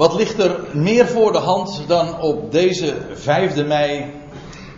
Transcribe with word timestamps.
Wat 0.00 0.14
ligt 0.14 0.38
er 0.38 0.60
meer 0.72 1.06
voor 1.06 1.32
de 1.32 1.38
hand 1.38 1.82
dan 1.86 2.20
op 2.20 2.52
deze 2.52 2.96
5 3.12 3.66
mei 3.66 4.12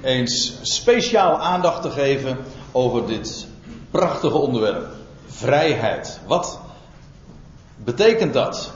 eens 0.02 0.58
speciaal 0.62 1.38
aandacht 1.38 1.82
te 1.82 1.90
geven 1.90 2.38
over 2.72 3.06
dit 3.06 3.46
prachtige 3.90 4.36
onderwerp? 4.36 4.86
Vrijheid. 5.26 6.20
Wat 6.26 6.60
betekent 7.76 8.32
dat? 8.32 8.72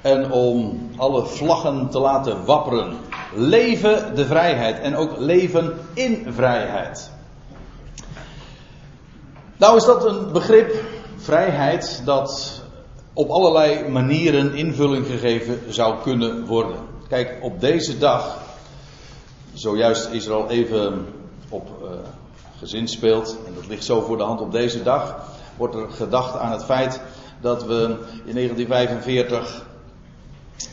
En 0.00 0.32
om 0.32 0.88
alle 0.96 1.26
vlaggen 1.26 1.90
te 1.90 1.98
laten 1.98 2.44
wapperen. 2.44 2.96
Leven 3.34 4.14
de 4.14 4.26
vrijheid 4.26 4.80
en 4.80 4.96
ook 4.96 5.18
leven 5.18 5.78
in 5.94 6.26
vrijheid. 6.30 7.10
Nou 9.56 9.76
is 9.76 9.84
dat 9.84 10.04
een 10.04 10.32
begrip, 10.32 10.74
vrijheid, 11.16 12.02
dat 12.04 12.62
op 13.16 13.30
allerlei 13.30 13.88
manieren 13.88 14.54
invulling 14.54 15.06
gegeven 15.06 15.60
zou 15.68 16.02
kunnen 16.02 16.46
worden. 16.46 16.76
Kijk, 17.08 17.38
op 17.40 17.60
deze 17.60 17.98
dag, 17.98 18.38
zojuist 19.52 20.08
is 20.10 20.26
er 20.26 20.32
al 20.32 20.50
even 20.50 21.06
op 21.48 21.68
uh, 21.82 21.88
gezin 22.58 22.88
speelt, 22.88 23.36
en 23.46 23.54
dat 23.54 23.66
ligt 23.66 23.84
zo 23.84 24.00
voor 24.00 24.16
de 24.16 24.22
hand 24.22 24.40
op 24.40 24.52
deze 24.52 24.82
dag, 24.82 25.16
wordt 25.56 25.74
er 25.74 25.90
gedacht 25.90 26.38
aan 26.38 26.52
het 26.52 26.64
feit 26.64 27.00
dat 27.40 27.64
we 27.64 27.82
in 28.24 28.34
1945 28.34 29.64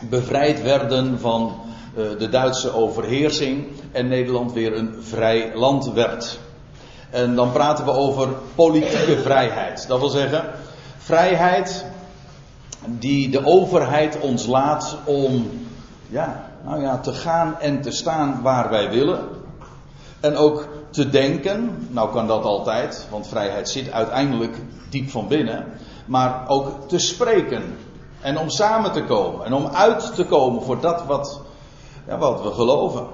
bevrijd 0.09 0.61
werden 0.61 1.19
van 1.19 1.55
uh, 1.97 2.19
de 2.19 2.29
Duitse 2.29 2.73
overheersing 2.73 3.67
en 3.91 4.07
Nederland 4.07 4.53
weer 4.53 4.77
een 4.77 4.95
vrij 4.99 5.51
land 5.55 5.91
werd. 5.91 6.39
En 7.09 7.35
dan 7.35 7.51
praten 7.51 7.85
we 7.85 7.91
over 7.91 8.29
politieke 8.55 9.19
vrijheid. 9.19 9.87
Dat 9.87 9.99
wil 9.99 10.09
zeggen, 10.09 10.45
vrijheid 10.97 11.91
die 12.87 13.29
de 13.29 13.45
overheid 13.45 14.19
ons 14.19 14.45
laat 14.45 14.97
om 15.05 15.49
ja, 16.09 16.49
nou 16.63 16.81
ja, 16.81 16.97
te 16.97 17.13
gaan 17.13 17.59
en 17.59 17.81
te 17.81 17.91
staan 17.91 18.41
waar 18.41 18.69
wij 18.69 18.89
willen. 18.89 19.19
En 20.19 20.35
ook 20.35 20.67
te 20.89 21.09
denken, 21.09 21.87
nou 21.89 22.11
kan 22.11 22.27
dat 22.27 22.43
altijd, 22.43 23.07
want 23.09 23.27
vrijheid 23.27 23.69
zit 23.69 23.91
uiteindelijk 23.91 24.57
diep 24.89 25.09
van 25.09 25.27
binnen. 25.27 25.65
Maar 26.05 26.43
ook 26.47 26.87
te 26.87 26.99
spreken. 26.99 27.63
En 28.21 28.37
om 28.37 28.49
samen 28.49 28.91
te 28.91 29.03
komen. 29.03 29.45
En 29.45 29.53
om 29.53 29.67
uit 29.67 30.15
te 30.15 30.25
komen 30.25 30.61
voor 30.61 30.81
dat 30.81 31.05
wat, 31.05 31.41
ja, 32.07 32.17
wat 32.17 32.41
we 32.41 32.51
geloven. 32.51 33.05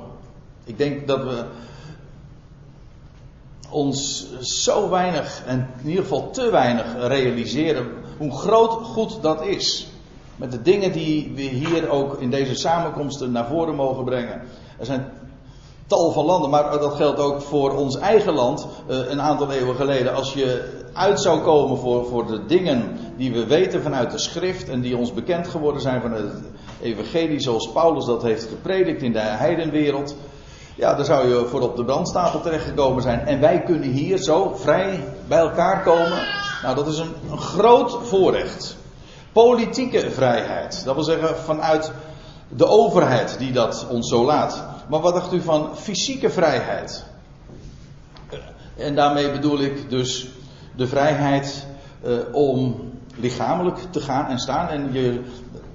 Ik 0.63 0.77
denk 0.77 1.07
dat 1.07 1.23
we 1.23 1.45
ons 3.69 4.27
zo 4.41 4.89
weinig, 4.89 5.43
en 5.45 5.69
in 5.81 5.89
ieder 5.89 6.03
geval 6.03 6.31
te 6.31 6.51
weinig, 6.51 6.85
realiseren 6.97 7.87
hoe 8.19 8.31
groot 8.31 8.71
goed 8.71 9.21
dat 9.21 9.45
is. 9.45 9.87
Met 10.35 10.51
de 10.51 10.61
dingen 10.61 10.91
die 10.91 11.31
we 11.35 11.41
hier 11.41 11.89
ook 11.89 12.21
in 12.21 12.29
deze 12.29 12.55
samenkomsten 12.55 13.31
naar 13.31 13.47
voren 13.47 13.75
mogen 13.75 14.03
brengen. 14.03 14.41
Er 14.77 14.85
zijn 14.85 15.11
tal 15.87 16.11
van 16.11 16.25
landen, 16.25 16.49
maar 16.49 16.71
dat 16.79 16.93
geldt 16.93 17.19
ook 17.19 17.41
voor 17.41 17.75
ons 17.75 17.97
eigen 17.97 18.33
land. 18.33 18.67
Eh, 18.87 18.97
een 19.09 19.21
aantal 19.21 19.51
eeuwen 19.51 19.75
geleden, 19.75 20.15
als 20.15 20.33
je 20.33 20.77
uit 20.93 21.21
zou 21.21 21.39
komen 21.39 21.77
voor, 21.77 22.05
voor 22.05 22.27
de 22.27 22.45
dingen 22.45 22.97
die 23.17 23.33
we 23.33 23.45
weten 23.45 23.81
vanuit 23.81 24.11
de 24.11 24.17
schrift 24.17 24.69
en 24.69 24.81
die 24.81 24.97
ons 24.97 25.13
bekend 25.13 25.47
geworden 25.47 25.81
zijn 25.81 26.01
van 26.01 26.11
het 26.11 26.33
evangelie 26.81 27.39
zoals 27.39 27.71
Paulus 27.71 28.05
dat 28.05 28.23
heeft 28.23 28.43
gepredikt 28.43 29.01
in 29.01 29.13
de 29.13 29.19
heidenwereld. 29.19 30.15
Ja, 30.75 30.93
dan 30.95 31.05
zou 31.05 31.27
je 31.27 31.45
voor 31.45 31.61
op 31.61 31.75
de 31.75 31.85
brandstapel 31.85 32.41
terechtgekomen 32.41 33.01
zijn. 33.01 33.19
En 33.19 33.39
wij 33.39 33.61
kunnen 33.63 33.89
hier 33.89 34.17
zo 34.17 34.53
vrij 34.55 35.03
bij 35.27 35.39
elkaar 35.39 35.83
komen. 35.83 36.48
Nou, 36.63 36.75
dat 36.75 36.87
is 36.87 36.97
een, 36.97 37.13
een 37.31 37.37
groot 37.37 37.97
voorrecht. 38.07 38.77
Politieke 39.31 40.11
vrijheid. 40.11 40.85
Dat 40.85 40.95
wil 40.95 41.03
zeggen 41.03 41.37
vanuit 41.37 41.91
de 42.49 42.65
overheid 42.65 43.37
die 43.37 43.51
dat 43.51 43.87
ons 43.89 44.09
zo 44.09 44.25
laat. 44.25 44.63
Maar 44.89 44.99
wat 44.99 45.13
dacht 45.13 45.33
u 45.33 45.41
van 45.41 45.77
fysieke 45.77 46.29
vrijheid? 46.29 47.05
En 48.75 48.95
daarmee 48.95 49.31
bedoel 49.31 49.59
ik 49.59 49.89
dus 49.89 50.27
de 50.75 50.87
vrijheid 50.87 51.65
uh, 52.05 52.17
om 52.31 52.75
lichamelijk 53.15 53.77
te 53.89 53.99
gaan 53.99 54.25
en 54.27 54.39
staan. 54.39 54.67
En 54.67 54.93
je, 54.93 55.21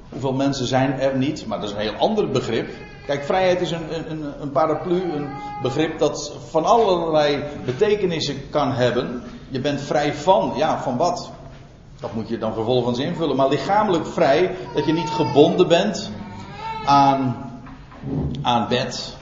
hoeveel 0.09 0.33
mensen 0.33 0.67
zijn 0.67 1.01
er 1.01 1.17
niet, 1.17 1.47
maar 1.47 1.61
dat 1.61 1.69
is 1.69 1.75
een 1.75 1.81
heel 1.81 1.99
ander 1.99 2.31
begrip. 2.31 2.69
Kijk, 3.07 3.25
vrijheid 3.25 3.61
is 3.61 3.71
een, 3.71 4.11
een, 4.11 4.25
een 4.41 4.51
paraplu, 4.51 5.03
een 5.13 5.29
begrip 5.63 5.99
dat 5.99 6.33
van 6.51 6.65
allerlei 6.65 7.45
betekenissen 7.65 8.51
kan 8.51 8.73
hebben. 8.73 9.23
Je 9.55 9.61
bent 9.61 9.81
vrij 9.81 10.15
van, 10.15 10.53
ja, 10.57 10.83
van 10.83 10.97
wat? 10.97 11.31
Dat 12.01 12.15
moet 12.15 12.29
je 12.29 12.39
dan 12.39 12.55
vervolgens 12.55 12.99
invullen. 12.99 13.37
Maar 13.37 13.49
lichamelijk 13.49 14.07
vrij, 14.07 14.57
dat 14.75 14.87
je 14.87 14.93
niet 14.93 15.11
gebonden 15.11 15.69
bent 15.69 16.11
aan, 16.85 17.37
aan 18.43 18.69
bed. 18.69 19.17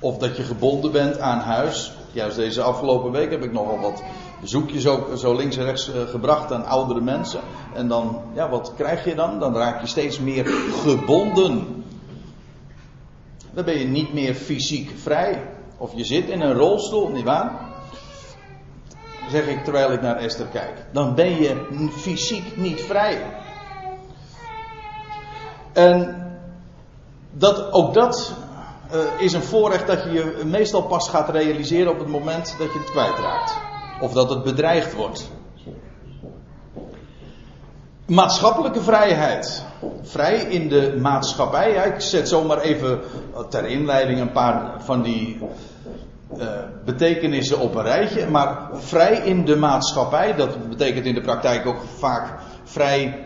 Of 0.00 0.18
dat 0.18 0.36
je 0.36 0.42
gebonden 0.42 0.92
bent 0.92 1.20
aan 1.20 1.38
huis. 1.38 1.92
Juist 2.12 2.36
deze 2.36 2.62
afgelopen 2.62 3.10
week 3.10 3.30
heb 3.30 3.42
ik 3.42 3.52
nogal 3.52 3.80
wat 3.80 4.02
bezoekjes 4.40 4.86
ook 4.86 5.18
zo 5.18 5.34
links 5.34 5.56
en 5.56 5.64
rechts 5.64 5.92
eh, 5.92 6.02
gebracht 6.02 6.52
aan 6.52 6.66
oudere 6.66 7.00
mensen. 7.00 7.40
En 7.74 7.88
dan, 7.88 8.20
ja, 8.34 8.48
wat 8.48 8.72
krijg 8.76 9.04
je 9.04 9.14
dan? 9.14 9.38
Dan 9.38 9.56
raak 9.56 9.80
je 9.80 9.86
steeds 9.86 10.18
meer 10.18 10.46
gebonden 10.84 11.84
dan 13.54 13.64
ben 13.64 13.78
je 13.78 13.84
niet 13.84 14.12
meer 14.12 14.34
fysiek 14.34 14.90
vrij. 14.98 15.42
Of 15.76 15.92
je 15.94 16.04
zit 16.04 16.28
in 16.28 16.40
een 16.40 16.54
rolstoel, 16.54 17.08
nietwaar? 17.08 17.67
Zeg 19.30 19.46
ik 19.46 19.64
terwijl 19.64 19.92
ik 19.92 20.00
naar 20.00 20.16
Esther 20.16 20.46
kijk. 20.46 20.84
Dan 20.92 21.14
ben 21.14 21.40
je 21.40 21.66
fysiek 21.92 22.56
niet 22.56 22.80
vrij. 22.80 23.22
En 25.72 26.22
dat, 27.30 27.72
ook 27.72 27.94
dat 27.94 28.32
uh, 28.94 29.00
is 29.18 29.32
een 29.32 29.42
voorrecht 29.42 29.86
dat 29.86 30.02
je 30.02 30.12
je 30.12 30.42
meestal 30.44 30.82
pas 30.82 31.08
gaat 31.08 31.28
realiseren 31.28 31.92
op 31.92 31.98
het 31.98 32.08
moment 32.08 32.54
dat 32.58 32.72
je 32.72 32.78
het 32.78 32.90
kwijtraakt. 32.90 33.56
Of 34.00 34.12
dat 34.12 34.30
het 34.30 34.42
bedreigd 34.42 34.94
wordt. 34.94 35.30
Maatschappelijke 38.06 38.80
vrijheid. 38.80 39.64
Vrij 40.02 40.34
in 40.34 40.68
de 40.68 40.98
maatschappij. 41.00 41.72
Ik 41.72 42.00
zet 42.00 42.28
zomaar 42.28 42.60
even 42.60 43.00
ter 43.48 43.66
inleiding 43.66 44.20
een 44.20 44.32
paar 44.32 44.72
van 44.78 45.02
die 45.02 45.38
uh, 46.36 46.46
betekenissen 46.84 47.58
op 47.58 47.74
een 47.74 47.82
rijtje. 47.82 48.26
Maar 48.26 48.68
vrij 48.72 49.16
in 49.16 49.44
de 49.44 49.56
maatschappij, 49.56 50.34
dat 50.34 50.68
betekent 50.68 51.06
in 51.06 51.14
de 51.14 51.20
praktijk 51.20 51.66
ook 51.66 51.80
vaak 51.96 52.40
vrij 52.64 53.24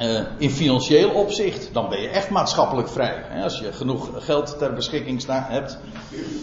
uh, 0.00 0.20
in 0.38 0.50
financieel 0.50 1.10
opzicht. 1.10 1.70
Dan 1.72 1.88
ben 1.88 2.00
je 2.00 2.08
echt 2.08 2.30
maatschappelijk 2.30 2.88
vrij. 2.88 3.42
Als 3.42 3.58
je 3.58 3.72
genoeg 3.72 4.10
geld 4.24 4.58
ter 4.58 4.74
beschikking 4.74 5.24
hebt, 5.28 5.78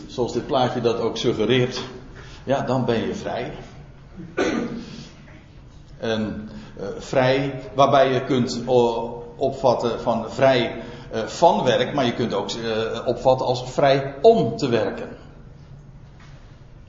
zoals 0.08 0.34
dit 0.34 0.48
plaatje 0.48 0.82
dat 0.82 1.00
ook 1.00 1.18
suggereert, 1.18 1.82
ja, 2.44 2.62
dan 2.62 2.86
ben 2.86 3.08
je 3.08 3.16
vrij. 3.16 3.52
En 5.98 6.50
uh, 6.80 6.86
vrij, 6.98 7.62
waarbij 7.74 8.14
je 8.14 8.24
kunt 8.24 8.62
opvatten 9.36 10.02
van 10.02 10.32
vrij 10.32 10.84
van 11.26 11.64
werk, 11.64 11.94
maar 11.94 12.06
je 12.06 12.14
kunt 12.14 12.34
ook 12.34 12.50
opvatten 13.06 13.46
als 13.46 13.64
vrij 13.72 14.16
om 14.22 14.58
te 14.58 14.70
werken. 14.70 15.24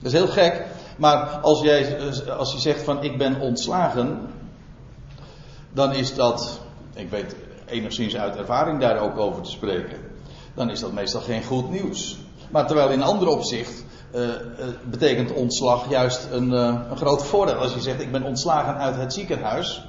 Dat 0.07 0.15
is 0.15 0.21
heel 0.21 0.33
gek, 0.33 0.65
maar 0.97 1.17
als, 1.27 1.63
jij, 1.63 1.99
als 2.39 2.53
je 2.53 2.59
zegt 2.59 2.83
van 2.83 3.03
ik 3.03 3.19
ben 3.19 3.41
ontslagen, 3.41 4.21
dan 5.73 5.93
is 5.93 6.15
dat, 6.15 6.61
ik 6.95 7.11
weet 7.11 7.37
enigszins 7.67 8.17
uit 8.17 8.37
ervaring 8.37 8.81
daar 8.81 8.99
ook 8.99 9.19
over 9.19 9.43
te 9.43 9.51
spreken, 9.51 9.99
dan 10.55 10.71
is 10.71 10.81
dat 10.81 10.93
meestal 10.93 11.21
geen 11.21 11.45
goed 11.45 11.71
nieuws. 11.71 12.19
Maar 12.51 12.67
terwijl 12.67 12.91
in 12.91 13.03
ander 13.03 13.29
opzicht 13.29 13.85
uh, 14.15 14.29
betekent 14.85 15.33
ontslag 15.33 15.91
juist 15.91 16.29
een, 16.31 16.53
uh, 16.53 16.81
een 16.91 16.97
groot 16.97 17.25
voordeel. 17.25 17.55
Als 17.55 17.75
je 17.75 17.81
zegt 17.81 18.01
ik 18.01 18.13
ben 18.13 18.23
ontslagen 18.23 18.77
uit 18.77 18.97
het 18.97 19.13
ziekenhuis, 19.13 19.85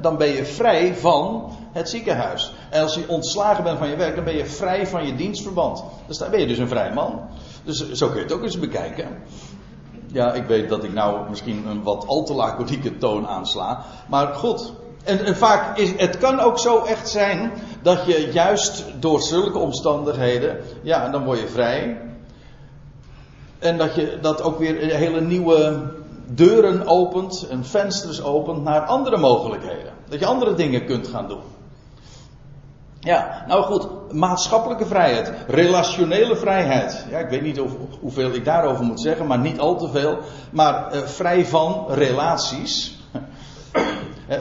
dan 0.00 0.16
ben 0.16 0.28
je 0.28 0.44
vrij 0.44 0.94
van 0.94 1.52
het 1.72 1.88
ziekenhuis. 1.88 2.52
En 2.70 2.82
als 2.82 2.94
je 2.94 3.08
ontslagen 3.08 3.64
bent 3.64 3.78
van 3.78 3.88
je 3.88 3.96
werk, 3.96 4.14
dan 4.14 4.24
ben 4.24 4.36
je 4.36 4.46
vrij 4.46 4.86
van 4.86 5.06
je 5.06 5.14
dienstverband. 5.14 5.84
Dus 6.06 6.18
dan 6.18 6.30
ben 6.30 6.40
je 6.40 6.46
dus 6.46 6.58
een 6.58 6.68
vrij 6.68 6.92
man. 6.92 7.28
Dus 7.64 7.92
zo 7.92 8.06
kun 8.06 8.16
je 8.16 8.22
het 8.22 8.32
ook 8.32 8.42
eens 8.42 8.58
bekijken. 8.58 9.08
Ja, 10.06 10.32
ik 10.32 10.46
weet 10.46 10.68
dat 10.68 10.84
ik 10.84 10.92
nou 10.92 11.28
misschien 11.28 11.66
een 11.66 11.82
wat 11.82 12.06
al 12.06 12.24
te 12.24 12.34
laconieke 12.34 12.98
toon 12.98 13.26
aansla. 13.26 13.84
Maar 14.08 14.34
goed. 14.34 14.72
En, 15.04 15.24
en 15.24 15.36
vaak 15.36 15.78
is 15.78 15.92
het 15.96 16.18
kan 16.18 16.40
ook 16.40 16.58
zo 16.58 16.84
echt 16.84 17.08
zijn 17.08 17.52
dat 17.82 18.06
je 18.06 18.30
juist 18.32 18.84
door 18.98 19.20
zulke 19.20 19.58
omstandigheden, 19.58 20.60
ja, 20.82 21.08
dan 21.08 21.24
word 21.24 21.38
je 21.40 21.48
vrij. 21.48 22.00
En 23.58 23.78
dat 23.78 23.94
je 23.94 24.18
dat 24.20 24.42
ook 24.42 24.58
weer 24.58 24.96
hele 24.96 25.20
nieuwe 25.20 25.82
deuren 26.26 26.86
opent 26.86 27.46
en 27.50 27.64
vensters 27.64 28.22
opent 28.22 28.62
naar 28.62 28.80
andere 28.80 29.16
mogelijkheden. 29.16 29.92
Dat 30.08 30.18
je 30.18 30.26
andere 30.26 30.54
dingen 30.54 30.86
kunt 30.86 31.08
gaan 31.08 31.28
doen. 31.28 31.42
Ja, 33.00 33.44
nou 33.46 33.62
goed, 33.62 34.12
maatschappelijke 34.12 34.86
vrijheid, 34.86 35.32
relationele 35.46 36.36
vrijheid. 36.36 37.06
Ja, 37.10 37.18
ik 37.18 37.28
weet 37.28 37.42
niet 37.42 37.60
of, 37.60 37.72
hoeveel 38.00 38.32
ik 38.32 38.44
daarover 38.44 38.84
moet 38.84 39.00
zeggen, 39.00 39.26
maar 39.26 39.38
niet 39.38 39.58
al 39.58 39.76
te 39.76 39.88
veel. 39.88 40.18
Maar 40.50 40.90
eh, 40.90 41.00
vrij 41.00 41.46
van 41.46 41.86
relaties. 41.88 42.98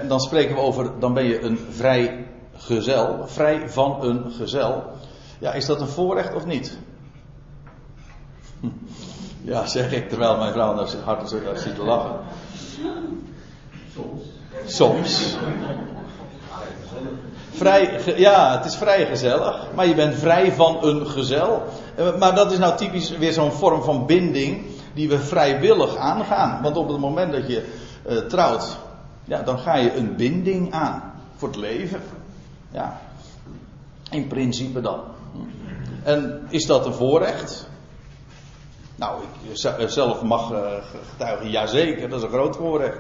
dan 0.08 0.20
spreken 0.20 0.56
we 0.56 0.62
over, 0.62 1.00
dan 1.00 1.14
ben 1.14 1.24
je 1.24 1.42
een 1.42 1.60
vrij 1.70 2.28
gezel, 2.56 3.28
vrij 3.28 3.70
van 3.70 3.98
een 4.02 4.32
gezel. 4.32 4.84
Ja, 5.40 5.54
is 5.54 5.66
dat 5.66 5.82
een 5.82 5.88
voorrecht 5.88 6.34
of 6.36 6.46
niet? 6.46 6.78
Ja, 9.42 9.66
zeg 9.66 9.92
ik 9.92 10.10
terwijl 10.10 10.38
mijn 10.38 10.52
vrouw 10.52 10.76
naar 10.76 10.88
zijn 10.88 11.04
hart 11.04 11.30
zit 11.30 11.76
te 11.76 11.84
lachen. 11.84 12.20
Soms. 13.94 14.24
Soms. 14.66 15.38
Vrij, 17.52 18.02
ja, 18.16 18.58
het 18.58 18.66
is 18.66 18.76
vrij 18.76 19.06
gezellig, 19.06 19.68
maar 19.76 19.88
je 19.88 19.96
bent 19.96 20.16
vrij 20.16 20.52
van 20.52 20.84
een 20.84 21.08
gezel. 21.08 21.64
Eh, 21.96 22.18
maar 22.18 22.36
dat 22.36 22.52
is 22.52 22.58
nou 22.58 22.78
typisch 22.78 23.10
weer 23.10 23.34
zo'n 23.34 23.52
vorm 23.52 23.84
van 23.84 24.06
binding 24.06 24.66
die 24.94 25.10
we 25.10 25.20
vrijwillig 25.20 25.96
aangaan. 25.96 26.62
Want 26.62 26.78
op 26.78 26.88
het 26.88 27.00
moment 27.00 27.32
dat 27.32 27.48
je 27.48 27.66
uh, 28.10 28.18
trouwt, 28.18 28.78
ja, 29.24 29.42
dan 29.42 29.60
ga 29.60 29.76
je 29.76 29.96
een 29.96 30.16
binding 30.16 30.74
aan 30.74 31.14
voor 31.36 31.48
het 31.48 31.58
leven. 31.58 32.02
Ja, 32.72 33.00
in 34.12 34.28
principe 34.28 34.82
dan. 34.82 35.00
En 36.04 36.46
is 36.50 36.66
dat 36.66 36.86
een 36.86 36.94
voorrecht? 36.94 37.68
Nou, 38.96 39.22
ik 39.22 39.64
eh, 39.64 39.88
zelf 39.88 40.22
mag 40.22 40.54
getuigen, 41.10 41.50
jazeker, 41.50 42.10
dat 42.10 42.20
is 42.20 42.26
een 42.26 42.32
groot 42.32 42.56
voorrecht. 42.56 43.00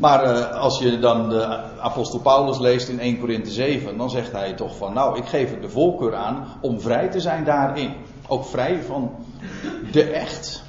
Maar 0.00 0.36
uh, 0.36 0.50
als 0.50 0.78
je 0.78 0.98
dan 0.98 1.28
de 1.28 1.44
apostel 1.80 2.20
Paulus 2.20 2.58
leest 2.58 2.88
in 2.88 3.00
1 3.00 3.18
Korinthe 3.18 3.50
7, 3.50 3.96
dan 3.96 4.10
zegt 4.10 4.32
hij 4.32 4.52
toch 4.52 4.76
van, 4.76 4.92
nou, 4.92 5.18
ik 5.18 5.26
geef 5.26 5.52
er 5.52 5.60
de 5.60 5.68
voorkeur 5.68 6.14
aan 6.14 6.46
om 6.60 6.80
vrij 6.80 7.08
te 7.08 7.20
zijn 7.20 7.44
daarin. 7.44 7.94
Ook 8.28 8.44
vrij 8.44 8.82
van 8.82 9.10
de 9.92 10.02
echt. 10.02 10.62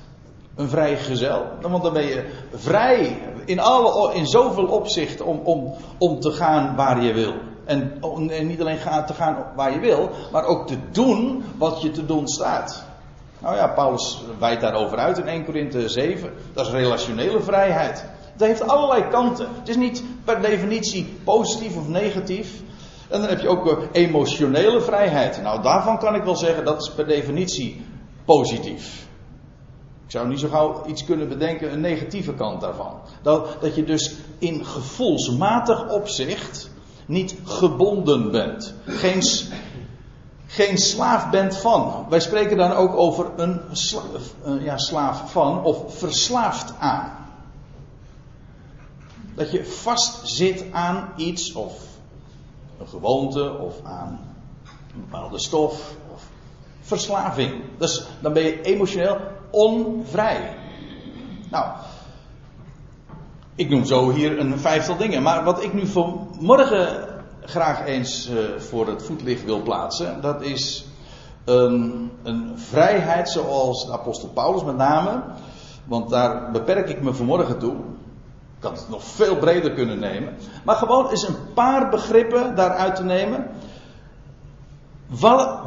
Een 0.55 0.69
vrij 0.69 0.97
gezel. 0.97 1.45
Want 1.61 1.83
dan 1.83 1.93
ben 1.93 2.05
je 2.05 2.25
vrij 2.53 3.21
in, 3.45 3.59
alle, 3.59 4.13
in 4.13 4.27
zoveel 4.27 4.65
opzichten 4.65 5.25
om, 5.25 5.39
om, 5.43 5.73
om 5.97 6.19
te 6.19 6.31
gaan 6.31 6.75
waar 6.75 7.03
je 7.03 7.13
wil. 7.13 7.33
En, 7.65 8.01
en 8.29 8.47
niet 8.47 8.61
alleen 8.61 8.79
te 9.05 9.13
gaan 9.13 9.45
waar 9.55 9.73
je 9.73 9.79
wil, 9.79 10.09
maar 10.31 10.45
ook 10.45 10.67
te 10.67 10.77
doen 10.91 11.43
wat 11.57 11.81
je 11.81 11.91
te 11.91 12.05
doen 12.05 12.27
staat. 12.27 12.83
Nou 13.39 13.55
ja, 13.55 13.67
Paulus 13.67 14.23
wijdt 14.39 14.61
daarover 14.61 14.97
uit 14.97 15.17
in 15.17 15.27
1 15.27 15.45
Korinthe 15.45 15.89
7. 15.89 16.33
Dat 16.53 16.65
is 16.65 16.71
relationele 16.71 17.41
vrijheid. 17.41 18.10
Het 18.31 18.41
heeft 18.41 18.67
allerlei 18.67 19.07
kanten. 19.07 19.47
Het 19.59 19.69
is 19.69 19.75
niet 19.75 20.03
per 20.23 20.41
definitie 20.41 21.17
positief 21.23 21.77
of 21.77 21.87
negatief. 21.87 22.61
En 23.09 23.19
dan 23.19 23.29
heb 23.29 23.39
je 23.39 23.47
ook 23.47 23.67
eh, 23.67 23.77
emotionele 23.91 24.81
vrijheid. 24.81 25.41
Nou, 25.41 25.61
daarvan 25.61 25.99
kan 25.99 26.15
ik 26.15 26.23
wel 26.23 26.35
zeggen 26.35 26.65
dat 26.65 26.81
is 26.81 26.91
per 26.91 27.07
definitie 27.07 27.85
positief. 28.25 29.07
Ik 30.05 30.17
zou 30.17 30.27
niet 30.27 30.39
zo 30.39 30.47
gauw 30.47 30.85
iets 30.85 31.05
kunnen 31.05 31.29
bedenken, 31.29 31.71
een 31.71 31.81
negatieve 31.81 32.33
kant 32.33 32.61
daarvan. 32.61 32.93
Dat, 33.21 33.57
dat 33.61 33.75
je 33.75 33.83
dus 33.83 34.15
in 34.39 34.65
gevoelsmatig 34.65 35.89
opzicht 35.89 36.69
niet 37.05 37.35
gebonden 37.43 38.31
bent. 38.31 38.73
Geen, 38.85 39.21
geen 40.47 40.77
slaaf 40.77 41.29
bent 41.29 41.57
van. 41.57 42.05
Wij 42.09 42.19
spreken 42.19 42.57
dan 42.57 42.71
ook 42.71 42.95
over 42.95 43.31
een 43.35 43.61
eh, 44.43 44.63
ja, 44.63 44.77
slaaf 44.77 45.31
van 45.31 45.63
of 45.63 45.97
verslaafd 45.97 46.73
aan. 46.79 47.20
Dat 49.35 49.51
je 49.51 49.65
vast 49.65 50.27
zit 50.27 50.65
aan 50.71 51.13
iets 51.15 51.53
of 51.53 51.73
een 52.79 52.87
gewoonte 52.87 53.57
of 53.57 53.75
aan 53.83 54.19
een 54.93 55.01
bepaalde 55.01 55.39
stof 55.39 55.95
of 56.13 56.23
verslaving. 56.81 57.63
Dus 57.77 58.07
dan 58.19 58.33
ben 58.33 58.43
je 58.43 58.61
emotioneel 58.61 59.17
onvrij. 59.49 60.57
Nou, 61.49 61.65
ik 63.55 63.69
noem 63.69 63.85
zo 63.85 64.11
hier 64.11 64.39
een 64.39 64.59
vijftal 64.59 64.97
dingen. 64.97 65.23
Maar 65.23 65.43
wat 65.43 65.63
ik 65.63 65.73
nu 65.73 65.87
vanmorgen 65.87 67.07
graag 67.41 67.85
eens 67.85 68.29
uh, 68.29 68.59
voor 68.59 68.87
het 68.87 69.03
voetlicht 69.03 69.45
wil 69.45 69.61
plaatsen, 69.61 70.21
dat 70.21 70.41
is 70.41 70.85
een, 71.45 72.11
een 72.23 72.59
vrijheid 72.59 73.29
zoals 73.29 73.85
de 73.85 73.91
apostel 73.91 74.29
Paulus 74.29 74.63
met 74.63 74.77
name. 74.77 75.23
Want 75.85 76.09
daar 76.09 76.51
beperk 76.51 76.89
ik 76.89 77.01
me 77.01 77.13
vanmorgen 77.13 77.59
toe. 77.59 77.75
Had 78.61 78.79
het 78.79 78.89
nog 78.89 79.03
veel 79.03 79.37
breder 79.37 79.71
kunnen 79.71 79.99
nemen. 79.99 80.37
Maar 80.63 80.75
gewoon 80.75 81.09
eens 81.09 81.27
een 81.27 81.53
paar 81.53 81.89
begrippen 81.89 82.55
daaruit 82.55 82.95
te 82.95 83.03
nemen. 83.03 83.47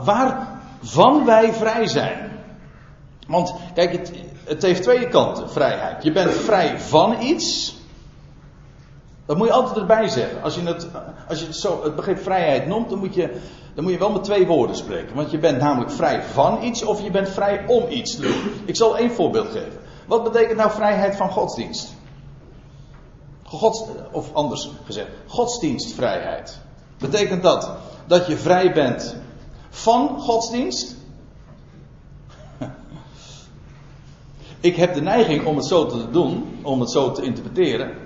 waarvan 0.05 1.25
wij 1.25 1.53
vrij 1.53 1.87
zijn. 1.87 2.33
Want 3.27 3.55
kijk, 3.75 3.93
het, 3.93 4.13
het 4.45 4.63
heeft 4.63 4.83
twee 4.83 5.09
kanten, 5.09 5.51
vrijheid. 5.51 6.03
Je 6.03 6.13
bent 6.13 6.31
vrij 6.31 6.79
van 6.79 7.23
iets. 7.23 7.77
Dat 9.27 9.37
moet 9.37 9.47
je 9.47 9.53
altijd 9.53 9.77
erbij 9.77 10.09
zeggen. 10.09 10.43
Als 10.43 10.55
je 10.55 10.63
het, 10.63 10.89
als 11.29 11.41
je 11.41 11.55
zo, 11.55 11.83
het 11.83 11.97
begrip 11.97 12.19
vrijheid 12.19 12.67
noemt, 12.67 12.91
dan 12.91 12.99
moet, 12.99 13.15
je, 13.15 13.41
dan 13.75 13.85
moet 13.85 13.93
je 13.93 13.99
wel 13.99 14.13
met 14.13 14.25
twee 14.25 14.47
woorden 14.47 14.77
spreken. 14.77 15.17
Want 15.17 15.31
je 15.31 15.39
bent 15.39 15.59
namelijk 15.59 15.91
vrij 15.91 16.23
van 16.23 16.63
iets 16.63 16.85
of 16.85 17.03
je 17.03 17.11
bent 17.11 17.29
vrij 17.29 17.65
om 17.67 17.89
iets 17.89 18.17
te 18.17 18.23
doen. 18.23 18.53
Ik 18.65 18.77
zal 18.77 18.97
één 18.97 19.11
voorbeeld 19.11 19.47
geven. 19.47 19.79
Wat 20.07 20.25
betekent 20.25 20.57
nou 20.57 20.71
vrijheid 20.71 21.17
van 21.17 21.31
godsdienst? 21.31 21.94
Of 24.13 24.33
anders 24.33 24.71
gezegd, 24.85 25.09
godsdienstvrijheid. 25.27 26.61
Betekent 26.99 27.43
dat 27.43 27.71
dat 28.07 28.27
je 28.27 28.37
vrij 28.37 28.73
bent 28.73 29.17
van 29.71 30.21
godsdienst? 30.21 30.97
Ik 34.61 34.77
heb 34.77 34.95
de 34.95 35.03
neiging 35.03 35.47
om 35.47 35.57
het 35.57 35.67
zo 35.67 35.87
te 35.87 36.11
doen, 36.11 36.59
om 36.63 36.81
het 36.81 36.91
zo 36.91 37.13
te 37.13 37.23
interpreteren. 37.23 38.03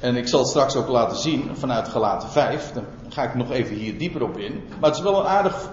En 0.00 0.16
ik 0.16 0.28
zal 0.28 0.38
het 0.40 0.48
straks 0.48 0.76
ook 0.76 0.88
laten 0.88 1.16
zien 1.16 1.50
vanuit 1.56 1.88
gelaten 1.88 2.28
5. 2.28 2.72
Dan 2.72 2.84
ga 3.08 3.22
ik 3.22 3.34
nog 3.34 3.50
even 3.50 3.76
hier 3.76 3.98
dieper 3.98 4.22
op 4.22 4.38
in. 4.38 4.62
Maar 4.80 4.90
het 4.90 4.98
is 4.98 5.04
wel 5.04 5.20
een 5.20 5.26
aardig 5.26 5.70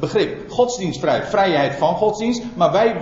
begrip. 0.00 0.50
Godsdienstvrij, 0.50 1.24
vrijheid 1.24 1.74
van 1.74 1.94
godsdienst. 1.94 2.42
Maar 2.54 2.72
wij 2.72 2.98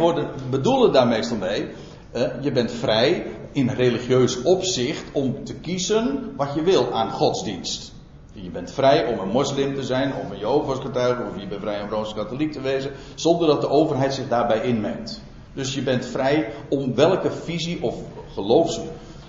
bedoelen 0.51 0.93
daar 0.93 1.07
meestal 1.07 1.37
mee. 1.37 1.69
Eh, 2.11 2.23
je 2.41 2.53
bent 2.53 2.73
vrij 2.73 3.27
in 3.59 3.69
religieus 3.69 4.43
opzicht 4.43 5.05
om 5.13 5.45
te 5.45 5.55
kiezen 5.55 6.33
wat 6.37 6.55
je 6.55 6.63
wil 6.63 6.93
aan 6.93 7.11
godsdienst. 7.11 7.93
Je 8.33 8.51
bent 8.51 8.71
vrij 8.71 9.07
om 9.13 9.19
een 9.19 9.29
moslim 9.29 9.75
te 9.75 9.83
zijn, 9.83 10.15
om 10.15 10.31
een 10.31 10.39
Jehovah's 10.39 10.81
getuige, 10.81 11.23
of 11.23 11.41
je 11.41 11.47
bent 11.47 11.61
vrij 11.61 11.83
om 11.83 11.89
rooms-katholiek 11.89 12.53
te 12.53 12.61
wezen, 12.61 12.93
zonder 13.15 13.47
dat 13.47 13.61
de 13.61 13.69
overheid 13.69 14.15
zich 14.15 14.29
daarbij 14.29 14.61
inmengt. 14.61 15.21
Dus 15.53 15.75
je 15.75 15.83
bent 15.83 16.07
vrij 16.07 16.53
om 16.69 16.95
welke 16.95 17.31
visie 17.31 17.83
of 17.83 17.95
geloofs- 18.33 18.81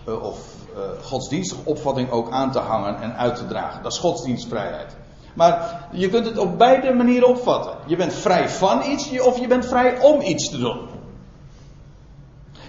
uh, 0.08 0.24
of 0.24 0.56
uh, 0.76 0.82
godsdienstige 1.04 1.62
opvatting 1.66 2.12
ook 2.12 2.32
aan 2.32 2.52
te 2.52 2.60
hangen 2.60 3.02
en 3.02 3.18
uit 3.18 3.36
te 3.36 3.48
dragen. 3.48 3.84
Dat 3.84 3.92
is 3.92 3.98
godsdienstvrijheid. 3.98 4.96
Maar 5.34 5.88
je 5.92 6.10
kunt 6.10 6.26
het 6.26 6.38
op 6.38 6.58
beide 6.58 6.94
manieren 6.94 7.28
opvatten. 7.28 7.74
Je 7.86 7.96
bent 7.96 8.14
vrij 8.14 8.50
van 8.50 8.82
iets 8.92 9.20
of 9.20 9.40
je 9.40 9.48
bent 9.48 9.66
vrij 9.66 10.02
om 10.02 10.22
iets 10.22 10.50
te 10.50 10.58
doen. 10.58 10.89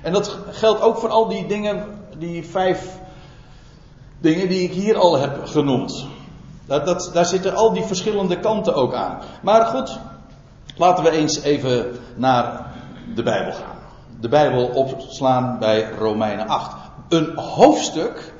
En 0.03 0.13
dat 0.13 0.37
geldt 0.51 0.81
ook 0.81 0.97
voor 0.97 1.09
al 1.09 1.29
die 1.29 1.47
dingen, 1.47 1.85
die 2.19 2.47
vijf 2.47 2.99
dingen 4.21 4.49
die 4.49 4.63
ik 4.63 4.73
hier 4.73 4.97
al 4.97 5.19
heb 5.19 5.47
genoemd. 5.47 6.07
Dat, 6.67 6.87
dat, 6.87 7.11
daar 7.13 7.27
zitten 7.27 7.55
al 7.55 7.73
die 7.73 7.85
verschillende 7.85 8.41
kanten 8.41 8.75
ook 8.75 8.95
aan. 8.95 9.19
Maar 9.43 9.67
goed, 9.67 9.99
laten 10.77 11.05
we 11.05 11.11
eens 11.11 11.43
even 11.43 11.99
naar 12.15 12.73
de 13.15 13.23
Bijbel 13.23 13.53
gaan. 13.53 13.79
De 14.21 14.29
Bijbel 14.29 14.67
opslaan 14.67 15.59
bij 15.59 15.91
Romeinen 15.99 16.49
8. 16.49 16.77
Een 17.09 17.37
hoofdstuk 17.37 18.33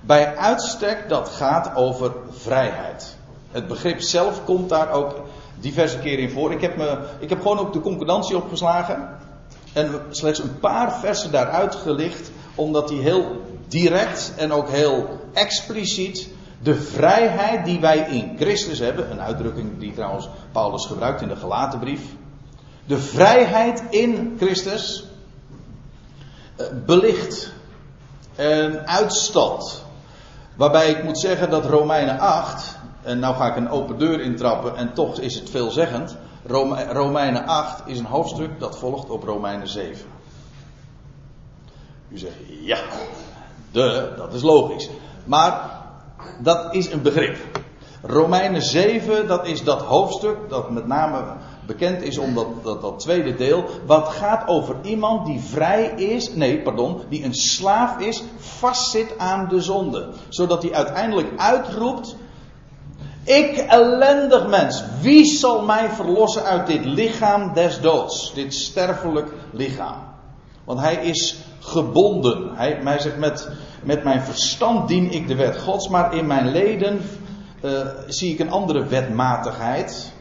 bij 0.00 0.36
uitstek 0.36 1.08
dat 1.08 1.28
gaat 1.28 1.76
over 1.76 2.12
vrijheid. 2.30 3.16
Het 3.50 3.66
begrip 3.66 4.00
zelf 4.00 4.44
komt 4.44 4.68
daar 4.68 4.90
ook 4.90 5.14
diverse 5.60 5.98
keren 5.98 6.18
in 6.18 6.30
voor. 6.30 6.52
Ik 6.52 6.60
heb, 6.60 6.76
me, 6.76 6.98
ik 7.18 7.28
heb 7.28 7.40
gewoon 7.40 7.58
ook 7.58 7.72
de 7.72 7.80
concordantie 7.80 8.36
opgeslagen. 8.36 9.08
En 9.74 10.00
slechts 10.10 10.38
een 10.38 10.58
paar 10.58 10.98
versen 10.98 11.30
daaruit 11.30 11.74
gelicht, 11.74 12.30
omdat 12.54 12.88
die 12.88 13.00
heel 13.00 13.42
direct 13.68 14.32
en 14.36 14.52
ook 14.52 14.68
heel 14.68 15.20
expliciet 15.32 16.28
de 16.62 16.74
vrijheid 16.74 17.64
die 17.64 17.80
wij 17.80 17.98
in 17.98 18.36
Christus 18.38 18.78
hebben, 18.78 19.10
een 19.10 19.20
uitdrukking 19.20 19.78
die 19.78 19.94
trouwens 19.94 20.28
Paulus 20.52 20.86
gebruikt 20.86 21.20
in 21.20 21.28
de 21.28 21.36
Galatenbrief, 21.36 22.00
de 22.86 22.98
vrijheid 22.98 23.82
in 23.90 24.36
Christus 24.40 25.04
eh, 26.56 26.66
belicht 26.86 27.52
en 28.34 28.86
uitstalt. 28.86 29.84
Waarbij 30.56 30.90
ik 30.90 31.04
moet 31.04 31.18
zeggen 31.18 31.50
dat 31.50 31.64
Romeinen 31.64 32.18
8, 32.18 32.76
en 33.02 33.18
nou 33.18 33.34
ga 33.34 33.46
ik 33.46 33.56
een 33.56 33.70
open 33.70 33.98
deur 33.98 34.20
intrappen 34.20 34.76
en 34.76 34.94
toch 34.94 35.20
is 35.20 35.34
het 35.34 35.50
veelzeggend. 35.50 36.16
Romeinen 36.46 37.46
8 37.46 37.82
is 37.86 37.98
een 37.98 38.04
hoofdstuk 38.04 38.60
dat 38.60 38.78
volgt 38.78 39.10
op 39.10 39.22
Romeinen 39.22 39.68
7. 39.68 40.06
U 42.08 42.18
zegt, 42.18 42.36
ja, 42.60 42.78
de, 43.72 44.12
dat 44.16 44.34
is 44.34 44.42
logisch. 44.42 44.90
Maar 45.24 45.80
dat 46.38 46.74
is 46.74 46.92
een 46.92 47.02
begrip. 47.02 47.36
Romeinen 48.02 48.62
7, 48.62 49.26
dat 49.26 49.46
is 49.46 49.64
dat 49.64 49.82
hoofdstuk 49.82 50.36
dat 50.48 50.70
met 50.70 50.86
name 50.86 51.22
bekend 51.66 52.02
is 52.02 52.18
om 52.18 52.34
dat, 52.34 52.46
dat, 52.62 52.80
dat, 52.80 52.98
tweede 52.98 53.34
deel. 53.34 53.64
Wat 53.86 54.08
gaat 54.08 54.48
over 54.48 54.76
iemand 54.82 55.26
die 55.26 55.40
vrij 55.40 55.86
is, 55.86 56.34
nee, 56.34 56.62
pardon, 56.62 57.00
die 57.08 57.24
een 57.24 57.34
slaaf 57.34 57.98
is, 57.98 58.22
vastzit 58.36 59.18
aan 59.18 59.48
de 59.48 59.60
zonde. 59.60 60.08
Zodat 60.28 60.62
hij 60.62 60.74
uiteindelijk 60.74 61.28
uitroept 61.36 62.16
Ik 63.24 63.56
ellendig 63.56 64.46
mens, 64.46 64.84
wie 65.00 65.24
zal 65.24 65.62
mij 65.62 65.88
verlossen 65.88 66.44
uit 66.44 66.66
dit 66.66 66.84
lichaam 66.84 67.54
des 67.54 67.80
doods, 67.80 68.34
dit 68.34 68.54
sterfelijk 68.54 69.32
lichaam? 69.52 69.96
Want 70.64 70.80
hij 70.80 70.94
is 70.94 71.36
gebonden. 71.58 72.50
Hij, 72.54 72.80
hij 72.84 72.98
zegt 72.98 73.18
met, 73.18 73.48
met 73.82 74.04
mijn 74.04 74.22
verstand 74.22 74.88
dien 74.88 75.10
ik 75.10 75.28
de 75.28 75.34
wet 75.34 75.58
Gods, 75.58 75.88
maar 75.88 76.14
in 76.14 76.26
mijn 76.26 76.50
leden 76.50 77.00
uh, 77.62 77.80
zie 78.06 78.32
ik 78.32 78.38
een 78.38 78.50
andere 78.50 78.84
wetmatigheid. 78.84 80.12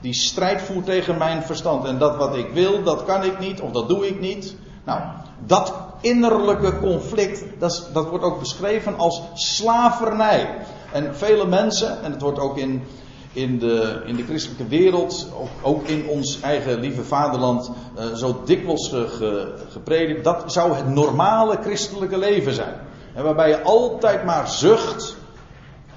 Die 0.00 0.12
strijd 0.12 0.62
voert 0.62 0.84
tegen 0.84 1.18
mijn 1.18 1.42
verstand. 1.42 1.84
En 1.84 1.98
dat 1.98 2.16
wat 2.16 2.36
ik 2.36 2.50
wil, 2.52 2.82
dat 2.82 3.04
kan 3.04 3.24
ik 3.24 3.38
niet, 3.38 3.60
of 3.60 3.70
dat 3.70 3.88
doe 3.88 4.06
ik 4.06 4.20
niet. 4.20 4.54
Nou, 4.84 5.00
dat 5.46 5.74
innerlijke 6.00 6.78
conflict, 6.78 7.44
dat, 7.58 7.90
dat 7.92 8.08
wordt 8.08 8.24
ook 8.24 8.38
beschreven 8.38 8.98
als 8.98 9.22
slavernij. 9.34 10.48
En 10.92 11.16
vele 11.16 11.46
mensen, 11.46 12.02
en 12.02 12.12
het 12.12 12.20
wordt 12.20 12.38
ook 12.38 12.58
in, 12.58 12.82
in, 13.32 13.58
de, 13.58 14.02
in 14.06 14.16
de 14.16 14.24
christelijke 14.24 14.66
wereld, 14.66 15.28
ook, 15.40 15.48
ook 15.62 15.86
in 15.86 16.06
ons 16.08 16.40
eigen 16.40 16.80
lieve 16.80 17.04
vaderland, 17.04 17.70
uh, 17.98 18.14
zo 18.14 18.42
dikwijls 18.44 18.88
ge, 18.88 19.54
gepredikt, 19.70 20.24
dat 20.24 20.52
zou 20.52 20.74
het 20.74 20.88
normale 20.88 21.58
christelijke 21.62 22.18
leven 22.18 22.54
zijn. 22.54 22.74
En 23.14 23.22
waarbij 23.22 23.48
je 23.48 23.62
altijd 23.62 24.24
maar 24.24 24.48
zucht 24.48 25.16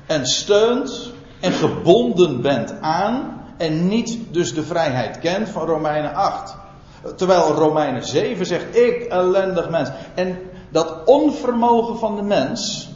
en 0.05 0.25
steunt 0.25 1.11
en 1.39 1.51
gebonden 1.51 2.41
bent 2.41 2.81
aan 2.81 3.43
en 3.57 3.87
niet 3.87 4.19
dus 4.31 4.53
de 4.53 4.63
vrijheid 4.63 5.19
kent 5.19 5.49
van 5.49 5.65
Romeinen 5.65 6.13
8. 6.13 6.55
Terwijl 7.15 7.53
Romeinen 7.53 8.05
7 8.05 8.45
zegt, 8.45 8.75
ik 8.75 9.01
ellendig 9.01 9.69
mens. 9.69 9.89
En 10.13 10.39
dat 10.69 11.01
onvermogen 11.05 11.97
van 11.97 12.15
de 12.15 12.21
mens, 12.21 12.89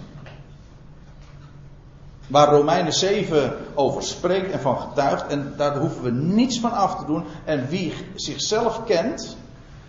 waar 2.28 2.50
Romeinen 2.50 2.94
7 2.94 3.54
over 3.74 4.04
spreekt 4.04 4.52
en 4.52 4.60
van 4.60 4.78
getuigt, 4.78 5.28
en 5.28 5.54
daar 5.58 5.78
hoeven 5.78 6.04
we 6.04 6.12
niets 6.12 6.60
van 6.60 6.72
af 6.72 6.96
te 6.96 7.06
doen. 7.06 7.24
En 7.44 7.68
wie 7.68 7.94
zichzelf 8.16 8.86
kent, 8.86 9.38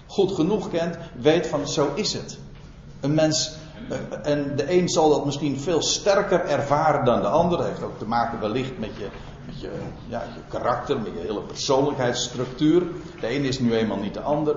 goed 0.07 0.33
genoeg 0.33 0.71
kent, 0.71 0.97
weet 1.21 1.47
van 1.47 1.69
zo 1.69 1.90
is 1.95 2.12
het. 2.12 2.38
Een 3.00 3.14
mens, 3.14 3.52
eh, 3.88 3.99
en 4.33 4.57
de 4.57 4.73
een 4.73 4.88
zal 4.88 5.09
dat 5.09 5.25
misschien 5.25 5.61
veel 5.61 5.83
sterker 5.83 6.45
ervaren 6.45 7.05
dan 7.05 7.21
de 7.21 7.28
ander. 7.28 7.59
Dat 7.59 7.66
heeft 7.66 7.83
ook 7.83 7.99
te 7.99 8.07
maken 8.07 8.40
wellicht 8.40 8.78
met 8.78 8.90
je 8.99 9.09
met 9.47 9.61
je, 9.61 9.71
ja, 10.07 10.23
je 10.35 10.40
karakter, 10.49 11.00
met 11.00 11.12
je 11.14 11.21
hele 11.21 11.40
persoonlijkheidsstructuur. 11.40 12.83
De 13.21 13.26
ene 13.26 13.49
is 13.49 13.59
nu 13.59 13.75
eenmaal 13.75 13.97
niet 13.97 14.14
de 14.14 14.21
ander. 14.21 14.57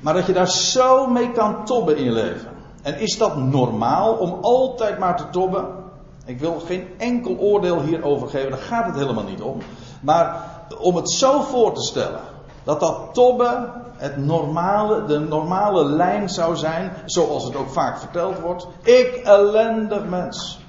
Maar 0.00 0.14
dat 0.14 0.26
je 0.26 0.32
daar 0.32 0.50
zo 0.50 1.06
mee 1.06 1.32
kan 1.32 1.64
tobben 1.64 1.96
in 1.96 2.04
je 2.04 2.12
leven. 2.12 2.50
En 2.82 2.98
is 2.98 3.18
dat 3.18 3.36
normaal 3.36 4.12
om 4.14 4.38
altijd 4.42 4.98
maar 4.98 5.16
te 5.16 5.30
tobben? 5.30 5.81
Ik 6.24 6.40
wil 6.40 6.60
geen 6.66 6.88
enkel 6.98 7.36
oordeel 7.38 7.80
hierover 7.80 8.28
geven, 8.28 8.50
daar 8.50 8.58
gaat 8.58 8.86
het 8.86 8.96
helemaal 8.96 9.24
niet 9.24 9.40
om. 9.40 9.58
Maar 10.00 10.50
om 10.80 10.96
het 10.96 11.10
zo 11.10 11.40
voor 11.40 11.74
te 11.74 11.82
stellen, 11.82 12.20
dat 12.64 12.80
dat 12.80 13.00
tobben 13.12 13.72
het 13.96 14.16
normale, 14.16 15.04
de 15.04 15.18
normale 15.18 15.84
lijn 15.84 16.28
zou 16.28 16.56
zijn, 16.56 16.92
zoals 17.04 17.44
het 17.44 17.56
ook 17.56 17.70
vaak 17.70 17.98
verteld 17.98 18.38
wordt. 18.38 18.66
Ik 18.82 19.20
ellendig 19.24 20.04
mens. 20.04 20.60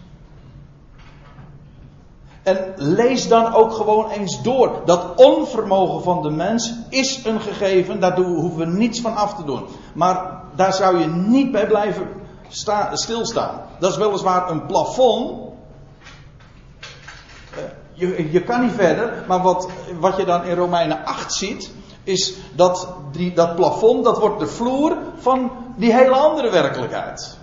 En 2.43 2.73
lees 2.75 3.27
dan 3.27 3.53
ook 3.53 3.73
gewoon 3.73 4.09
eens 4.09 4.41
door. 4.41 4.81
Dat 4.85 5.05
onvermogen 5.15 6.03
van 6.03 6.21
de 6.21 6.29
mens 6.29 6.73
is 6.89 7.25
een 7.25 7.41
gegeven, 7.41 7.99
daar 7.99 8.17
hoeven 8.17 8.59
we 8.59 8.65
niets 8.65 9.01
van 9.01 9.15
af 9.15 9.35
te 9.35 9.43
doen. 9.43 9.65
Maar 9.93 10.41
daar 10.55 10.73
zou 10.73 10.99
je 10.99 11.07
niet 11.07 11.51
bij 11.51 11.67
blijven 11.67 12.07
stilstaan. 12.93 13.61
Dat 13.79 13.91
is 13.91 13.97
weliswaar 13.97 14.49
een 14.49 14.65
plafond. 14.65 15.42
Je, 17.93 18.31
je 18.31 18.43
kan 18.43 18.61
niet 18.61 18.73
verder, 18.73 19.23
maar 19.27 19.41
wat, 19.41 19.69
wat 19.99 20.17
je 20.17 20.25
dan 20.25 20.43
in 20.43 20.55
Romeinen 20.55 21.05
8 21.05 21.33
ziet, 21.33 21.71
is 22.03 22.35
dat 22.55 22.87
die, 23.11 23.33
dat 23.33 23.55
plafond, 23.55 24.03
dat 24.03 24.19
wordt 24.19 24.39
de 24.39 24.47
vloer 24.47 24.97
van 25.17 25.51
die 25.75 25.93
hele 25.93 26.15
andere 26.15 26.51
werkelijkheid. 26.51 27.37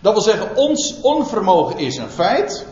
Dat 0.00 0.12
wil 0.12 0.22
zeggen, 0.22 0.56
ons 0.56 1.00
onvermogen 1.00 1.78
is 1.78 1.96
een 1.96 2.10
feit. 2.10 2.66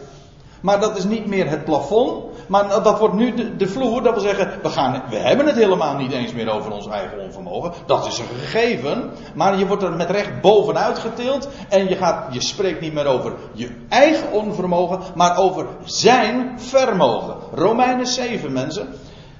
Maar 0.61 0.81
dat 0.81 0.97
is 0.97 1.05
niet 1.05 1.27
meer 1.27 1.51
het 1.51 1.65
plafond. 1.65 2.25
Maar 2.47 2.83
dat 2.83 2.99
wordt 2.99 3.15
nu 3.15 3.35
de, 3.35 3.57
de, 3.57 3.69
vloer. 3.69 4.03
Dat 4.03 4.15
wil 4.15 4.23
zeggen, 4.23 4.59
we, 4.63 4.69
gaan, 4.69 5.03
we 5.11 5.17
hebben 5.17 5.47
het 5.47 5.55
helemaal 5.55 5.97
niet 5.97 6.13
eens 6.13 6.33
meer 6.33 6.51
over 6.51 6.73
ons 6.73 6.89
eigen 6.89 7.19
onvermogen. 7.19 7.73
Dat 7.87 8.07
is 8.07 8.19
een 8.19 8.39
gegeven. 8.41 9.11
Maar 9.35 9.59
je 9.59 9.67
wordt 9.67 9.83
er 9.83 9.93
met 9.93 10.11
recht 10.11 10.41
bovenuit 10.41 10.99
getild. 10.99 11.49
En 11.69 11.89
je, 11.89 11.97
gaat, 11.97 12.35
je 12.35 12.41
spreekt 12.41 12.81
niet 12.81 12.93
meer 12.93 13.07
over 13.07 13.33
je 13.53 13.71
eigen 13.89 14.33
onvermogen. 14.33 15.01
Maar 15.15 15.37
over 15.37 15.67
zijn 15.85 16.61
vermogen. 16.61 17.37
Romeinen 17.55 18.07
7 18.07 18.53
mensen. 18.53 18.89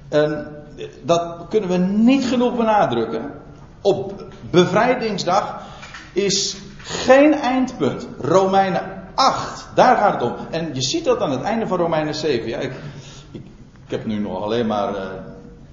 En 0.09 0.47
dat 1.01 1.45
kunnen 1.49 1.69
we 1.69 1.77
niet 1.77 2.25
genoeg 2.25 2.55
benadrukken. 2.55 3.31
Op 3.81 4.23
bevrijdingsdag 4.49 5.61
is 6.13 6.57
geen 6.77 7.33
eindpunt. 7.33 8.07
Romeinen 8.19 8.81
8. 9.15 9.67
Daar 9.75 9.97
gaat 9.97 10.13
het 10.13 10.31
om. 10.31 10.35
En 10.51 10.69
je 10.73 10.81
ziet 10.81 11.05
dat 11.05 11.21
aan 11.21 11.31
het 11.31 11.41
einde 11.41 11.67
van 11.67 11.77
Romeinen 11.77 12.15
7. 12.15 12.49
Ja, 12.49 12.59
ik, 13.85 13.91
ik 13.91 13.97
heb 13.97 14.05
nu 14.05 14.19
nog 14.19 14.43
alleen 14.43 14.67
maar 14.67 14.95
uh, 14.95 15.01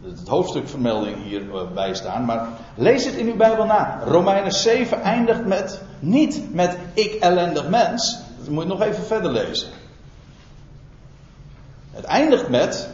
het 0.02 0.28
hoofdstukvermelding 0.28 1.22
hierbij 1.22 1.88
uh, 1.88 1.94
staan. 1.94 2.24
Maar 2.24 2.48
lees 2.74 3.04
het 3.04 3.14
in 3.14 3.26
uw 3.26 3.36
Bijbel 3.36 3.64
na. 3.64 4.00
Romeinen 4.04 4.52
7 4.52 5.02
eindigt 5.02 5.46
met, 5.46 5.82
niet 5.98 6.54
met 6.54 6.78
ik 6.94 7.14
ellendig 7.14 7.68
mens. 7.68 8.18
Dat 8.38 8.48
moet 8.48 8.62
je 8.62 8.68
nog 8.68 8.82
even 8.82 9.04
verder 9.04 9.32
lezen. 9.32 9.68
Het 11.90 12.04
eindigt 12.04 12.48
met 12.48 12.88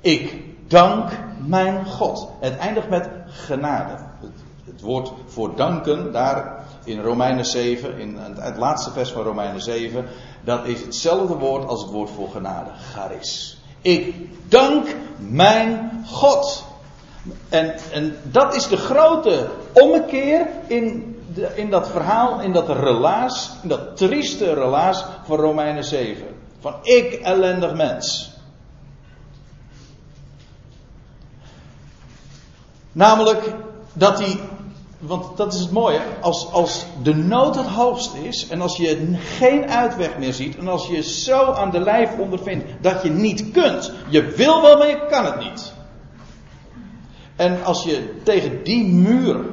ik 0.00 0.42
dank 0.68 1.10
mijn 1.46 1.86
God. 1.86 2.28
Het 2.40 2.56
eindigt 2.56 2.88
met 2.88 3.08
genade. 3.26 3.92
Het, 4.20 4.30
het 4.64 4.80
woord 4.80 5.12
voor 5.26 5.56
danken 5.56 6.12
daar 6.12 6.64
in 6.84 7.00
Romeinen 7.00 7.44
7, 7.44 7.98
in 7.98 8.16
het, 8.16 8.56
laatste 8.56 8.90
vers 8.90 9.12
van 9.12 9.22
Romeinen 9.22 9.60
7, 9.60 10.04
dat 10.44 10.66
is 10.66 10.80
hetzelfde 10.80 11.34
woord 11.34 11.66
als 11.66 11.82
het 11.82 11.90
woord 11.90 12.10
voor 12.10 12.30
genade, 12.30 12.70
charis. 12.92 13.61
Ik 13.82 14.14
dank 14.48 14.86
mijn 15.18 16.04
God. 16.06 16.64
En, 17.48 17.74
en 17.92 18.16
dat 18.22 18.54
is 18.54 18.68
de 18.68 18.76
grote 18.76 19.48
ommekeer 19.72 20.46
in, 20.66 21.16
de, 21.34 21.52
in 21.54 21.70
dat 21.70 21.88
verhaal, 21.88 22.40
in 22.40 22.52
dat 22.52 22.68
relaas, 22.68 23.50
in 23.62 23.68
dat 23.68 23.96
trieste 23.96 24.54
relaas 24.54 25.04
van 25.24 25.36
Romeinen 25.36 25.84
7. 25.84 26.26
Van 26.60 26.74
ik 26.82 27.12
ellendig 27.12 27.74
mens. 27.74 28.30
Namelijk 32.92 33.54
dat 33.92 34.18
hij 34.18 34.40
want 35.02 35.36
dat 35.36 35.54
is 35.54 35.60
het 35.60 35.70
mooie, 35.70 36.00
als, 36.20 36.52
als 36.52 36.86
de 37.02 37.14
nood 37.14 37.54
het 37.54 37.66
hoogst 37.66 38.14
is 38.14 38.48
en 38.48 38.60
als 38.60 38.76
je 38.76 39.16
geen 39.16 39.70
uitweg 39.70 40.18
meer 40.18 40.32
ziet 40.32 40.56
en 40.56 40.68
als 40.68 40.86
je 40.86 41.02
zo 41.02 41.52
aan 41.52 41.70
de 41.70 41.80
lijf 41.80 42.18
ondervindt 42.18 42.64
dat 42.80 43.02
je 43.02 43.10
niet 43.10 43.50
kunt, 43.50 43.92
je 44.08 44.24
wil 44.24 44.62
wel 44.62 44.78
maar 44.78 44.88
je 44.88 45.06
kan 45.10 45.24
het 45.24 45.38
niet. 45.38 45.72
En 47.36 47.64
als 47.64 47.82
je 47.82 48.20
tegen 48.22 48.64
die 48.64 48.84
muur 48.84 49.44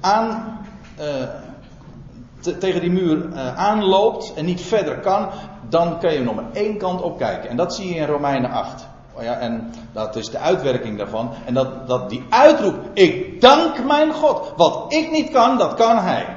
aan, 0.00 0.58
uh, 1.00 2.54
tegen 2.58 2.80
die 2.80 2.90
muur 2.90 3.26
uh, 3.26 3.56
aanloopt 3.56 4.34
en 4.34 4.44
niet 4.44 4.60
verder 4.60 4.98
kan, 4.98 5.28
dan 5.68 5.98
kan 5.98 6.12
je 6.12 6.20
nog 6.20 6.34
maar 6.34 6.52
één 6.52 6.78
kant 6.78 7.02
op 7.02 7.18
kijken. 7.18 7.50
En 7.50 7.56
dat 7.56 7.74
zie 7.74 7.88
je 7.88 7.94
in 7.94 8.06
Romeinen 8.06 8.50
8. 8.50 8.87
Oh 9.18 9.24
ja, 9.24 9.38
en 9.38 9.72
dat 9.92 10.16
is 10.16 10.30
de 10.30 10.38
uitwerking 10.38 10.98
daarvan. 10.98 11.30
En 11.44 11.54
dat, 11.54 11.88
dat 11.88 12.10
die 12.10 12.24
uitroep, 12.28 12.74
ik 12.94 13.40
dank 13.40 13.84
mijn 13.84 14.12
God. 14.12 14.52
Wat 14.56 14.92
ik 14.92 15.10
niet 15.10 15.30
kan, 15.30 15.58
dat 15.58 15.74
kan 15.74 15.98
Hij. 15.98 16.36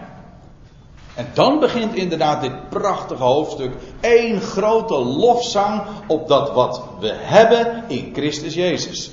En 1.15 1.27
dan 1.33 1.59
begint 1.59 1.95
inderdaad 1.95 2.41
dit 2.41 2.69
prachtige 2.69 3.23
hoofdstuk. 3.23 3.73
één 3.99 4.41
grote 4.41 4.95
lofzang 4.95 5.81
op 6.07 6.27
dat 6.27 6.53
wat 6.53 6.83
we 6.99 7.11
hebben 7.13 7.83
in 7.87 8.09
Christus 8.13 8.53
Jezus. 8.53 9.11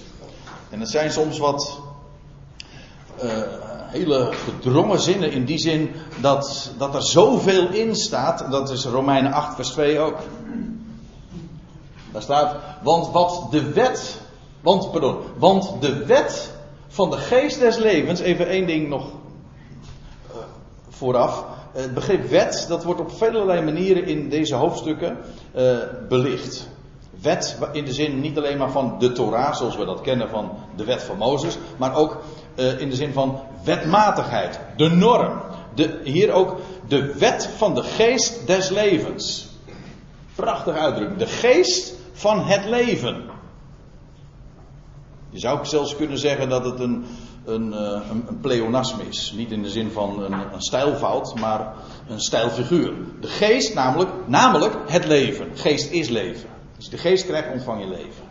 En 0.71 0.79
dat 0.79 0.89
zijn 0.89 1.11
soms 1.11 1.39
wat 1.39 1.81
uh, 3.23 3.31
hele 3.87 4.33
gedrongen 4.33 5.01
zinnen 5.01 5.33
in 5.33 5.45
die 5.45 5.59
zin 5.59 5.95
dat, 6.21 6.71
dat 6.79 6.95
er 6.95 7.03
zoveel 7.03 7.69
in 7.69 7.97
staat. 7.97 8.51
Dat 8.51 8.71
is 8.71 8.85
Romeinen 8.85 9.33
8 9.33 9.55
vers 9.55 9.69
2 9.69 9.99
ook. 9.99 10.17
Daar 12.13 12.23
staat, 12.23 12.57
want 12.83 13.11
wat 13.11 13.47
de 13.51 13.73
wet, 13.73 14.21
want, 14.61 14.91
pardon, 14.91 15.17
want 15.37 15.73
de 15.81 16.05
wet 16.07 16.51
van 16.89 17.11
de 17.11 17.17
geest 17.17 17.61
des 17.61 17.77
levens, 17.77 18.21
even 18.21 18.49
één 18.49 18.67
ding 18.67 18.89
nog 18.89 19.07
uh, 19.07 20.37
vooraf. 20.89 21.45
Het 21.73 21.95
begrip 21.95 22.29
wet, 22.29 22.67
dat 22.69 22.85
wordt 22.85 23.01
op 23.01 23.13
vele 23.13 23.63
manieren 23.63 24.05
in 24.05 24.29
deze 24.29 24.55
hoofdstukken 24.55 25.17
uh, 25.57 25.77
belicht. 26.09 26.69
Wet 27.21 27.59
in 27.73 27.85
de 27.85 27.93
zin 27.93 28.21
niet 28.21 28.39
alleen 28.39 28.59
maar 28.59 28.71
van 28.71 28.97
de 28.99 29.13
Torah, 29.13 29.55
zoals 29.55 29.77
we 29.77 29.85
dat 29.85 30.01
kennen 30.01 30.29
van 30.29 30.51
de 30.77 30.85
wet 30.85 31.03
van 31.03 31.17
Mozes, 31.17 31.59
maar 31.77 31.97
ook 31.97 32.17
in 32.79 32.91
de 32.91 32.97
zin 32.97 33.13
van 33.13 33.41
wetmatigheid, 33.65 34.61
de 34.77 34.89
norm. 34.89 35.41
De, 35.75 36.01
hier 36.05 36.33
ook 36.33 36.57
de 36.89 37.19
wet 37.19 37.51
van 37.57 37.75
de 37.75 37.83
geest 37.83 38.47
des 38.47 38.69
levens. 38.69 39.49
Prachtig 40.35 40.77
uitdruk. 40.77 41.19
De 41.19 41.27
geest 41.27 41.95
van 42.19 42.45
het 42.45 42.65
leven. 42.65 43.23
Je 45.31 45.39
zou 45.39 45.67
zelfs 45.67 45.97
kunnen 45.97 46.19
zeggen 46.19 46.49
dat 46.49 46.65
het 46.65 46.81
een, 46.81 47.05
eh, 47.47 47.53
een, 47.53 47.73
een 48.29 48.41
pleonasme 48.41 49.03
is. 49.09 49.33
Niet 49.37 49.51
in 49.51 49.63
de 49.63 49.71
zin 49.71 49.91
van 49.91 50.23
een, 50.23 50.33
een 50.33 50.63
stijlfout, 50.63 51.35
maar 51.41 51.75
een 52.09 52.21
stijlfiguur. 52.21 52.93
De 53.21 53.29
geest 53.29 53.75
namelijk, 53.75 54.11
namelijk 54.27 54.77
het 54.87 55.07
leven. 55.07 55.47
Geest 55.55 55.91
is 55.91 56.09
leven. 56.09 56.49
Je 56.77 56.91
de 56.91 56.99
geest 56.99 57.27
krijgt, 57.27 57.53
ontvang 57.53 57.81
je 57.81 57.89
leven. 57.89 58.25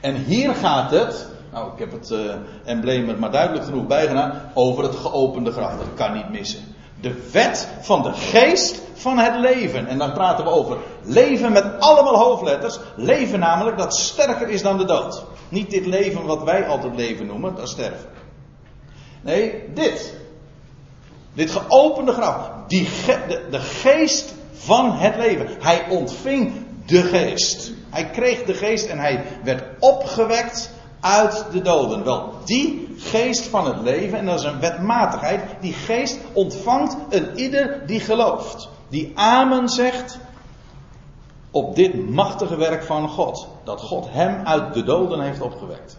En 0.00 0.14
hier 0.14 0.54
gaat 0.54 0.90
het, 0.90 1.28
nou 1.52 1.72
ik 1.72 1.78
heb 1.78 1.92
het 1.92 2.10
uh, 2.10 2.34
embleem 2.64 3.08
er 3.08 3.18
maar 3.18 3.30
duidelijk 3.30 3.64
genoeg 3.64 3.86
bijgedaan, 3.86 4.50
over 4.54 4.84
het 4.84 4.94
geopende 4.94 5.52
graf. 5.52 5.76
Dat 5.76 5.94
kan 5.94 6.12
niet 6.12 6.30
missen. 6.30 6.75
De 7.00 7.30
wet 7.32 7.68
van 7.80 8.02
de 8.02 8.12
geest 8.12 8.80
van 8.94 9.18
het 9.18 9.40
leven. 9.40 9.86
En 9.86 9.98
dan 9.98 10.12
praten 10.12 10.44
we 10.44 10.50
over 10.50 10.76
leven 11.02 11.52
met 11.52 11.80
allemaal 11.80 12.16
hoofdletters. 12.16 12.78
Leven 12.96 13.38
namelijk 13.38 13.78
dat 13.78 13.96
sterker 13.96 14.48
is 14.48 14.62
dan 14.62 14.78
de 14.78 14.84
dood. 14.84 15.24
Niet 15.48 15.70
dit 15.70 15.86
leven 15.86 16.24
wat 16.24 16.42
wij 16.42 16.66
altijd 16.66 16.96
leven 16.96 17.26
noemen, 17.26 17.54
dat 17.54 17.68
sterven. 17.68 18.10
Nee, 19.22 19.64
dit. 19.74 20.14
Dit 21.32 21.50
geopende 21.50 22.12
graf. 22.12 22.50
Die 22.66 22.88
de, 23.28 23.46
de 23.50 23.60
geest 23.60 24.34
van 24.52 24.92
het 24.92 25.16
leven. 25.16 25.48
Hij 25.60 25.86
ontving 25.88 26.52
de 26.86 27.02
geest. 27.02 27.72
Hij 27.90 28.10
kreeg 28.10 28.44
de 28.44 28.54
geest 28.54 28.86
en 28.86 28.98
hij 28.98 29.24
werd 29.44 29.62
opgewekt 29.78 30.70
uit 31.00 31.44
de 31.52 31.62
doden. 31.62 32.04
Wel, 32.04 32.32
die 32.44 32.85
geest 33.10 33.46
van 33.46 33.66
het 33.66 33.80
leven, 33.80 34.18
en 34.18 34.26
dat 34.26 34.38
is 34.38 34.44
een 34.44 34.60
wetmatigheid, 34.60 35.42
die 35.60 35.72
geest 35.72 36.18
ontvangt 36.32 36.96
een 37.08 37.38
ieder 37.38 37.82
die 37.86 38.00
gelooft. 38.00 38.68
Die 38.88 39.12
amen 39.14 39.68
zegt 39.68 40.18
op 41.50 41.74
dit 41.74 42.10
machtige 42.10 42.56
werk 42.56 42.82
van 42.82 43.08
God. 43.08 43.48
Dat 43.64 43.80
God 43.80 44.06
hem 44.10 44.46
uit 44.46 44.74
de 44.74 44.82
doden 44.82 45.20
heeft 45.20 45.40
opgewekt. 45.40 45.98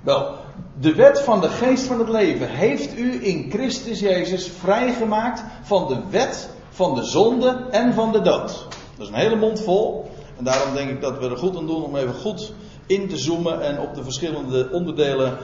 Wel, 0.00 0.34
de 0.80 0.94
wet 0.94 1.20
van 1.20 1.40
de 1.40 1.48
geest 1.48 1.84
van 1.84 1.98
het 1.98 2.08
leven 2.08 2.48
heeft 2.48 2.98
u 2.98 3.26
in 3.26 3.50
Christus 3.50 4.00
Jezus 4.00 4.48
vrijgemaakt 4.48 5.44
van 5.62 5.88
de 5.88 5.98
wet 6.10 6.48
van 6.70 6.94
de 6.94 7.04
zonde 7.04 7.66
en 7.70 7.94
van 7.94 8.12
de 8.12 8.20
dood. 8.20 8.66
Dat 8.96 9.06
is 9.06 9.08
een 9.08 9.14
hele 9.14 9.36
mond 9.36 9.60
vol. 9.60 10.10
En 10.38 10.44
daarom 10.44 10.74
denk 10.74 10.90
ik 10.90 11.00
dat 11.00 11.18
we 11.18 11.28
er 11.28 11.36
goed 11.36 11.56
aan 11.56 11.66
doen 11.66 11.84
om 11.84 11.96
even 11.96 12.14
goed 12.14 12.52
in 12.86 13.08
te 13.08 13.18
zoomen 13.18 13.60
en 13.60 13.80
op 13.80 13.94
de 13.94 14.02
verschillende 14.02 14.68
onderdelen 14.70 15.38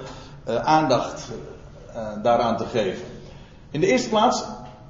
uh, 0.48 0.56
aandacht 0.56 1.28
uh, 1.88 2.22
daaraan 2.22 2.56
te 2.56 2.64
geven. 2.64 3.04
In 3.70 3.80
de 3.80 3.86
eerste 3.86 4.08
plaats, 4.08 4.44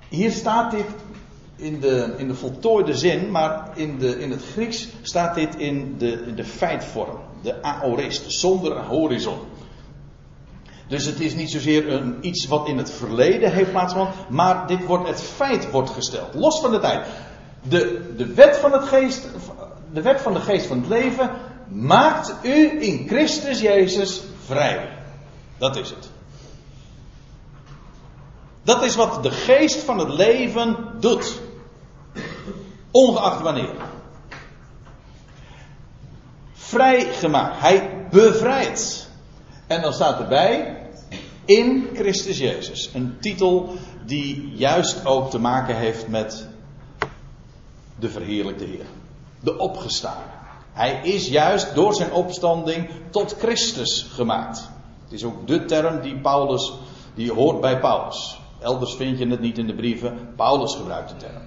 hier 0.09 0.31
staat 0.31 0.71
dit 0.71 0.87
in 1.57 1.81
de, 1.81 2.15
in 2.17 2.29
de 2.29 2.35
voltooide 2.35 2.97
zin, 2.97 3.31
maar 3.31 3.69
in, 3.75 3.99
de, 3.99 4.21
in 4.21 4.31
het 4.31 4.43
Grieks 4.53 4.89
staat 5.03 5.35
dit 5.35 5.57
in 5.57 5.95
de, 5.99 6.35
de 6.35 6.45
feitvorm, 6.45 7.19
de 7.43 7.63
aorist, 7.63 8.33
zonder 8.33 8.79
horizon. 8.79 9.39
Dus 10.89 11.05
het 11.05 11.21
is 11.21 11.35
niet 11.35 11.51
zozeer 11.51 11.93
een, 11.93 12.17
iets 12.21 12.47
wat 12.47 12.69
in 12.69 12.79
het 12.79 12.91
verleden 12.91 13.53
heeft 13.53 13.71
plaatsgevonden, 13.71 14.15
maar 14.29 14.67
dit 14.67 14.85
wordt, 14.85 15.09
het 15.09 15.21
feit 15.21 15.71
wordt 15.71 15.91
gesteld, 15.91 16.35
los 16.35 16.61
van 16.61 16.71
de 16.71 16.79
tijd. 16.79 17.07
De, 17.69 18.13
de, 18.17 18.35
wet 18.35 18.57
van 18.57 18.73
het 18.73 18.85
geest, 18.85 19.29
de 19.93 20.03
wet 20.03 20.21
van 20.21 20.33
de 20.33 20.41
geest 20.41 20.67
van 20.67 20.79
het 20.79 20.89
leven 20.89 21.31
maakt 21.75 22.35
u 22.43 22.83
in 22.83 23.09
Christus 23.09 23.61
Jezus 23.61 24.23
vrij. 24.45 24.99
Dat 25.59 25.77
is 25.77 25.91
het. 25.91 26.11
Dat 28.63 28.83
is 28.83 28.95
wat 28.95 29.23
de 29.23 29.31
geest 29.31 29.79
van 29.83 29.99
het 29.99 30.09
leven 30.09 30.77
doet. 31.01 31.41
Ongeacht 32.91 33.41
wanneer. 33.41 33.75
Vrijgemaakt. 36.53 37.61
Hij 37.61 38.07
bevrijdt. 38.11 39.09
En 39.67 39.83
dan 39.83 39.93
staat 39.93 40.21
erbij. 40.21 40.87
In 41.45 41.89
Christus 41.95 42.39
Jezus. 42.39 42.91
Een 42.95 43.17
titel 43.21 43.75
die 44.07 44.53
juist 44.55 45.07
ook 45.07 45.31
te 45.31 45.39
maken 45.39 45.77
heeft 45.77 46.09
met 46.09 46.47
de 47.99 48.11
verheerlijkte 48.11 48.65
Heer. 48.65 48.87
De 49.41 49.59
opgestaan. 49.59 50.42
Hij 50.73 51.01
is 51.03 51.29
juist 51.29 51.75
door 51.75 51.95
zijn 51.95 52.13
opstanding 52.13 52.91
tot 53.11 53.37
Christus 53.39 54.07
gemaakt. 54.13 54.69
Het 55.05 55.13
is 55.13 55.25
ook 55.25 55.47
de 55.47 55.65
term 55.65 56.01
die 56.01 56.17
Paulus, 56.17 56.73
die 57.15 57.33
hoort 57.33 57.61
bij 57.61 57.81
Paulus. 57.81 58.41
Elders 58.59 58.95
vind 58.95 59.19
je 59.19 59.27
het 59.27 59.41
niet 59.41 59.59
in 59.59 59.67
de 59.67 59.75
brieven. 59.75 60.33
Paulus 60.37 60.75
gebruikt 60.75 61.09
de 61.09 61.17
term. 61.17 61.43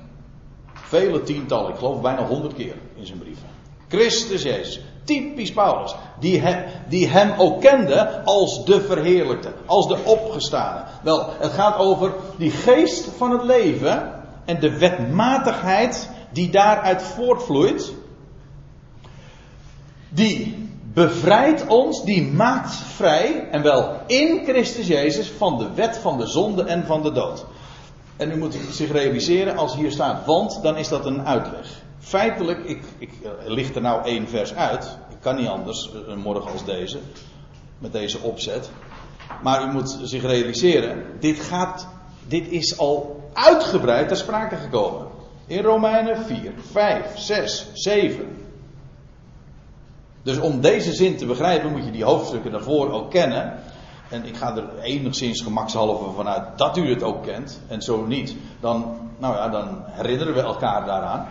Vele 0.73 1.23
tientallen, 1.23 1.71
ik 1.71 1.77
geloof 1.77 2.01
bijna 2.01 2.25
honderd 2.25 2.53
keer 2.53 2.75
in 2.95 3.05
zijn 3.05 3.19
brieven. 3.19 3.47
Christus 3.88 4.43
Jezus. 4.43 4.81
Typisch 5.03 5.51
Paulus. 5.51 5.95
Die 6.19 6.41
hem, 6.41 6.65
die 6.89 7.07
hem 7.07 7.33
ook 7.38 7.61
kende 7.61 8.23
als 8.23 8.65
de 8.65 8.81
verheerlijkte. 8.81 9.53
Als 9.65 9.88
de 9.88 9.97
opgestane. 10.03 10.83
Wel, 11.03 11.29
het 11.39 11.51
gaat 11.51 11.77
over 11.77 12.13
die 12.38 12.51
geest 12.51 13.09
van 13.17 13.31
het 13.31 13.43
leven. 13.43 14.23
En 14.45 14.59
de 14.59 14.77
wetmatigheid 14.77 16.09
die 16.31 16.49
daaruit 16.49 17.03
voortvloeit. 17.03 17.93
Die 20.15 20.69
bevrijdt 20.93 21.67
ons, 21.67 22.04
die 22.04 22.32
maakt 22.32 22.75
vrij, 22.75 23.47
en 23.51 23.62
wel 23.62 23.99
in 24.08 24.41
Christus 24.43 24.88
Jezus, 24.88 25.28
van 25.30 25.58
de 25.58 25.73
wet 25.73 25.97
van 25.97 26.17
de 26.17 26.28
zonde 26.28 26.63
en 26.63 26.86
van 26.86 27.04
de 27.04 27.12
dood. 27.12 27.45
En 28.17 28.32
u 28.32 28.38
moet 28.38 28.58
zich 28.71 28.91
realiseren, 28.91 29.58
als 29.58 29.75
hier 29.75 29.91
staat 29.91 30.25
want, 30.25 30.60
dan 30.63 30.78
is 30.78 30.88
dat 30.88 31.06
een 31.06 31.25
uitleg. 31.25 31.67
Feitelijk, 31.99 32.63
ik, 32.63 32.84
ik 32.97 33.12
uh, 33.23 33.30
licht 33.45 33.75
er 33.75 33.82
nou 33.82 34.06
één 34.06 34.28
vers 34.28 34.54
uit. 34.54 34.97
Ik 35.10 35.17
kan 35.19 35.36
niet 35.36 35.47
anders, 35.47 35.89
een 36.08 36.19
morgen 36.19 36.51
als 36.51 36.65
deze, 36.65 36.97
met 37.78 37.91
deze 37.91 38.19
opzet. 38.19 38.69
Maar 39.43 39.63
u 39.63 39.71
moet 39.71 39.97
zich 40.04 40.21
realiseren, 40.21 41.04
dit 41.19 41.39
gaat, 41.39 41.88
dit 42.28 42.47
is 42.47 42.78
al 42.78 43.23
uitgebreid 43.34 44.08
ter 44.08 44.17
sprake 44.17 44.56
gekomen. 44.56 45.08
In 45.47 45.62
Romeinen 45.63 46.25
4, 46.25 46.54
5, 46.71 47.17
6, 47.17 47.67
7. 47.73 48.44
Dus 50.25 50.39
om 50.39 50.61
deze 50.61 50.93
zin 50.93 51.17
te 51.17 51.25
begrijpen 51.25 51.71
moet 51.71 51.85
je 51.85 51.91
die 51.91 52.03
hoofdstukken 52.03 52.51
daarvoor 52.51 52.91
ook 52.91 53.11
kennen. 53.11 53.59
En 54.09 54.25
ik 54.25 54.38
ga 54.38 54.55
er 54.55 54.79
enigszins 54.81 55.41
gemakshalve 55.41 56.11
vanuit 56.15 56.57
dat 56.57 56.77
u 56.77 56.89
het 56.89 57.03
ook 57.03 57.23
kent. 57.23 57.59
En 57.67 57.81
zo 57.81 58.05
niet, 58.05 58.35
dan, 58.59 58.97
nou 59.17 59.35
ja, 59.35 59.49
dan 59.49 59.83
herinneren 59.85 60.33
we 60.33 60.41
elkaar 60.41 60.85
daaraan. 60.85 61.27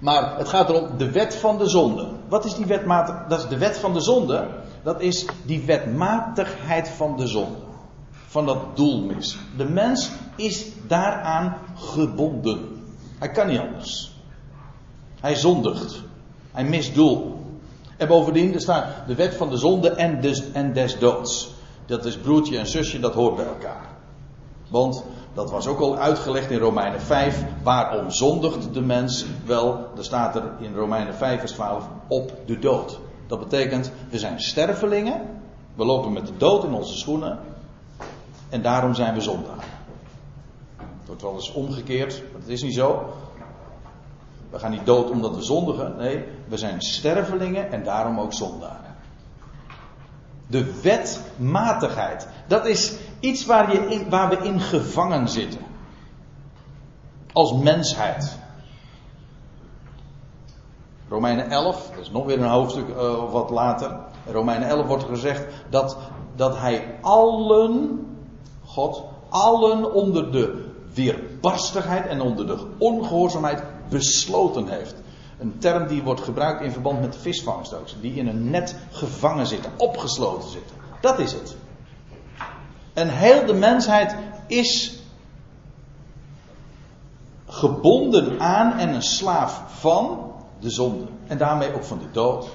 Maar 0.00 0.38
het 0.38 0.48
gaat 0.48 0.68
erom 0.68 0.98
de 0.98 1.10
wet 1.10 1.34
van 1.34 1.58
de 1.58 1.68
zonde. 1.68 2.08
Wat 2.28 2.44
is 2.44 2.54
die 2.54 2.66
wetmatig? 2.66 3.26
Dat 3.28 3.38
is 3.38 3.48
de 3.48 3.58
wet 3.58 3.78
van 3.78 3.92
de 3.92 4.00
zonde. 4.00 4.48
Dat 4.82 5.00
is 5.00 5.26
die 5.44 5.64
wetmatigheid 5.64 6.88
van 6.88 7.16
de 7.16 7.26
zonde. 7.26 7.58
Van 8.26 8.46
dat 8.46 8.76
doelmis. 8.76 9.38
De 9.56 9.64
mens 9.64 10.10
is 10.36 10.66
daaraan 10.86 11.56
gebonden. 11.74 12.84
Hij 13.18 13.30
kan 13.30 13.46
niet 13.46 13.60
anders. 13.60 14.12
Hij 15.20 15.34
zondigt. 15.34 16.02
Hij 16.52 16.64
mist 16.64 16.94
doel. 16.94 17.44
En 17.96 18.08
bovendien, 18.08 18.54
er 18.54 18.60
staat 18.60 18.86
de 19.06 19.14
wet 19.14 19.34
van 19.34 19.50
de 19.50 19.56
zonde 19.56 19.90
en 19.90 20.20
des, 20.20 20.52
en 20.52 20.72
des 20.72 20.98
doods. 20.98 21.54
Dat 21.86 22.04
is 22.04 22.16
broertje 22.18 22.58
en 22.58 22.66
zusje, 22.66 23.00
dat 23.00 23.14
hoort 23.14 23.36
bij 23.36 23.46
elkaar. 23.46 23.86
Want 24.68 25.04
dat 25.34 25.50
was 25.50 25.66
ook 25.66 25.80
al 25.80 25.98
uitgelegd 25.98 26.50
in 26.50 26.58
Romeinen 26.58 27.00
5. 27.00 27.44
Waarom 27.62 28.10
zondigt 28.10 28.74
de 28.74 28.80
mens? 28.80 29.26
Wel, 29.44 29.88
er 29.96 30.04
staat 30.04 30.36
er 30.36 30.42
in 30.60 30.74
Romeinen 30.74 31.14
5, 31.14 31.38
vers 31.38 31.52
12 31.52 31.88
op 32.08 32.32
de 32.46 32.58
dood. 32.58 32.98
Dat 33.26 33.38
betekent, 33.38 33.92
we 34.10 34.18
zijn 34.18 34.40
stervelingen. 34.40 35.20
We 35.74 35.84
lopen 35.84 36.12
met 36.12 36.26
de 36.26 36.36
dood 36.36 36.64
in 36.64 36.72
onze 36.72 36.96
schoenen. 36.96 37.38
En 38.48 38.62
daarom 38.62 38.94
zijn 38.94 39.14
we 39.14 39.20
zondaar. 39.20 39.64
Het 40.76 41.06
wordt 41.06 41.22
wel 41.22 41.34
eens 41.34 41.52
omgekeerd, 41.52 42.22
maar 42.32 42.40
het 42.40 42.50
is 42.50 42.62
niet 42.62 42.74
zo. 42.74 43.06
We 44.50 44.58
gaan 44.58 44.70
niet 44.70 44.86
dood 44.86 45.10
omdat 45.10 45.34
we 45.34 45.42
zondigen. 45.42 45.96
Nee, 45.96 46.24
we 46.48 46.56
zijn 46.56 46.80
stervelingen 46.80 47.72
en 47.72 47.84
daarom 47.84 48.20
ook 48.20 48.32
zondaren. 48.32 48.94
De 50.46 50.80
wetmatigheid. 50.82 52.28
Dat 52.46 52.66
is 52.66 52.96
iets 53.20 53.46
waar, 53.46 53.72
je 53.72 54.06
waar 54.08 54.28
we 54.28 54.36
in 54.36 54.60
gevangen 54.60 55.28
zitten. 55.28 55.60
Als 57.32 57.52
mensheid. 57.52 58.38
Romeinen 61.08 61.50
11, 61.50 61.90
dat 61.90 62.00
is 62.00 62.10
nog 62.10 62.26
weer 62.26 62.40
een 62.40 62.48
hoofdstuk 62.48 62.88
uh, 62.88 63.32
wat 63.32 63.50
later. 63.50 63.98
In 64.24 64.32
Romeinen 64.32 64.68
11 64.68 64.86
wordt 64.86 65.04
gezegd 65.04 65.44
dat, 65.70 65.96
dat 66.36 66.58
hij 66.58 66.98
allen, 67.00 68.06
God, 68.64 69.04
allen 69.28 69.92
onder 69.94 70.32
de 70.32 70.64
weerbarstigheid 70.94 72.06
en 72.06 72.20
onder 72.20 72.46
de 72.46 72.66
ongehoorzaamheid 72.78 73.62
besloten 73.88 74.68
heeft. 74.68 74.94
Een 75.38 75.58
term 75.58 75.86
die 75.86 76.02
wordt 76.02 76.20
gebruikt 76.20 76.62
in 76.62 76.72
verband 76.72 77.00
met 77.00 77.12
de 77.12 77.18
visvangst. 77.18 77.74
Die 78.00 78.14
in 78.14 78.26
een 78.26 78.50
net 78.50 78.76
gevangen 78.90 79.46
zitten, 79.46 79.72
opgesloten 79.76 80.50
zitten. 80.50 80.76
Dat 81.00 81.18
is 81.18 81.32
het. 81.32 81.56
En 82.92 83.08
heel 83.08 83.46
de 83.46 83.54
mensheid 83.54 84.16
is 84.46 85.00
gebonden 87.46 88.40
aan 88.40 88.78
en 88.78 88.94
een 88.94 89.02
slaaf 89.02 89.62
van 89.78 90.32
de 90.60 90.70
zonde. 90.70 91.06
En 91.26 91.38
daarmee 91.38 91.74
ook 91.74 91.84
van 91.84 91.98
de 91.98 92.10
dood. 92.10 92.46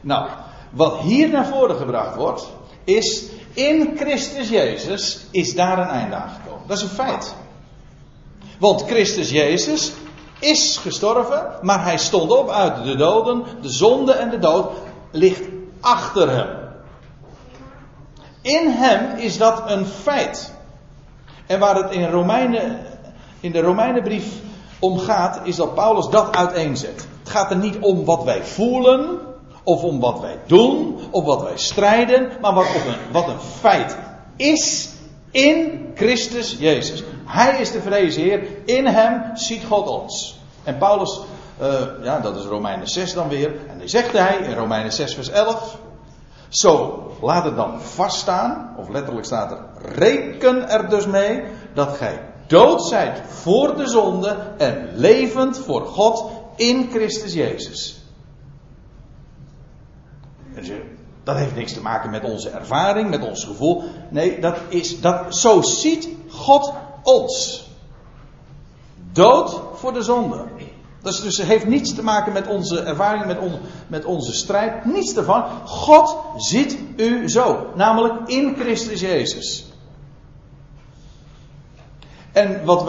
Nou, 0.00 0.28
wat 0.70 0.98
hier 0.98 1.28
naar 1.28 1.46
voren 1.46 1.76
gebracht 1.76 2.16
wordt, 2.16 2.52
is 2.84 3.30
in 3.52 3.92
Christus 3.96 4.48
Jezus 4.48 5.26
is 5.30 5.54
daar 5.54 5.78
een 5.78 5.88
einde 5.88 6.14
aangekomen. 6.14 6.66
Dat 6.66 6.76
is 6.76 6.82
een 6.82 6.88
feit. 6.88 7.34
Want 8.58 8.84
Christus 8.86 9.30
Jezus 9.30 9.92
is 10.38 10.76
gestorven, 10.76 11.46
maar 11.62 11.84
hij 11.84 11.98
stond 11.98 12.30
op 12.30 12.50
uit 12.50 12.84
de 12.84 12.96
doden. 12.96 13.44
De 13.60 13.68
zonde 13.68 14.12
en 14.12 14.30
de 14.30 14.38
dood 14.38 14.72
ligt 15.10 15.42
achter 15.80 16.30
hem. 16.30 16.48
In 18.42 18.68
hem 18.68 19.16
is 19.16 19.38
dat 19.38 19.62
een 19.66 19.86
feit. 19.86 20.52
En 21.46 21.58
waar 21.58 21.76
het 21.76 21.90
in, 21.90 22.10
Romeinen, 22.10 22.80
in 23.40 23.52
de 23.52 23.60
Romeinenbrief 23.60 24.26
om 24.78 24.98
gaat, 24.98 25.40
is 25.44 25.56
dat 25.56 25.74
Paulus 25.74 26.08
dat 26.08 26.36
uiteenzet. 26.36 27.08
Het 27.18 27.28
gaat 27.28 27.50
er 27.50 27.56
niet 27.56 27.78
om 27.78 28.04
wat 28.04 28.24
wij 28.24 28.44
voelen, 28.44 29.18
of 29.62 29.82
om 29.82 30.00
wat 30.00 30.20
wij 30.20 30.38
doen, 30.46 30.98
of 31.10 31.24
wat 31.24 31.42
wij 31.42 31.56
strijden, 31.58 32.30
maar 32.40 32.54
wat, 32.54 32.66
een, 32.66 33.12
wat 33.12 33.28
een 33.28 33.40
feit 33.60 33.96
is 34.36 34.93
in 35.34 35.90
Christus 35.94 36.56
Jezus. 36.58 37.02
Hij 37.24 37.60
is 37.60 37.70
de 37.70 37.80
vrezen 37.80 38.22
Heer, 38.22 38.46
in 38.64 38.86
hem 38.86 39.36
ziet 39.36 39.64
God 39.64 39.86
ons. 39.88 40.38
En 40.64 40.78
Paulus, 40.78 41.20
uh, 41.60 41.80
ja, 42.02 42.20
dat 42.20 42.36
is 42.36 42.44
Romeinen 42.44 42.88
6 42.88 43.12
dan 43.12 43.28
weer, 43.28 43.52
en 43.68 43.78
die 43.78 43.88
zegt 43.88 44.12
hij 44.12 44.36
in 44.36 44.54
Romeinen 44.54 44.92
6 44.92 45.14
vers 45.14 45.28
11, 45.28 45.78
zo, 46.48 47.02
laat 47.20 47.44
het 47.44 47.56
dan 47.56 47.80
vaststaan, 47.80 48.74
of 48.78 48.88
letterlijk 48.88 49.26
staat 49.26 49.50
er, 49.50 49.58
reken 49.94 50.68
er 50.68 50.88
dus 50.88 51.06
mee 51.06 51.42
dat 51.74 51.96
gij 51.96 52.20
dood 52.46 52.82
zijt 52.82 53.20
voor 53.28 53.76
de 53.76 53.88
zonde 53.88 54.36
en 54.58 54.90
levend 54.94 55.58
voor 55.58 55.86
God 55.86 56.30
in 56.56 56.88
Christus 56.90 57.32
Jezus. 57.32 58.02
Dat 61.24 61.36
heeft 61.36 61.54
niks 61.54 61.72
te 61.72 61.80
maken 61.80 62.10
met 62.10 62.24
onze 62.24 62.50
ervaring, 62.50 63.10
met 63.10 63.28
ons 63.28 63.44
gevoel. 63.44 63.82
Nee, 64.10 64.40
dat 64.40 64.56
is, 64.68 65.00
dat, 65.00 65.36
zo 65.36 65.62
ziet 65.62 66.08
God 66.28 66.72
ons. 67.02 67.62
Dood 69.12 69.60
voor 69.74 69.92
de 69.92 70.02
zonde. 70.02 70.44
Dat 71.02 71.20
dus 71.22 71.42
heeft 71.42 71.66
niets 71.66 71.94
te 71.94 72.02
maken 72.02 72.32
met 72.32 72.46
onze 72.46 72.80
ervaring, 72.80 73.26
met, 73.26 73.38
met 73.86 74.04
onze 74.04 74.32
strijd. 74.32 74.84
Niets 74.84 75.16
ervan. 75.16 75.44
God 75.64 76.16
ziet 76.36 76.78
u 76.96 77.28
zo. 77.28 77.66
Namelijk 77.74 78.28
in 78.28 78.56
Christus 78.58 79.00
Jezus. 79.00 79.64
En 82.32 82.64
wat, 82.64 82.84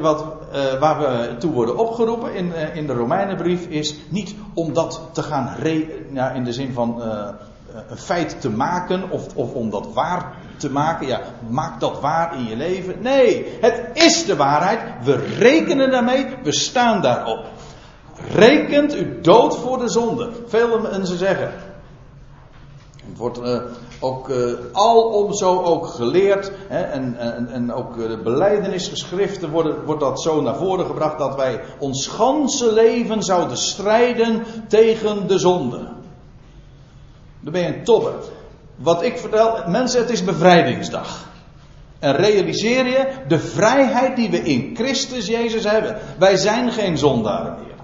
wat, 0.00 0.24
uh, 0.54 0.78
waar 0.80 0.98
we 0.98 1.36
toe 1.38 1.52
worden 1.52 1.78
opgeroepen 1.78 2.34
in, 2.34 2.46
uh, 2.46 2.76
in 2.76 2.86
de 2.86 2.92
Romeinenbrief 2.92 3.66
is 3.66 3.96
niet 4.08 4.34
om 4.54 4.72
dat 4.72 5.00
te 5.12 5.22
gaan 5.22 5.54
re, 5.58 6.04
ja, 6.12 6.30
in 6.30 6.44
de 6.44 6.52
zin 6.52 6.72
van 6.72 6.96
uh, 6.98 7.28
een 7.88 7.98
feit 7.98 8.40
te 8.40 8.50
maken 8.50 9.10
of, 9.10 9.26
of 9.34 9.52
om 9.52 9.70
dat 9.70 9.88
waar 9.92 10.32
te 10.56 10.70
maken. 10.70 11.06
Ja, 11.06 11.20
maak 11.48 11.80
dat 11.80 12.00
waar 12.00 12.38
in 12.38 12.44
je 12.44 12.56
leven. 12.56 12.94
Nee, 13.02 13.56
het 13.60 13.90
is 13.92 14.24
de 14.24 14.36
waarheid. 14.36 14.80
We 15.04 15.16
rekenen 15.38 15.90
daarmee, 15.90 16.26
we 16.42 16.52
staan 16.52 17.02
daarop. 17.02 17.44
Rekent 18.32 18.94
u 18.94 19.20
dood 19.20 19.56
voor 19.56 19.78
de 19.78 19.88
zonde. 19.88 20.30
Veel 20.46 20.80
mensen 20.80 21.18
zeggen. 21.18 21.52
Het 23.08 23.18
wordt 23.18 23.38
uh, 23.38 23.60
ook 24.00 24.28
uh, 24.28 24.52
alom 24.72 25.34
zo 25.34 25.62
ook 25.62 25.86
geleerd. 25.86 26.52
Hè, 26.68 26.80
en, 26.80 27.16
en, 27.18 27.48
en 27.48 27.72
ook 27.72 27.96
de 27.96 28.20
beleidenisgeschriften 28.22 29.50
worden, 29.50 29.84
wordt 29.84 30.00
dat 30.00 30.22
zo 30.22 30.40
naar 30.40 30.56
voren 30.56 30.86
gebracht. 30.86 31.18
Dat 31.18 31.36
wij 31.36 31.60
ons 31.78 32.06
ganse 32.06 32.72
leven 32.72 33.22
zouden 33.22 33.56
strijden 33.56 34.44
tegen 34.68 35.26
de 35.26 35.38
zonde. 35.38 35.95
Dan 37.46 37.54
ben 37.54 37.64
je 37.64 37.76
een 37.76 37.84
topper. 37.84 38.14
Wat 38.76 39.02
ik 39.02 39.18
vertel, 39.18 39.68
mensen, 39.68 40.00
het 40.00 40.10
is 40.10 40.24
bevrijdingsdag. 40.24 41.28
En 41.98 42.16
realiseer 42.16 42.86
je 42.86 43.08
de 43.28 43.38
vrijheid 43.38 44.16
die 44.16 44.30
we 44.30 44.38
in 44.38 44.76
Christus 44.76 45.26
Jezus 45.26 45.64
hebben. 45.64 45.98
Wij 46.18 46.36
zijn 46.36 46.72
geen 46.72 46.98
zondaren 46.98 47.56
meer. 47.58 47.74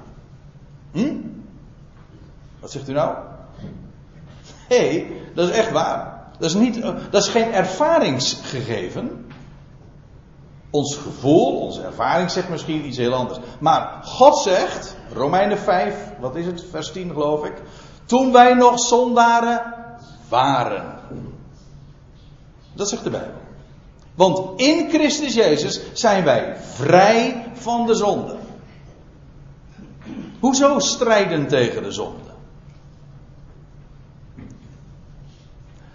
Hm? 0.93 1.17
Wat 2.61 2.71
zegt 2.71 2.89
u 2.89 2.93
nou? 2.93 3.17
Nee, 4.69 5.21
dat 5.35 5.49
is 5.49 5.55
echt 5.55 5.71
waar. 5.71 6.31
Dat 6.39 6.51
is, 6.51 6.55
niet, 6.55 6.83
dat 7.11 7.23
is 7.23 7.29
geen 7.29 7.53
ervaringsgegeven. 7.53 9.27
Ons 10.71 10.97
gevoel, 10.97 11.61
onze 11.61 11.83
ervaring 11.83 12.31
zegt 12.31 12.49
misschien 12.49 12.87
iets 12.87 12.97
heel 12.97 13.15
anders. 13.15 13.39
Maar 13.61 13.99
God 14.03 14.39
zegt, 14.39 14.97
Romeinen 15.13 15.59
5, 15.59 15.95
wat 16.21 16.37
is 16.37 16.47
het, 16.47 16.65
vers 16.71 16.93
10 16.93 17.11
geloof 17.13 17.45
ik. 17.45 17.55
Toen 18.05 18.33
wij 18.33 18.55
nog 18.55 18.81
zondaren 18.81 19.75
waren. 20.29 20.99
Dat 22.75 22.89
zegt 22.89 23.05
de 23.05 23.11
Bijbel. 23.11 23.41
Want 24.15 24.61
in 24.61 24.89
Christus 24.89 25.35
Jezus 25.35 25.81
zijn 25.93 26.25
wij 26.25 26.57
vrij 26.57 27.47
van 27.53 27.87
de 27.87 27.95
zonde. 27.95 28.37
Hoezo 30.41 30.79
strijden 30.79 31.49
tegen 31.49 31.83
de 31.83 31.93
zonde? 31.93 32.31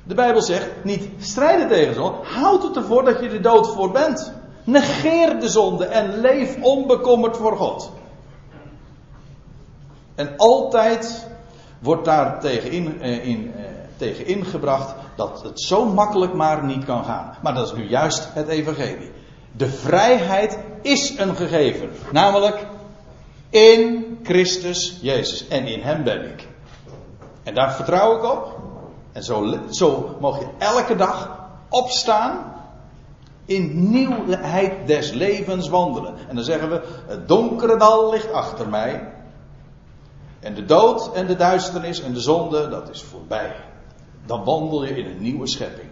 De 0.04 0.13
Bijbel 0.13 0.41
zegt 0.41 0.84
niet 0.84 1.10
strijden 1.20 1.67
tegen 1.67 1.88
de 1.88 1.93
zonde. 1.93 2.17
Houd 2.24 2.63
het 2.63 2.76
ervoor 2.76 3.04
dat 3.04 3.20
je 3.20 3.30
de 3.30 3.39
dood 3.39 3.74
voor 3.74 3.91
bent. 3.91 4.34
Negeer 4.63 5.39
de 5.39 5.50
zonde 5.50 5.86
en 5.86 6.20
leef 6.20 6.62
onbekommerd 6.62 7.38
voor 7.38 7.58
God. 7.58 7.91
En 10.15 10.38
altijd 10.38 11.28
wordt 11.80 12.06
daar 12.06 12.40
tegen, 12.40 12.72
in, 12.72 13.02
eh, 13.02 13.32
eh, 13.32 13.44
tegen 13.98 14.26
ingebracht 14.26 14.96
dat 15.16 15.44
het 15.44 15.62
zo 15.62 15.86
makkelijk 15.86 16.34
maar 16.34 16.63
niet 16.63 16.86
kan 16.86 17.04
gaan. 17.04 17.36
Maar 17.42 17.54
dat 17.54 17.68
is 17.68 17.74
nu 17.74 17.90
juist 17.90 18.30
het 18.34 18.48
evangelie. 18.48 19.12
De 19.52 19.70
vrijheid 19.70 20.58
is 20.82 21.18
een 21.18 21.36
gegeven. 21.36 21.90
Namelijk 22.12 22.68
in 23.50 24.20
Christus 24.24 25.00
Jezus. 25.02 25.48
En 25.48 25.68
in 25.68 25.82
Hem 25.82 26.04
ben 26.04 26.32
ik. 26.32 26.48
En 27.44 27.54
daar 27.54 27.74
vertrouw 27.74 28.18
ik 28.18 28.24
op. 28.24 28.60
En 29.12 29.24
zo, 29.24 29.60
zo 29.70 30.16
mag 30.20 30.40
je 30.40 30.48
elke 30.58 30.96
dag 30.96 31.40
opstaan. 31.70 32.56
In 33.46 33.90
nieuwheid 33.92 34.88
des 34.88 35.12
levens 35.12 35.70
wandelen. 35.70 36.16
En 36.30 36.36
dan 36.36 36.44
zeggen 36.44 36.70
we: 36.70 36.82
Het 37.08 37.28
donkere 37.28 37.78
dal 37.78 38.10
ligt 38.10 38.32
achter 38.32 38.70
mij. 38.70 39.13
En 40.39 40.54
de 40.54 40.65
dood 40.65 41.13
en 41.13 41.28
de 41.28 41.36
duisternis 41.36 42.02
en 42.02 42.13
de 42.13 42.19
zonde, 42.19 42.69
dat 42.69 42.89
is 42.89 43.04
voorbij. 43.04 43.56
Dan 44.26 44.43
wandel 44.43 44.86
je 44.86 44.97
in 44.97 45.06
een 45.06 45.21
nieuwe 45.21 45.47
schepping. 45.47 45.89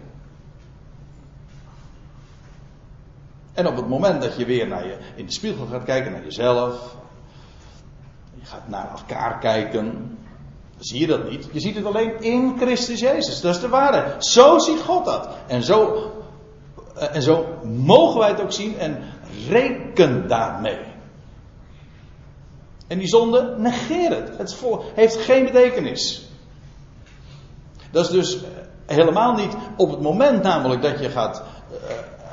En 3.52 3.66
op 3.66 3.76
het 3.76 3.88
moment 3.88 4.22
dat 4.22 4.36
je 4.36 4.44
weer 4.44 4.68
naar 4.68 4.86
je, 4.86 4.98
in 5.14 5.26
de 5.26 5.32
spiegel 5.32 5.66
gaat 5.66 5.84
kijken 5.84 6.12
naar 6.12 6.24
jezelf, 6.24 6.96
je 8.34 8.46
gaat 8.46 8.68
naar 8.68 8.90
elkaar 8.90 9.38
kijken, 9.38 10.18
zie 10.78 11.00
je 11.00 11.06
dat 11.06 11.30
niet. 11.30 11.48
Je 11.52 11.60
ziet 11.60 11.74
het 11.74 11.84
alleen 11.84 12.20
in 12.20 12.56
Christus 12.58 13.00
Jezus. 13.00 13.40
Dat 13.40 13.54
is 13.54 13.60
de 13.60 13.68
waarheid. 13.68 14.24
Zo 14.24 14.58
ziet 14.58 14.80
God 14.80 15.04
dat. 15.04 15.28
En 15.46 15.62
zo, 15.62 16.10
eh, 16.94 17.14
en 17.14 17.22
zo 17.22 17.46
mogen 17.64 18.18
wij 18.18 18.28
het 18.28 18.40
ook 18.40 18.52
zien 18.52 18.78
en 18.78 19.02
reken 19.48 20.28
daarmee. 20.28 20.78
En 22.86 22.98
die 22.98 23.08
zonde, 23.08 23.54
negeer 23.58 24.10
het. 24.10 24.38
Het 24.38 24.58
heeft 24.94 25.16
geen 25.16 25.44
betekenis. 25.44 26.28
Dat 27.90 28.04
is 28.04 28.10
dus 28.10 28.42
eh, 28.42 28.50
helemaal 28.86 29.34
niet 29.34 29.56
op 29.76 29.90
het 29.90 30.00
moment 30.00 30.42
namelijk 30.42 30.82
dat 30.82 31.00
je 31.00 31.10
gaat, 31.10 31.42
uh, 31.72 31.76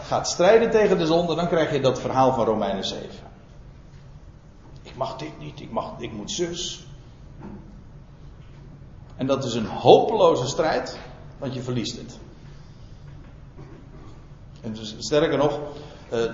gaat 0.03 0.29
strijden 0.29 0.71
tegen 0.71 0.97
de 0.97 1.05
zonde, 1.05 1.35
dan 1.35 1.47
krijg 1.47 1.71
je 1.71 1.79
dat 1.79 1.99
verhaal 1.99 2.33
van 2.33 2.45
Romeinen 2.45 2.85
7. 2.85 3.09
Ik 4.83 4.95
mag 4.95 5.15
dit 5.15 5.39
niet, 5.39 5.59
ik, 5.59 5.71
mag, 5.71 5.93
ik 5.97 6.11
moet 6.11 6.31
zus. 6.31 6.85
En 9.15 9.27
dat 9.27 9.43
is 9.43 9.53
een 9.53 9.65
hopeloze 9.65 10.47
strijd, 10.47 10.99
want 11.37 11.53
je 11.53 11.61
verliest 11.61 11.97
het. 11.97 12.17
En 14.61 14.73
dus, 14.73 14.95
sterker 14.97 15.37
nog, 15.37 15.59
uh, 16.13 16.31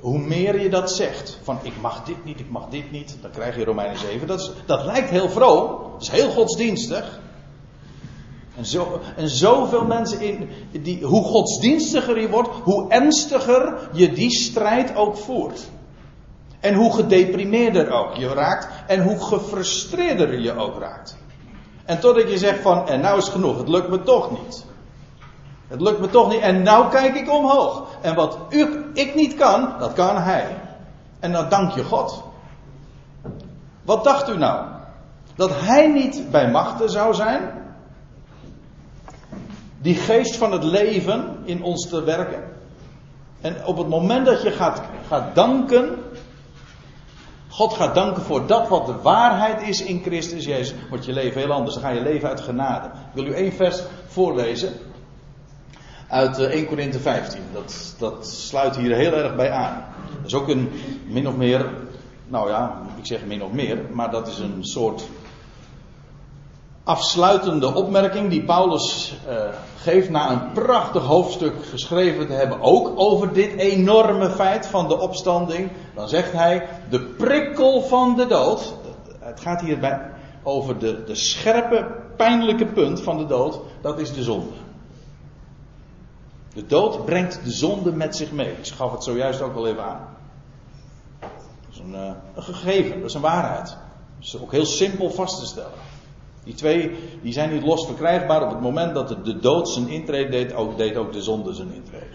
hoe 0.00 0.18
meer 0.18 0.60
je 0.60 0.68
dat 0.68 0.90
zegt, 0.90 1.38
van 1.42 1.58
ik 1.62 1.80
mag 1.80 2.04
dit 2.04 2.24
niet, 2.24 2.40
ik 2.40 2.50
mag 2.50 2.68
dit 2.68 2.90
niet, 2.90 3.16
dan 3.20 3.30
krijg 3.30 3.56
je 3.56 3.64
Romeinen 3.64 3.98
7. 3.98 4.26
Dat, 4.26 4.52
dat 4.66 4.84
lijkt 4.84 5.10
heel 5.10 5.28
vroom, 5.28 5.68
dat 5.92 6.02
is 6.02 6.08
heel 6.08 6.30
godsdienstig. 6.30 7.20
En, 8.56 8.66
zo, 8.66 9.00
en 9.16 9.28
zoveel 9.28 9.84
mensen, 9.84 10.20
in, 10.20 10.48
die, 10.82 11.04
hoe 11.04 11.24
godsdienstiger 11.24 12.20
je 12.20 12.28
wordt, 12.28 12.48
hoe 12.48 12.90
ernstiger 12.90 13.88
je 13.92 14.12
die 14.12 14.30
strijd 14.30 14.96
ook 14.96 15.16
voert. 15.16 15.66
En 16.60 16.74
hoe 16.74 16.94
gedeprimeerder 16.94 17.90
ook 17.90 18.14
je 18.14 18.28
raakt 18.28 18.68
en 18.86 19.02
hoe 19.02 19.18
gefrustreerder 19.18 20.40
je 20.40 20.56
ook 20.56 20.78
raakt. 20.78 21.16
En 21.84 22.00
totdat 22.00 22.30
je 22.30 22.38
zegt 22.38 22.60
van, 22.60 22.88
en 22.88 23.00
nou 23.00 23.18
is 23.18 23.28
genoeg, 23.28 23.58
het 23.58 23.68
lukt 23.68 23.88
me 23.88 24.02
toch 24.02 24.30
niet. 24.30 24.64
Het 25.68 25.80
lukt 25.80 26.00
me 26.00 26.08
toch 26.08 26.28
niet. 26.28 26.40
En 26.40 26.62
nou 26.62 26.90
kijk 26.90 27.14
ik 27.14 27.30
omhoog. 27.30 27.86
En 28.00 28.14
wat 28.14 28.38
ik 28.92 29.14
niet 29.14 29.34
kan, 29.34 29.72
dat 29.78 29.92
kan 29.92 30.16
hij. 30.16 30.56
En 31.20 31.32
dan 31.32 31.48
dank 31.48 31.72
je 31.72 31.84
God. 31.84 32.22
Wat 33.82 34.04
dacht 34.04 34.28
u 34.28 34.36
nou? 34.36 34.66
Dat 35.34 35.50
hij 35.54 35.86
niet 35.86 36.30
bij 36.30 36.50
machten 36.50 36.90
zou 36.90 37.14
zijn? 37.14 37.50
Die 39.78 39.94
geest 39.94 40.36
van 40.36 40.52
het 40.52 40.64
leven 40.64 41.36
in 41.44 41.62
ons 41.62 41.88
te 41.88 42.02
werken? 42.02 42.42
En 43.40 43.64
op 43.64 43.76
het 43.76 43.88
moment 43.88 44.26
dat 44.26 44.42
je 44.42 44.50
gaat, 44.50 44.82
gaat 45.08 45.34
danken, 45.34 45.98
God 47.48 47.72
gaat 47.72 47.94
danken 47.94 48.22
voor 48.22 48.46
dat 48.46 48.68
wat 48.68 48.86
de 48.86 48.94
waarheid 49.02 49.68
is 49.68 49.84
in 49.84 50.02
Christus 50.02 50.44
Jezus, 50.44 50.74
wordt 50.88 51.04
je 51.04 51.12
leven 51.12 51.40
heel 51.40 51.52
anders. 51.52 51.74
Dan 51.74 51.82
ga 51.82 51.90
je 51.90 52.00
leven 52.00 52.28
uit 52.28 52.40
genade. 52.40 52.86
Ik 52.86 53.14
wil 53.14 53.26
u 53.26 53.34
één 53.34 53.52
vers 53.52 53.82
voorlezen 54.06 54.72
uit 56.08 56.38
1 56.38 56.50
eh, 56.50 56.68
Korinthe 56.68 56.98
15. 56.98 57.40
Dat, 57.52 57.94
dat 57.98 58.26
sluit 58.26 58.76
hier 58.76 58.96
heel 58.96 59.12
erg 59.12 59.36
bij 59.36 59.50
aan. 59.50 59.84
Dat 60.16 60.26
is 60.26 60.34
ook 60.34 60.48
een 60.48 60.70
min 61.06 61.28
of 61.28 61.36
meer, 61.36 61.70
nou 62.28 62.48
ja, 62.50 62.82
ik 62.98 63.06
zeg 63.06 63.24
min 63.24 63.42
of 63.42 63.52
meer, 63.52 63.78
maar 63.92 64.10
dat 64.10 64.28
is 64.28 64.38
een 64.38 64.64
soort 64.64 65.08
afsluitende 66.86 67.74
opmerking 67.74 68.30
die 68.30 68.42
Paulus 68.42 69.16
uh, 69.28 69.34
geeft 69.76 70.10
na 70.10 70.30
een 70.30 70.52
prachtig 70.52 71.02
hoofdstuk 71.02 71.54
geschreven 71.70 72.26
te 72.26 72.32
hebben, 72.32 72.60
ook 72.60 72.92
over 72.96 73.32
dit 73.32 73.52
enorme 73.52 74.30
feit 74.30 74.66
van 74.66 74.88
de 74.88 75.00
opstanding. 75.00 75.70
Dan 75.94 76.08
zegt 76.08 76.32
hij, 76.32 76.68
de 76.90 77.00
prikkel 77.00 77.82
van 77.82 78.16
de 78.16 78.26
dood, 78.26 78.74
het 79.20 79.40
gaat 79.40 79.60
hierbij 79.60 80.00
over 80.42 80.78
de, 80.78 81.04
de 81.04 81.14
scherpe, 81.14 81.86
pijnlijke 82.16 82.66
punt 82.66 83.00
van 83.00 83.18
de 83.18 83.26
dood, 83.26 83.60
dat 83.80 83.98
is 83.98 84.12
de 84.12 84.22
zonde. 84.22 84.52
De 86.56 86.66
dood 86.66 87.04
brengt 87.04 87.44
de 87.44 87.50
zonde 87.50 87.92
met 87.92 88.16
zich 88.16 88.32
mee. 88.32 88.52
Ik 88.52 88.66
gaf 88.66 88.92
het 88.92 89.04
zojuist 89.04 89.40
ook 89.40 89.56
al 89.56 89.66
even 89.66 89.84
aan. 89.84 90.16
Dat 91.20 91.30
is 91.70 91.78
een, 91.78 91.92
uh, 91.92 92.10
een 92.34 92.42
gegeven, 92.42 93.00
dat 93.00 93.08
is 93.08 93.14
een 93.14 93.20
waarheid. 93.20 93.66
Dat 93.66 94.24
is 94.26 94.40
ook 94.40 94.52
heel 94.52 94.64
simpel 94.64 95.10
vast 95.10 95.38
te 95.38 95.46
stellen. 95.46 95.78
Die 96.44 96.54
twee 96.54 96.98
die 97.22 97.32
zijn 97.32 97.52
niet 97.52 97.62
los 97.62 97.86
verkrijgbaar 97.86 98.42
op 98.42 98.50
het 98.50 98.60
moment 98.60 98.94
dat 98.94 99.08
de, 99.08 99.38
dood 99.38 99.68
zijn 99.68 99.88
intrede 99.88 100.30
deed, 100.30 100.54
ook, 100.54 100.76
deed 100.76 100.96
ook 100.96 101.12
de 101.12 101.22
zonde 101.22 101.54
zijn 101.54 101.72
intrede. 101.72 102.14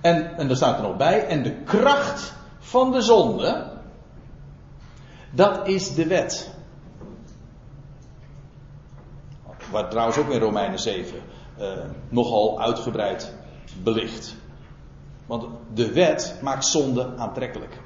En, 0.00 0.36
en 0.36 0.50
er 0.50 0.56
staat 0.56 0.76
er 0.76 0.82
nog 0.82 0.96
bij, 0.96 1.26
en 1.26 1.42
de 1.42 1.62
kracht 1.62 2.34
van 2.58 2.92
de 2.92 3.00
zonde, 3.00 3.72
dat 5.30 5.68
is 5.68 5.94
de 5.94 6.06
wet. 6.06 6.54
Waar 9.70 9.90
trouwens 9.90 10.18
ook 10.18 10.28
in 10.28 10.40
Romeinen 10.40 10.78
7 10.78 11.18
uh, 11.58 11.72
eh, 11.72 11.84
nogal 12.08 12.60
uitgebreid 12.60 13.34
belicht. 13.82 14.36
Want 15.26 15.44
de 15.74 15.92
wet 15.92 16.38
maakt 16.42 16.66
zonde 16.66 17.08
aantrekkelijk. 17.16 17.78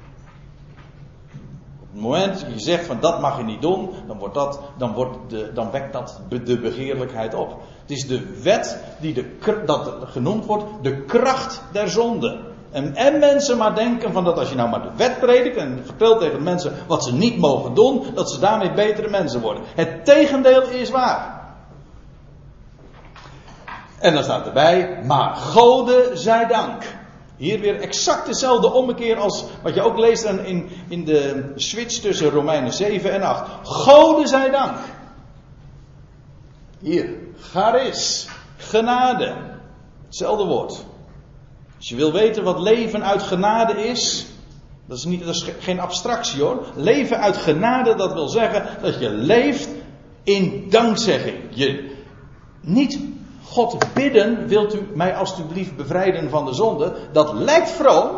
Op 1.81 1.87
het 1.91 2.01
moment 2.01 2.39
dat 2.41 2.53
je 2.53 2.59
zegt 2.59 2.85
van 2.85 2.97
dat 2.99 3.21
mag 3.21 3.37
je 3.37 3.43
niet 3.43 3.61
doen, 3.61 3.89
dan, 4.07 4.17
wordt 4.17 4.33
dat, 4.33 4.59
dan, 4.77 4.93
wordt 4.93 5.17
de, 5.27 5.51
dan 5.53 5.71
wekt 5.71 5.93
dat 5.93 6.21
de 6.29 6.59
begeerlijkheid 6.59 7.33
op. 7.33 7.61
Het 7.81 7.91
is 7.91 8.07
de 8.07 8.41
wet 8.41 8.83
die 8.99 9.13
de, 9.13 9.63
dat 9.65 9.93
genoemd 10.03 10.45
wordt 10.45 10.65
de 10.81 11.01
kracht 11.01 11.61
der 11.71 11.89
zonde. 11.89 12.39
En, 12.71 12.95
en 12.95 13.19
mensen 13.19 13.57
maar 13.57 13.75
denken 13.75 14.11
van 14.11 14.23
dat 14.23 14.37
als 14.37 14.49
je 14.49 14.55
nou 14.55 14.69
maar 14.69 14.81
de 14.81 14.95
wet 14.95 15.19
predikt 15.19 15.57
en 15.57 15.81
vertelt 15.85 16.19
tegen 16.19 16.43
mensen 16.43 16.73
wat 16.87 17.03
ze 17.03 17.13
niet 17.13 17.37
mogen 17.37 17.73
doen, 17.73 18.03
dat 18.13 18.31
ze 18.31 18.39
daarmee 18.39 18.73
betere 18.73 19.09
mensen 19.09 19.41
worden. 19.41 19.63
Het 19.75 20.05
tegendeel 20.05 20.61
is 20.61 20.89
waar. 20.89 21.40
En 24.01 24.13
dan 24.13 24.23
staat 24.23 24.45
erbij, 24.45 24.99
maar 25.03 25.35
Gode 25.35 26.11
zij 26.13 26.47
dank. 26.47 26.83
Hier 27.37 27.59
weer 27.59 27.79
exact 27.79 28.25
dezelfde 28.25 28.71
ommekeer 28.71 29.17
als 29.17 29.45
wat 29.63 29.73
je 29.73 29.81
ook 29.81 29.97
leest 29.97 30.23
in, 30.23 30.69
in 30.87 31.05
de 31.05 31.51
switch 31.55 31.99
tussen 31.99 32.29
Romeinen 32.29 32.73
7 32.73 33.11
en 33.11 33.21
8. 33.21 33.49
Gode 33.63 34.27
zij 34.27 34.49
dank. 34.49 34.77
Hier, 36.79 37.17
charis, 37.39 38.27
genade. 38.57 39.35
Hetzelfde 40.05 40.45
woord. 40.45 40.85
Als 41.77 41.89
je 41.89 41.95
wil 41.95 42.11
weten 42.11 42.43
wat 42.43 42.59
leven 42.59 43.03
uit 43.03 43.21
genade 43.21 43.73
is, 43.73 44.25
dat 44.85 44.97
is, 44.97 45.05
niet, 45.05 45.25
dat 45.25 45.35
is 45.35 45.45
geen 45.59 45.79
abstractie 45.79 46.41
hoor. 46.41 46.65
Leven 46.75 47.19
uit 47.19 47.37
genade, 47.37 47.95
dat 47.95 48.13
wil 48.13 48.27
zeggen 48.27 48.65
dat 48.81 48.99
je 48.99 49.09
leeft 49.09 49.69
in 50.23 50.69
dankzegging. 50.69 51.37
Je 51.49 51.95
niet 52.61 52.99
God 53.43 53.77
bidden, 53.93 54.47
wilt 54.47 54.75
u 54.75 54.87
mij 54.93 55.15
alstublieft 55.15 55.75
bevrijden 55.75 56.29
van 56.29 56.45
de 56.45 56.53
zonde? 56.53 56.93
Dat 57.11 57.33
lijkt 57.33 57.69
vroom. 57.69 58.09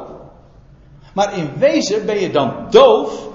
Maar 1.14 1.38
in 1.38 1.52
wezen 1.58 2.06
ben 2.06 2.20
je 2.20 2.32
dan 2.32 2.54
doof 2.70 3.28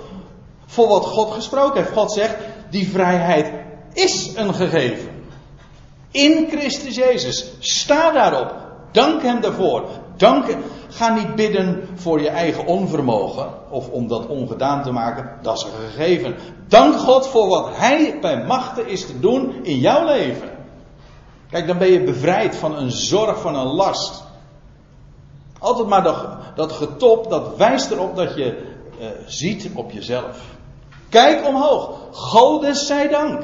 voor 0.66 0.88
wat 0.88 1.04
God 1.06 1.30
gesproken 1.30 1.82
heeft. 1.82 1.92
God 1.92 2.12
zegt, 2.12 2.36
die 2.70 2.88
vrijheid 2.88 3.52
is 3.92 4.32
een 4.36 4.54
gegeven. 4.54 5.08
In 6.10 6.46
Christus 6.50 6.94
Jezus. 6.94 7.52
Sta 7.58 8.10
daarop. 8.12 8.54
Dank 8.92 9.22
Hem 9.22 9.40
daarvoor. 9.40 9.84
Dank, 10.16 10.56
ga 10.88 11.14
niet 11.14 11.34
bidden 11.34 11.88
voor 11.94 12.20
je 12.20 12.28
eigen 12.28 12.66
onvermogen 12.66 13.48
of 13.70 13.88
om 13.88 14.08
dat 14.08 14.26
ongedaan 14.26 14.82
te 14.82 14.92
maken. 14.92 15.30
Dat 15.42 15.56
is 15.56 15.64
een 15.64 15.90
gegeven. 15.90 16.34
Dank 16.68 16.94
God 16.94 17.26
voor 17.26 17.48
wat 17.48 17.68
Hij 17.72 18.18
bij 18.20 18.44
machten 18.44 18.88
is 18.88 19.06
te 19.06 19.20
doen 19.20 19.64
in 19.64 19.78
jouw 19.78 20.04
leven. 20.04 20.57
Kijk, 21.50 21.66
dan 21.66 21.78
ben 21.78 21.88
je 21.88 22.04
bevrijd 22.04 22.56
van 22.56 22.76
een 22.76 22.90
zorg, 22.90 23.40
van 23.40 23.54
een 23.54 23.66
last. 23.66 24.24
Altijd 25.58 25.88
maar 25.88 26.02
dat, 26.02 26.26
dat 26.54 26.72
getop, 26.72 27.30
dat 27.30 27.56
wijst 27.56 27.90
erop 27.90 28.16
dat 28.16 28.34
je 28.34 28.76
uh, 29.00 29.06
ziet 29.26 29.70
op 29.74 29.90
jezelf. 29.90 30.40
Kijk 31.08 31.46
omhoog. 31.46 31.98
Godes 32.10 32.86
zij 32.86 33.08
dank. 33.08 33.42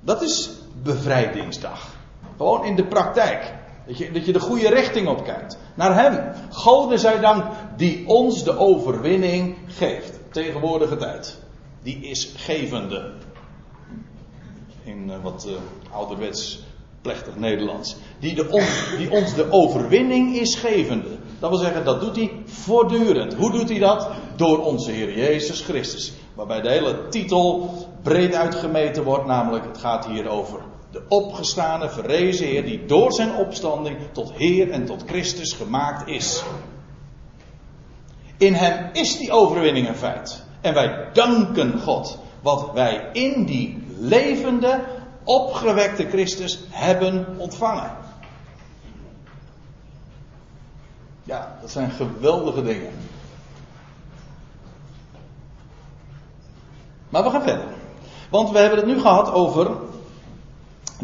Dat 0.00 0.22
is 0.22 0.50
bevrijdingsdag. 0.82 1.94
Gewoon 2.36 2.64
in 2.64 2.76
de 2.76 2.84
praktijk. 2.86 3.54
Dat 3.86 3.98
je, 3.98 4.12
dat 4.12 4.26
je 4.26 4.32
de 4.32 4.40
goede 4.40 4.68
richting 4.68 5.08
op 5.08 5.24
kijkt. 5.24 5.58
Naar 5.74 5.94
Hem. 5.94 6.32
Goden 6.50 6.98
zij 6.98 7.20
dank 7.20 7.44
die 7.76 8.08
ons 8.08 8.44
de 8.44 8.58
overwinning 8.58 9.56
geeft. 9.66 10.18
Tegenwoordige 10.30 10.96
tijd. 10.96 11.38
Die 11.82 11.96
is 11.96 12.32
gevende. 12.36 13.12
In 14.82 15.08
uh, 15.08 15.14
wat 15.22 15.46
uh, 15.48 15.54
ouderwets 15.92 16.65
plechtig 17.06 17.36
Nederlands. 17.36 17.96
Die, 18.18 18.34
die 18.98 19.10
ons 19.10 19.34
de 19.34 19.46
overwinning 19.50 20.36
is 20.36 20.54
gevende. 20.54 21.08
Dat 21.38 21.50
wil 21.50 21.58
zeggen, 21.58 21.84
dat 21.84 22.00
doet 22.00 22.16
hij 22.16 22.30
voortdurend. 22.44 23.34
Hoe 23.34 23.50
doet 23.50 23.68
hij 23.68 23.78
dat? 23.78 24.08
Door 24.36 24.64
onze 24.64 24.90
Heer 24.90 25.18
Jezus 25.18 25.60
Christus. 25.60 26.12
Waarbij 26.34 26.60
de 26.60 26.70
hele 26.70 27.08
titel 27.08 27.70
breed 28.02 28.34
uitgemeten 28.34 29.04
wordt, 29.04 29.26
namelijk 29.26 29.64
het 29.64 29.78
gaat 29.78 30.06
hier 30.06 30.28
over 30.28 30.60
de 30.90 31.02
opgestane, 31.08 31.88
verrezen 31.88 32.46
Heer, 32.46 32.64
die 32.64 32.86
door 32.86 33.12
zijn 33.12 33.34
opstanding 33.34 33.96
tot 34.12 34.32
Heer 34.32 34.70
en 34.70 34.84
tot 34.84 35.04
Christus 35.06 35.52
gemaakt 35.52 36.08
is. 36.08 36.42
In 38.36 38.54
hem 38.54 38.90
is 38.92 39.18
die 39.18 39.32
overwinning 39.32 39.88
een 39.88 39.96
feit. 39.96 40.44
En 40.60 40.74
wij 40.74 41.08
danken 41.12 41.80
God 41.80 42.18
wat 42.42 42.70
wij 42.74 43.08
in 43.12 43.44
die 43.44 43.84
levende, 43.98 44.80
opgewekte 45.26 46.08
Christus 46.08 46.58
hebben 46.70 47.26
ontvangen. 47.38 47.90
Ja, 51.22 51.58
dat 51.60 51.70
zijn 51.70 51.90
geweldige 51.90 52.62
dingen. 52.62 52.92
Maar 57.08 57.22
we 57.22 57.30
gaan 57.30 57.42
verder. 57.42 57.64
Want 58.30 58.50
we 58.50 58.58
hebben 58.58 58.78
het 58.78 58.86
nu 58.86 59.00
gehad 59.00 59.32
over 59.32 59.70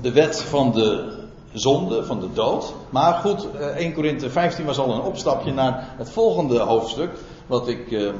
de 0.01 0.13
wet 0.13 0.43
van 0.43 0.73
de 0.73 1.19
zonde, 1.53 2.05
van 2.05 2.21
de 2.21 2.33
dood. 2.33 2.75
Maar 2.91 3.15
goed, 3.15 3.49
1 3.55 3.77
eh, 3.77 3.95
Korinthe 3.95 4.31
15 4.31 4.65
was 4.65 4.79
al 4.79 4.95
een 4.95 5.01
opstapje 5.01 5.53
naar 5.53 5.95
het 5.97 6.11
volgende 6.11 6.59
hoofdstuk. 6.59 7.11
Wat 7.47 7.69
ik, 7.69 7.93
eh, 7.93 8.11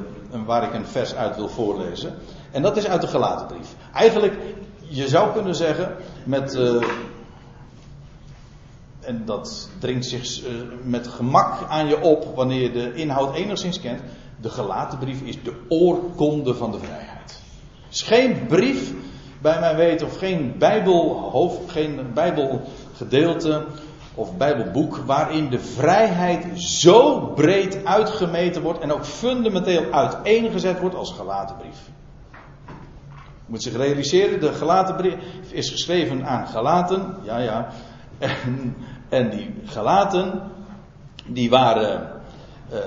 waar 0.45 0.63
ik 0.63 0.73
een 0.73 0.87
vers 0.87 1.15
uit 1.15 1.35
wil 1.35 1.49
voorlezen. 1.49 2.13
En 2.51 2.61
dat 2.61 2.77
is 2.77 2.87
uit 2.87 3.01
de 3.01 3.07
Galatenbrief. 3.07 3.75
Eigenlijk 3.93 4.33
je 4.93 5.07
zou 5.07 5.33
kunnen 5.33 5.55
zeggen, 5.55 5.95
met, 6.23 6.55
uh, 6.55 6.83
en 8.99 9.25
dat 9.25 9.69
dringt 9.79 10.05
zich 10.05 10.47
uh, 10.47 10.61
met 10.83 11.07
gemak 11.07 11.69
aan 11.69 11.87
je 11.87 12.01
op 12.01 12.35
wanneer 12.35 12.61
je 12.61 12.71
de 12.71 12.93
inhoud 12.93 13.35
enigszins 13.35 13.79
kent. 13.79 14.01
De 14.41 14.49
gelaten 14.49 14.97
brief 14.97 15.21
is 15.21 15.43
de 15.43 15.53
oorkonde 15.69 16.55
van 16.55 16.71
de 16.71 16.79
vrijheid. 16.79 17.41
Het 17.83 17.93
is 17.93 18.01
geen 18.01 18.47
brief, 18.47 18.93
bij 19.41 19.59
mijn 19.59 19.75
weten, 19.75 20.07
of 20.07 20.17
geen 20.17 20.55
bijbelhoofd, 20.57 21.71
geen 21.71 22.13
bijbelgedeelte 22.13 23.65
of 24.15 24.37
bijbelboek 24.37 24.95
waarin 24.95 25.49
de 25.49 25.59
vrijheid 25.59 26.61
zo 26.61 27.19
breed 27.19 27.85
uitgemeten 27.85 28.61
wordt 28.61 28.79
en 28.79 28.91
ook 28.93 29.05
fundamenteel 29.05 29.91
uiteengezet 29.91 30.79
wordt 30.79 30.95
als 30.95 31.11
gelaten 31.11 31.55
brief 31.57 31.91
moet 33.45 33.63
zich 33.63 33.75
realiseren, 33.75 34.39
de 34.39 34.53
gelaten 34.53 34.95
brief 34.95 35.15
is 35.49 35.69
geschreven 35.69 36.25
aan 36.25 36.47
Galaten. 36.47 37.15
Ja, 37.23 37.37
ja. 37.37 37.67
En, 38.17 38.75
en 39.09 39.29
die 39.29 39.53
Galaten, 39.65 40.41
die 41.25 41.49
waren 41.49 42.21
uh, 42.73 42.79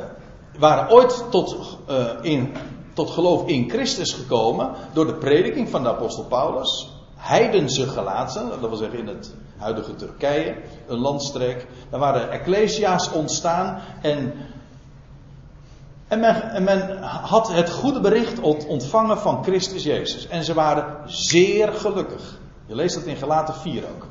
waren 0.58 0.90
ooit 0.90 1.24
tot, 1.30 1.78
uh, 1.90 2.06
in, 2.20 2.54
tot 2.92 3.10
geloof 3.10 3.46
in 3.46 3.70
Christus 3.70 4.12
gekomen 4.12 4.70
door 4.92 5.06
de 5.06 5.14
prediking 5.14 5.68
van 5.68 5.82
de 5.82 5.88
apostel 5.88 6.24
Paulus. 6.24 6.94
Heidense 7.16 7.86
gelaten, 7.86 8.48
dat 8.48 8.60
wil 8.60 8.76
zeggen 8.76 8.98
in 8.98 9.06
het 9.06 9.34
huidige 9.56 9.94
Turkije, 9.94 10.56
een 10.86 10.98
landstreek. 10.98 11.66
Daar 11.90 12.00
waren 12.00 12.30
ecclesia's 12.30 13.12
ontstaan 13.12 13.80
en, 14.02 14.32
en, 16.08 16.20
men, 16.20 16.42
en 16.42 16.64
men 16.64 17.02
had 17.02 17.52
het 17.52 17.70
goede 17.70 18.00
bericht 18.00 18.40
ontvangen 18.66 19.18
van 19.18 19.42
Christus 19.42 19.82
Jezus. 19.82 20.28
En 20.28 20.44
ze 20.44 20.54
waren 20.54 20.96
zeer 21.06 21.72
gelukkig. 21.72 22.38
Je 22.66 22.74
leest 22.74 22.94
dat 22.94 23.04
in 23.04 23.16
Gelaten 23.16 23.54
4 23.54 23.82
ook. 23.94 24.06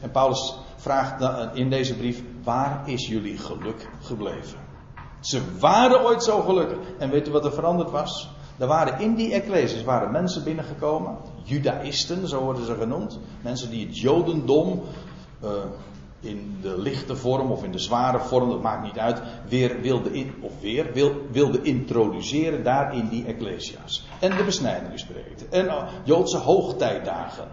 En 0.00 0.10
Paulus 0.10 0.58
vraagt 0.76 1.24
in 1.54 1.70
deze 1.70 1.96
brief: 1.96 2.22
waar 2.44 2.82
is 2.84 3.06
jullie 3.08 3.38
geluk 3.38 3.88
gebleven? 4.02 4.58
Ze 5.20 5.42
waren 5.58 6.04
ooit 6.04 6.22
zo 6.22 6.40
gelukkig. 6.40 6.78
En 6.98 7.10
weet 7.10 7.28
u 7.28 7.30
wat 7.30 7.44
er 7.44 7.52
veranderd 7.52 7.90
was? 7.90 8.28
Er 8.58 8.66
waren 8.66 9.00
in 9.00 9.14
die 9.14 9.32
ecclesies 9.32 9.84
waren 9.84 10.10
mensen 10.10 10.44
binnengekomen, 10.44 11.16
judaïsten, 11.42 12.28
zo 12.28 12.40
worden 12.40 12.66
ze 12.66 12.74
genoemd. 12.74 13.18
Mensen 13.40 13.70
die 13.70 13.86
het 13.86 13.98
jodendom 13.98 14.82
uh, 15.44 15.50
in 16.20 16.58
de 16.62 16.78
lichte 16.78 17.16
vorm 17.16 17.50
of 17.50 17.64
in 17.64 17.72
de 17.72 17.78
zware 17.78 18.20
vorm, 18.20 18.50
dat 18.50 18.62
maakt 18.62 18.82
niet 18.82 18.98
uit, 18.98 19.22
weer 19.48 19.80
wilde, 19.80 20.12
in, 20.12 20.34
of 20.40 20.52
weer, 20.60 20.92
wil, 20.92 21.12
wilde 21.30 21.62
introduceren 21.62 22.64
daar 22.64 22.94
in 22.94 23.08
die 23.08 23.24
ecclesia's. 23.24 24.06
En 24.20 24.36
de 24.36 24.44
besnijdingspreekten. 24.44 25.52
En 25.52 25.64
uh, 25.64 25.82
Joodse 26.04 26.36
hoogtijdagen. 26.36 27.48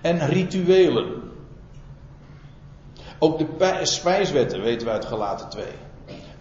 En 0.00 0.26
rituelen. 0.26 1.22
Ook 3.18 3.38
de 3.38 3.78
spijswetten 3.82 4.62
weten 4.62 4.86
we 4.86 4.92
uit 4.92 5.04
Galaten 5.04 5.48
2. 5.48 5.64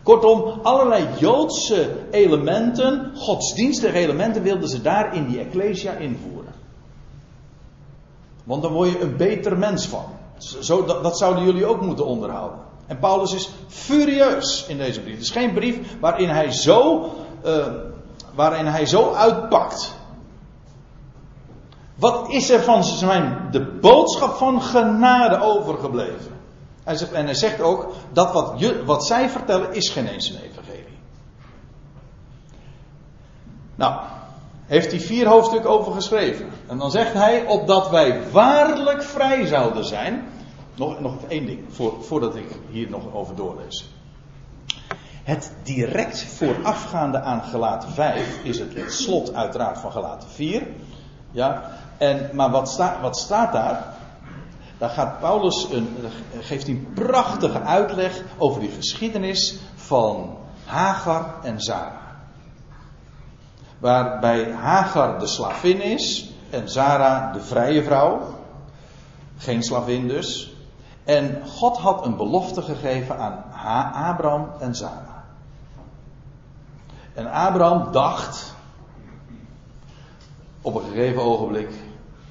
Kortom, 0.04 0.60
allerlei 0.63 1.08
Joodse 1.19 1.95
elementen, 2.12 3.12
godsdienstige 3.15 3.97
elementen, 3.97 4.43
wilden 4.43 4.69
ze 4.69 4.82
daar 4.82 5.15
in 5.15 5.28
die 5.28 5.39
Ecclesia 5.39 5.91
invoeren. 5.91 6.54
Want 8.43 8.62
dan 8.62 8.71
word 8.71 8.91
je 8.91 8.99
een 8.99 9.17
beter 9.17 9.58
mens 9.58 9.88
van. 9.88 10.06
Zo, 10.38 10.86
dat, 10.86 11.17
zouden 11.17 11.43
jullie 11.43 11.65
ook 11.65 11.82
moeten 11.82 12.06
onderhouden. 12.06 12.60
En 12.88 13.00
Paulus 13.00 13.34
is 13.34 13.50
furieus 13.67 14.65
in 14.67 14.78
deze 14.78 15.02
brief. 15.02 15.13
Het 15.13 15.24
is 15.24 15.32
geen 15.32 15.54
brief 15.54 15.96
waarin 16.00 16.30
hij 16.30 16.52
zo, 16.52 17.12
uh, 17.46 17.67
waarin 18.34 18.65
hij 18.65 18.86
zo 18.86 19.13
uitpakt. 19.13 19.93
Wat 21.96 22.30
is 22.30 22.50
er 22.50 22.63
van 22.63 22.84
zijn 22.84 23.48
de 23.52 23.65
boodschap 23.65 24.36
van 24.36 24.62
genade 24.62 25.41
overgebleven? 25.41 26.32
Hij 26.84 26.96
zegt, 26.96 27.12
en 27.12 27.26
hij 27.26 27.34
zegt 27.34 27.62
ook 27.62 27.93
dat 28.12 28.32
wat, 28.32 28.54
je, 28.56 28.86
wat 28.86 29.06
zij 29.06 29.30
vertellen 29.30 29.74
is 29.74 29.89
geen 29.89 30.08
eens 30.08 30.30
een 30.30 30.41
evangelie. 30.41 30.98
Nou, 33.76 34.02
heeft 34.65 34.91
hij 34.91 34.99
vier 34.99 35.28
hoofdstukken 35.28 35.69
over 35.69 35.93
geschreven. 35.93 36.49
En 36.67 36.78
dan 36.78 36.91
zegt 36.91 37.13
hij, 37.13 37.45
opdat 37.45 37.89
wij 37.89 38.21
waarlijk 38.32 39.04
vrij 39.04 39.45
zouden 39.45 39.86
zijn. 39.86 40.23
Nog, 40.76 40.99
nog 40.99 41.13
één 41.28 41.45
ding, 41.45 41.60
voor, 41.69 41.93
voordat 42.04 42.36
ik 42.36 42.47
hier 42.69 42.89
nog 42.89 43.13
over 43.13 43.36
doorlees. 43.36 43.89
Het 45.23 45.54
direct 45.63 46.23
voorafgaande 46.23 47.21
aan 47.21 47.43
Gelaten 47.43 47.89
5 47.89 48.43
is 48.43 48.60
het, 48.60 48.93
slot 48.93 49.34
uiteraard 49.34 49.78
van 49.78 49.91
Gelaten 49.91 50.30
4. 50.30 50.67
Ja, 51.32 51.71
en, 51.97 52.30
maar 52.34 52.49
wat, 52.49 52.84
wat 53.02 53.17
staat 53.17 53.54
daar? 53.54 53.93
Daar 54.78 54.89
gaat 54.89 55.19
Paulus 55.19 55.67
een, 55.71 55.97
geeft 56.39 56.67
een 56.67 56.88
prachtige 56.93 57.62
uitleg 57.62 58.21
over 58.38 58.62
die 58.62 58.71
geschiedenis 58.71 59.60
van 59.76 60.38
Hagar 60.65 61.36
en 61.43 61.62
Zara. 61.62 62.03
Waarbij 63.84 64.52
Hagar 64.52 65.19
de 65.19 65.28
slavin 65.28 65.82
is 65.82 66.32
en 66.50 66.69
Zara 66.69 67.32
de 67.32 67.41
vrije 67.41 67.84
vrouw. 67.84 68.22
Geen 69.38 69.63
slavin 69.63 70.08
dus. 70.08 70.56
En 71.04 71.41
God 71.48 71.78
had 71.78 72.06
een 72.06 72.17
belofte 72.17 72.62
gegeven 72.62 73.17
aan 73.17 73.43
Abraham 73.93 74.50
en 74.60 74.76
Zara. 74.76 75.24
En 77.13 77.32
Abraham 77.32 77.91
dacht 77.91 78.54
op 80.62 80.76
een 80.76 80.89
gegeven 80.89 81.22
ogenblik 81.22 81.69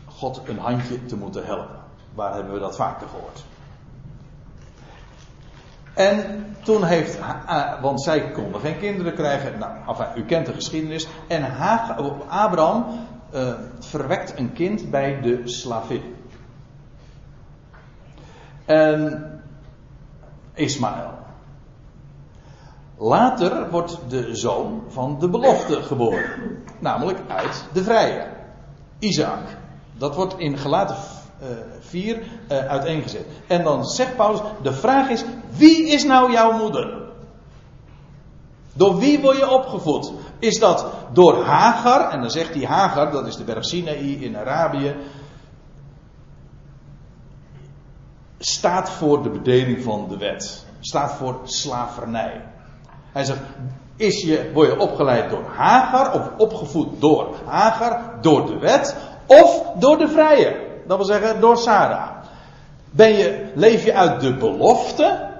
God 0.06 0.40
een 0.44 0.58
handje 0.58 1.04
te 1.04 1.16
moeten 1.16 1.44
helpen. 1.44 1.80
Waar 2.14 2.34
hebben 2.34 2.52
we 2.52 2.58
dat 2.58 2.76
vaker 2.76 3.08
gehoord? 3.08 3.44
En 5.94 6.46
toen 6.62 6.85
heeft, 6.85 7.18
want 7.81 8.02
zij 8.02 8.31
konden 8.31 8.61
geen 8.61 8.78
kinderen 8.78 9.14
krijgen. 9.14 9.59
Nou, 9.59 9.72
u 10.16 10.24
kent 10.24 10.46
de 10.46 10.52
geschiedenis. 10.52 11.09
En 11.28 11.44
Abraham 12.28 12.87
uh, 13.35 13.52
verwekt 13.78 14.38
een 14.38 14.52
kind 14.52 14.90
bij 14.90 15.20
de 15.20 15.40
slavin. 15.44 16.14
En 18.64 19.26
Ismaël. 20.55 21.11
Later 22.98 23.70
wordt 23.70 23.98
de 24.09 24.35
zoon 24.35 24.83
van 24.88 25.18
de 25.18 25.28
belofte 25.28 25.83
geboren. 25.83 26.59
Namelijk 26.78 27.18
uit 27.28 27.64
de 27.72 27.83
vrije. 27.83 28.26
Isaac. 28.98 29.57
Dat 29.92 30.14
wordt 30.14 30.38
in 30.38 30.59
gelaten 30.59 30.96
4 31.81 32.16
uh, 32.16 32.22
uh, 32.48 32.68
uiteengezet. 32.68 33.26
En 33.46 33.62
dan 33.62 33.85
zegt 33.85 34.16
Paulus: 34.16 34.40
de 34.62 34.72
vraag 34.72 35.09
is: 35.09 35.24
wie 35.57 35.88
is 35.88 36.05
nou 36.05 36.33
jouw 36.33 36.52
moeder? 36.52 37.02
Door 38.72 38.98
wie 38.98 39.20
word 39.20 39.37
je 39.37 39.50
opgevoed? 39.50 40.12
Is 40.38 40.59
dat 40.59 40.87
door 41.12 41.44
Hagar? 41.44 42.11
En 42.11 42.20
dan 42.20 42.31
zegt 42.31 42.55
hij 42.55 42.64
Hagar, 42.64 43.11
dat 43.11 43.26
is 43.26 43.37
de 43.37 43.44
berg 43.44 43.64
Sinaï 43.64 44.24
in 44.24 44.37
Arabië. 44.37 44.96
Staat 48.38 48.90
voor 48.90 49.22
de 49.22 49.31
bedeling 49.31 49.83
van 49.83 50.09
de 50.09 50.16
wet. 50.16 50.66
Staat 50.81 51.12
voor 51.12 51.40
slavernij. 51.44 52.44
Hij 53.12 53.24
zegt, 53.24 53.40
is 53.96 54.22
je, 54.22 54.50
word 54.55 54.68
je 54.68 54.78
opgeleid 54.78 55.31
door 55.31 55.44
Hagar, 55.44 56.14
of 56.14 56.31
opgevoed 56.37 57.00
door 57.00 57.35
Hagar, 57.44 58.18
door 58.20 58.46
de 58.46 58.59
wet, 58.59 58.96
of 59.26 59.62
door 59.78 59.98
de 59.98 60.09
vrije? 60.09 60.71
Dat 60.98 61.07
wil 61.07 61.16
zeggen 61.16 61.40
door 61.40 61.57
Sarah. 61.57 62.09
Ben 62.90 63.12
je, 63.12 63.50
leef 63.55 63.85
je 63.85 63.94
uit 63.94 64.20
de 64.20 64.37
belofte? 64.37 65.31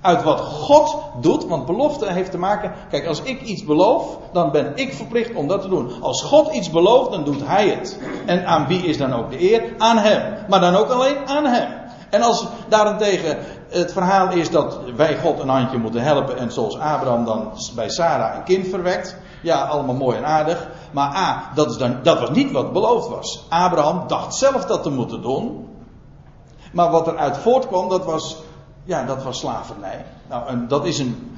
Uit 0.00 0.22
wat 0.22 0.40
God 0.40 0.96
doet? 1.20 1.46
Want 1.46 1.66
belofte 1.66 2.12
heeft 2.12 2.30
te 2.30 2.38
maken. 2.38 2.72
Kijk, 2.90 3.06
als 3.06 3.22
ik 3.22 3.40
iets 3.40 3.64
beloof, 3.64 4.18
dan 4.32 4.50
ben 4.50 4.72
ik 4.74 4.94
verplicht 4.94 5.34
om 5.34 5.48
dat 5.48 5.62
te 5.62 5.68
doen. 5.68 6.02
Als 6.02 6.22
God 6.22 6.52
iets 6.52 6.70
belooft, 6.70 7.10
dan 7.10 7.24
doet 7.24 7.46
Hij 7.46 7.68
het. 7.68 7.98
En 8.26 8.46
aan 8.46 8.66
wie 8.66 8.86
is 8.86 8.98
dan 8.98 9.12
ook 9.12 9.30
de 9.30 9.52
eer? 9.52 9.62
Aan 9.78 9.98
Hem. 9.98 10.34
Maar 10.48 10.60
dan 10.60 10.74
ook 10.74 10.88
alleen 10.88 11.16
aan 11.26 11.44
Hem. 11.44 11.68
En 12.10 12.22
als 12.22 12.46
daarentegen 12.68 13.38
het 13.68 13.92
verhaal 13.92 14.30
is 14.30 14.50
dat 14.50 14.78
wij 14.96 15.18
God 15.18 15.38
een 15.38 15.48
handje 15.48 15.78
moeten 15.78 16.02
helpen. 16.02 16.38
En 16.38 16.52
zoals 16.52 16.78
Abraham 16.78 17.24
dan 17.24 17.52
bij 17.74 17.88
Sarah 17.88 18.36
een 18.36 18.44
kind 18.44 18.68
verwekt. 18.68 19.16
Ja, 19.44 19.64
allemaal 19.64 19.94
mooi 19.94 20.16
en 20.16 20.26
aardig. 20.26 20.68
Maar 20.90 21.14
A, 21.16 21.50
dat, 21.54 21.70
is 21.70 21.76
dan, 21.76 21.96
dat 22.02 22.20
was 22.20 22.30
niet 22.30 22.50
wat 22.50 22.72
beloofd 22.72 23.08
was. 23.08 23.46
Abraham 23.48 24.06
dacht 24.06 24.34
zelf 24.34 24.64
dat 24.64 24.82
te 24.82 24.90
moeten 24.90 25.22
doen. 25.22 25.68
Maar 26.72 26.90
wat 26.90 27.06
eruit 27.06 27.36
voortkwam, 27.36 27.88
dat 27.88 28.04
was, 28.04 28.36
ja, 28.84 29.04
dat 29.04 29.22
was 29.22 29.38
slavernij. 29.38 30.04
Nou, 30.28 30.46
en 30.46 30.68
dat 30.68 30.86
is 30.86 30.98
een. 30.98 31.36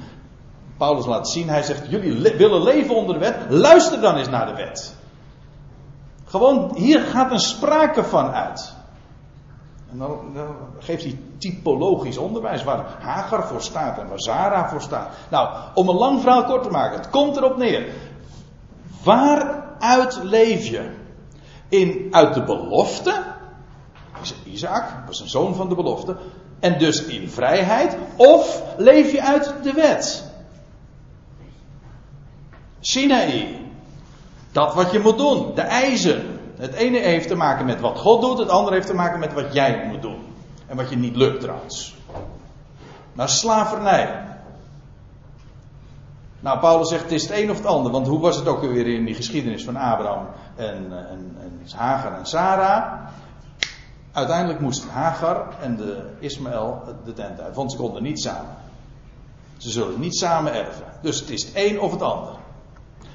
Paulus 0.77 1.05
laat 1.05 1.29
zien, 1.29 1.49
hij 1.49 1.63
zegt: 1.63 1.89
Jullie 1.89 2.35
willen 2.37 2.63
leven 2.63 2.95
onder 2.95 3.13
de 3.13 3.19
wet, 3.19 3.35
luister 3.49 4.01
dan 4.01 4.15
eens 4.15 4.29
naar 4.29 4.45
de 4.45 4.53
wet. 4.53 4.95
Gewoon, 6.25 6.71
hier 6.75 6.99
gaat 6.99 7.31
een 7.31 7.39
sprake 7.39 8.03
van 8.03 8.31
uit. 8.31 8.73
En 9.91 9.97
dan, 9.97 10.19
dan, 10.33 10.47
geeft 10.79 11.03
hij 11.03 11.19
typologisch 11.37 12.17
onderwijs 12.17 12.63
waar 12.63 12.97
Hagar 12.99 13.47
voor 13.47 13.61
staat 13.61 13.99
en 13.99 14.07
waar 14.07 14.21
Zara 14.21 14.69
voor 14.69 14.81
staat. 14.81 15.09
Nou, 15.29 15.49
om 15.73 15.89
een 15.89 15.95
lang 15.95 16.21
verhaal 16.21 16.43
kort 16.43 16.63
te 16.63 16.69
maken, 16.69 16.97
het 16.97 17.09
komt 17.09 17.37
erop 17.37 17.57
neer. 17.57 17.93
Waaruit 19.03 20.19
leef 20.23 20.65
je? 20.65 20.89
In, 21.69 22.07
uit 22.11 22.33
de 22.33 22.43
belofte. 22.43 23.23
Isaac 24.43 24.83
was 25.05 25.19
een 25.19 25.29
zoon 25.29 25.55
van 25.55 25.69
de 25.69 25.75
belofte. 25.75 26.17
En 26.59 26.77
dus 26.79 27.05
in 27.05 27.29
vrijheid. 27.29 27.97
Of 28.15 28.63
leef 28.77 29.11
je 29.11 29.23
uit 29.23 29.53
de 29.63 29.73
wet? 29.73 30.31
Sinaï. 32.79 33.65
Dat 34.51 34.73
wat 34.73 34.91
je 34.91 34.99
moet 34.99 35.17
doen. 35.17 35.55
De 35.55 35.61
eisen. 35.61 36.39
Het 36.57 36.73
ene 36.73 36.99
heeft 36.99 37.27
te 37.27 37.35
maken 37.35 37.65
met 37.65 37.81
wat 37.81 37.99
God 37.99 38.21
doet. 38.21 38.37
Het 38.37 38.49
andere 38.49 38.75
heeft 38.75 38.87
te 38.87 38.93
maken 38.93 39.19
met 39.19 39.33
wat 39.33 39.53
jij 39.53 39.87
moet 39.91 40.01
doen. 40.01 40.26
En 40.67 40.75
wat 40.75 40.89
je 40.89 40.95
niet 40.95 41.15
lukt 41.15 41.41
trouwens. 41.41 41.95
Naar 43.13 43.29
slavernij. 43.29 44.25
Nou, 46.39 46.59
Paulus 46.59 46.89
zegt 46.89 47.03
het 47.03 47.11
is 47.11 47.27
het 47.27 47.37
een 47.37 47.49
of 47.49 47.57
het 47.57 47.65
ander. 47.65 47.91
Want 47.91 48.07
hoe 48.07 48.19
was 48.19 48.35
het 48.35 48.47
ook 48.47 48.61
weer 48.61 48.87
in 48.87 49.05
die 49.05 49.15
geschiedenis 49.15 49.63
van 49.63 49.75
Abraham 49.75 50.27
en, 50.55 51.07
en, 51.09 51.37
en 51.39 51.61
Hagar 51.75 52.17
en 52.17 52.25
Sarah? 52.25 53.07
Uiteindelijk 54.11 54.59
moest 54.59 54.87
Hagar 54.89 55.47
en 55.61 55.75
de 55.75 56.09
Ismaël 56.19 56.81
de 57.05 57.13
tent 57.13 57.39
uit. 57.39 57.55
Want 57.55 57.71
ze 57.71 57.77
konden 57.77 58.03
niet 58.03 58.21
samen. 58.21 58.55
Ze 59.57 59.69
zullen 59.69 59.99
niet 59.99 60.15
samen 60.15 60.53
erven. 60.53 60.85
Dus 61.01 61.19
het 61.19 61.29
is 61.29 61.43
het 61.43 61.51
een 61.55 61.79
of 61.79 61.91
het 61.91 62.01
ander. 62.01 62.33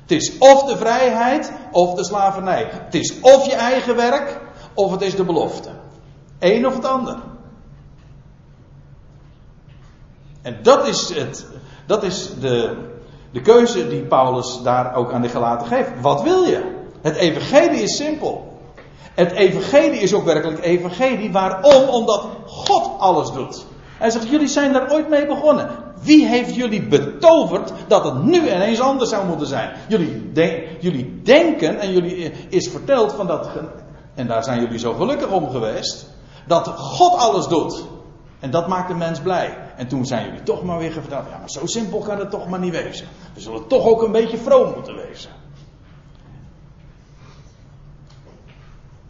Het 0.03 0.11
is 0.11 0.39
of 0.39 0.65
de 0.65 0.77
vrijheid 0.77 1.53
of 1.71 1.95
de 1.95 2.05
slavernij. 2.05 2.69
Het 2.71 2.95
is 2.95 3.21
of 3.21 3.47
je 3.47 3.55
eigen 3.55 3.97
werk 3.97 4.41
of 4.75 4.91
het 4.91 5.01
is 5.01 5.17
de 5.17 5.25
belofte. 5.25 5.71
Eén 6.39 6.67
of 6.67 6.75
het 6.75 6.85
ander. 6.85 7.19
En 10.43 10.59
dat 10.63 10.87
is, 10.87 11.15
het, 11.15 11.47
dat 11.87 12.03
is 12.03 12.31
de, 12.41 12.77
de 13.31 13.41
keuze 13.41 13.89
die 13.89 14.03
Paulus 14.03 14.61
daar 14.63 14.95
ook 14.95 15.13
aan 15.13 15.23
de 15.23 15.29
gelaten 15.29 15.67
geeft. 15.67 15.91
Wat 16.01 16.23
wil 16.23 16.43
je? 16.43 16.81
Het 17.01 17.17
evangelie 17.17 17.83
is 17.83 17.97
simpel. 17.97 18.61
Het 19.15 19.31
evangelie 19.31 20.01
is 20.01 20.15
ook 20.15 20.25
werkelijk 20.25 20.65
evangelie. 20.65 21.33
Waarom? 21.33 21.89
Omdat 21.89 22.27
God 22.47 22.91
alles 22.99 23.33
doet. 23.33 23.65
Hij 23.99 24.11
zegt, 24.11 24.29
jullie 24.29 24.49
zijn 24.49 24.73
daar 24.73 24.93
ooit 24.93 25.09
mee 25.09 25.27
begonnen. 25.27 25.71
Wie 26.03 26.27
heeft 26.27 26.55
jullie 26.55 26.83
betoverd 26.83 27.73
dat 27.89 28.05
het 28.05 28.23
nu 28.23 28.41
ineens 28.41 28.81
anders 28.81 29.11
zou 29.11 29.27
moeten 29.27 29.47
zijn? 29.47 29.71
Jullie, 29.89 30.33
jullie 30.81 31.21
denken 31.23 31.79
en 31.79 31.93
jullie 31.93 32.33
is 32.49 32.69
verteld 32.69 33.13
van 33.13 33.27
dat, 33.27 33.49
en 34.15 34.27
daar 34.27 34.45
zijn 34.45 34.61
jullie 34.61 34.79
zo 34.79 34.93
gelukkig 34.93 35.31
om 35.31 35.51
geweest, 35.51 36.07
dat 36.47 36.69
God 36.69 37.19
alles 37.19 37.47
doet. 37.47 37.85
En 38.41 38.51
dat 38.51 38.69
maakt 38.69 38.89
de 38.89 38.95
mens 38.95 39.21
blij. 39.21 39.59
En 39.77 39.89
toen 39.89 40.07
zijn 40.07 40.27
jullie 40.27 40.43
toch 40.43 40.63
maar 40.63 40.79
weer 40.79 40.93
verteld, 40.93 41.25
ja 41.31 41.39
maar 41.39 41.51
zo 41.51 41.67
simpel 41.67 41.99
kan 41.99 42.19
het 42.19 42.31
toch 42.31 42.49
maar 42.49 42.59
niet 42.59 42.73
wezen. 42.73 43.07
We 43.35 43.41
zullen 43.41 43.67
toch 43.67 43.87
ook 43.87 44.03
een 44.03 44.13
beetje 44.13 44.37
vroom 44.39 44.73
moeten 44.75 44.97
wezen. 44.97 45.31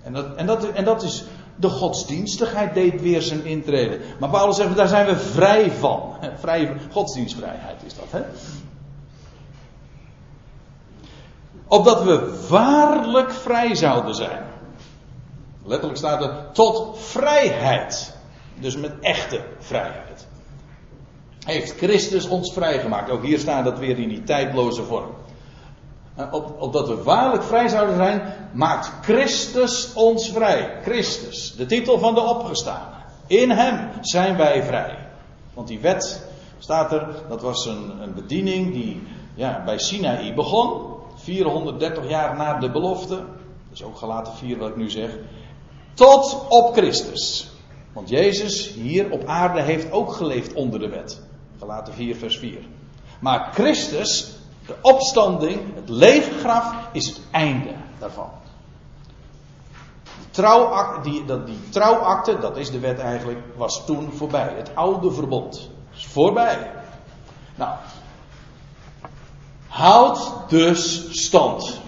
En 0.03 0.13
dat, 0.13 0.35
en 0.35 0.47
dat, 0.47 0.71
en 0.71 0.85
dat 0.85 1.03
is 1.03 1.25
de 1.57 1.69
godsdienstigheid 1.69 2.75
deed 2.75 3.01
weer 3.01 3.23
zijn 3.23 3.45
intrede. 3.45 4.01
Maar 4.21 4.31
Paulus 4.31 4.57
zegt, 4.57 4.77
daar 4.77 4.89
zijn 4.89 5.07
we 5.07 5.17
vrij 5.17 5.71
van. 5.71 6.15
Vrij, 6.41 6.77
godsdienstvrijheid 6.91 7.83
is 7.85 7.95
dat, 7.95 8.05
hè? 8.11 8.23
Opdat 11.67 12.03
we 12.03 12.47
waarlijk 12.49 13.31
vrij 13.33 13.75
zouden 13.75 14.15
zijn. 14.15 14.45
Letterlijk 15.65 15.99
staat 15.99 16.23
er 16.23 16.53
tot 16.53 16.99
vrijheid. 16.99 18.17
Dus 18.55 18.77
met 18.77 18.93
echte 19.01 19.45
vrijheid. 19.59 20.27
Heeft 21.45 21.77
Christus 21.77 22.29
ons 22.29 22.53
vrijgemaakt. 22.53 23.11
Ook 23.11 23.23
hier 23.23 23.39
staat 23.39 23.65
dat 23.65 23.79
weer 23.79 23.99
in 23.99 24.09
die 24.09 24.23
tijdloze 24.23 24.83
vorm. 24.83 25.11
Op, 26.31 26.55
opdat 26.59 26.89
we 26.89 27.03
waarlijk 27.03 27.43
vrij 27.43 27.69
zouden 27.69 27.97
zijn, 27.97 28.23
maakt 28.53 28.93
Christus 29.03 29.93
ons 29.95 30.31
vrij. 30.31 30.79
Christus, 30.83 31.55
de 31.57 31.67
titel 31.67 31.99
van 31.99 32.15
de 32.15 32.21
opgestane. 32.21 32.95
In 33.27 33.51
Hem 33.51 33.91
zijn 34.01 34.37
wij 34.37 34.63
vrij. 34.63 34.99
Want 35.55 35.69
die 35.69 35.81
wet, 35.81 36.27
staat 36.59 36.93
er, 36.93 37.09
dat 37.29 37.43
was 37.43 37.67
een, 37.67 38.03
een 38.03 38.15
bediening 38.15 38.73
die 38.73 39.03
ja, 39.35 39.63
bij 39.65 39.79
Sinaï 39.79 40.35
begon. 40.35 40.91
430 41.15 42.09
jaar 42.09 42.37
na 42.37 42.59
de 42.59 42.71
belofte. 42.71 43.15
Dat 43.15 43.73
is 43.73 43.83
ook 43.83 43.97
gelaten 43.97 44.33
4 44.33 44.59
wat 44.59 44.69
ik 44.69 44.77
nu 44.77 44.91
zeg. 44.91 45.19
Tot 45.95 46.47
op 46.49 46.73
Christus. 46.73 47.51
Want 47.93 48.09
Jezus 48.09 48.73
hier 48.73 49.11
op 49.11 49.25
aarde 49.25 49.63
heeft 49.63 49.93
ook 49.93 50.13
geleefd 50.13 50.53
onder 50.53 50.81
de 50.81 50.89
wet. 50.89 51.23
Gelaten 51.63 51.95
4 51.95 52.17
vers 52.17 52.39
4. 52.39 52.59
Maar 53.19 53.51
Christus 53.53 54.33
de 54.67 54.75
opstanding, 54.81 55.75
het 55.75 55.89
lege 55.89 56.39
graf, 56.39 56.75
is 56.93 57.07
het 57.07 57.21
einde 57.31 57.75
daarvan. 57.99 58.31
Die 60.05 60.31
trouwakte, 60.31 61.11
die, 61.11 61.25
dat, 61.25 61.47
die 61.47 62.39
dat 62.41 62.57
is 62.57 62.71
de 62.71 62.79
wet 62.79 62.99
eigenlijk, 62.99 63.39
was 63.57 63.85
toen 63.87 64.13
voorbij. 64.13 64.53
Het 64.57 64.71
oude 64.75 65.11
verbond 65.11 65.71
is 65.95 66.07
voorbij. 66.07 66.71
Nou, 67.55 67.75
houd 69.69 70.33
dus 70.49 71.09
stand. 71.25 71.81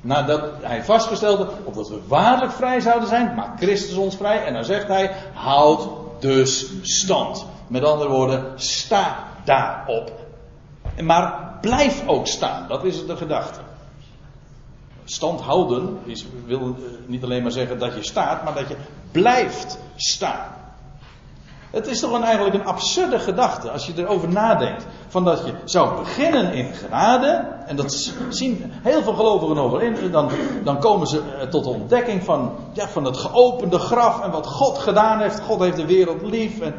Nadat 0.00 0.50
hij 0.60 0.84
vastgestelde, 0.84 1.48
opdat 1.64 1.88
we 1.88 2.00
waarlijk 2.06 2.52
vrij 2.52 2.80
zouden 2.80 3.08
zijn, 3.08 3.34
maakt 3.34 3.62
Christus 3.62 3.96
ons 3.96 4.16
vrij. 4.16 4.44
En 4.44 4.52
dan 4.52 4.64
zegt 4.64 4.88
hij, 4.88 5.16
houd 5.34 5.88
dus 6.20 6.66
stand. 6.82 7.52
Met 7.74 7.84
andere 7.84 8.10
woorden, 8.10 8.52
sta 8.54 9.16
daarop. 9.44 10.12
Maar 11.02 11.58
blijf 11.60 12.02
ook 12.06 12.26
staan. 12.26 12.68
Dat 12.68 12.84
is 12.84 13.06
de 13.06 13.16
gedachte. 13.16 13.60
Stand 15.04 15.40
houden 15.40 15.98
is, 16.04 16.26
wil 16.46 16.60
eh, 16.60 16.74
niet 17.06 17.24
alleen 17.24 17.42
maar 17.42 17.52
zeggen 17.52 17.78
dat 17.78 17.94
je 17.94 18.02
staat, 18.02 18.44
maar 18.44 18.54
dat 18.54 18.68
je 18.68 18.76
blijft 19.10 19.78
staan. 19.96 20.52
Het 21.70 21.86
is 21.86 22.00
toch 22.00 22.12
een, 22.12 22.22
eigenlijk 22.22 22.54
een 22.54 22.64
absurde 22.64 23.18
gedachte 23.18 23.70
als 23.70 23.86
je 23.86 23.92
erover 23.96 24.28
nadenkt. 24.28 24.86
Van 25.08 25.24
dat 25.24 25.46
je 25.46 25.54
zou 25.64 25.98
beginnen 25.98 26.52
in 26.52 26.74
genade. 26.74 27.48
En 27.66 27.76
dat 27.76 28.12
zien 28.28 28.72
heel 28.82 29.02
veel 29.02 29.14
gelovigen 29.14 29.58
over 29.58 29.82
in. 29.82 30.10
Dan, 30.10 30.30
dan 30.64 30.80
komen 30.80 31.06
ze 31.06 31.20
eh, 31.20 31.48
tot 31.48 31.64
de 31.64 31.70
ontdekking 31.70 32.24
van, 32.24 32.52
ja, 32.72 32.88
van 32.88 33.04
het 33.04 33.16
geopende 33.16 33.78
graf. 33.78 34.20
En 34.20 34.30
wat 34.30 34.46
God 34.46 34.78
gedaan 34.78 35.20
heeft. 35.20 35.40
God 35.40 35.60
heeft 35.60 35.76
de 35.76 35.86
wereld 35.86 36.22
lief. 36.22 36.60
En 36.60 36.74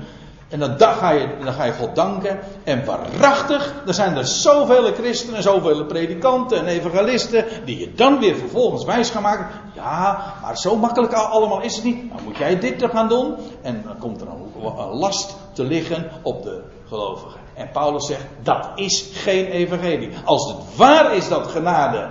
en 0.56 0.78
dan, 0.78 0.94
ga 0.94 1.10
je, 1.10 1.28
dan 1.44 1.54
ga 1.54 1.64
je 1.64 1.74
God 1.74 1.96
danken. 1.96 2.40
En 2.64 2.86
waarachtig, 2.86 3.74
er 3.88 3.94
zijn 3.94 4.18
er 4.18 4.26
zoveel 4.26 4.94
christenen, 4.94 5.44
zoveel 5.44 5.86
predikanten 5.86 6.58
en 6.58 6.66
evangelisten. 6.66 7.46
die 7.66 7.80
je 7.80 7.94
dan 7.94 8.20
weer 8.20 8.36
vervolgens 8.36 8.86
wijs 8.86 9.10
gaan 9.10 9.22
maken. 9.22 9.48
Ja, 9.74 10.34
maar 10.42 10.58
zo 10.58 10.76
makkelijk 10.76 11.14
allemaal 11.14 11.62
is 11.62 11.76
het 11.76 11.84
niet. 11.84 12.10
Dan 12.10 12.24
moet 12.24 12.38
jij 12.38 12.60
dit 12.60 12.82
er 12.82 12.90
gaan 12.90 13.10
doen. 13.10 13.36
En 13.62 13.84
dan 13.86 13.98
komt 13.98 14.22
er 14.22 14.28
een 14.28 14.98
last 14.98 15.36
te 15.54 15.64
liggen 15.64 16.12
op 16.22 16.44
de 16.44 16.62
gelovigen. 16.88 17.40
En 17.54 17.70
Paulus 17.72 18.06
zegt: 18.06 18.26
dat 18.44 18.70
is 18.76 19.10
geen 19.14 19.46
evangelie. 19.46 20.10
Als 20.26 20.48
het 20.48 20.76
waar 20.76 21.16
is 21.16 21.28
dat 21.28 21.48
genade 21.48 22.10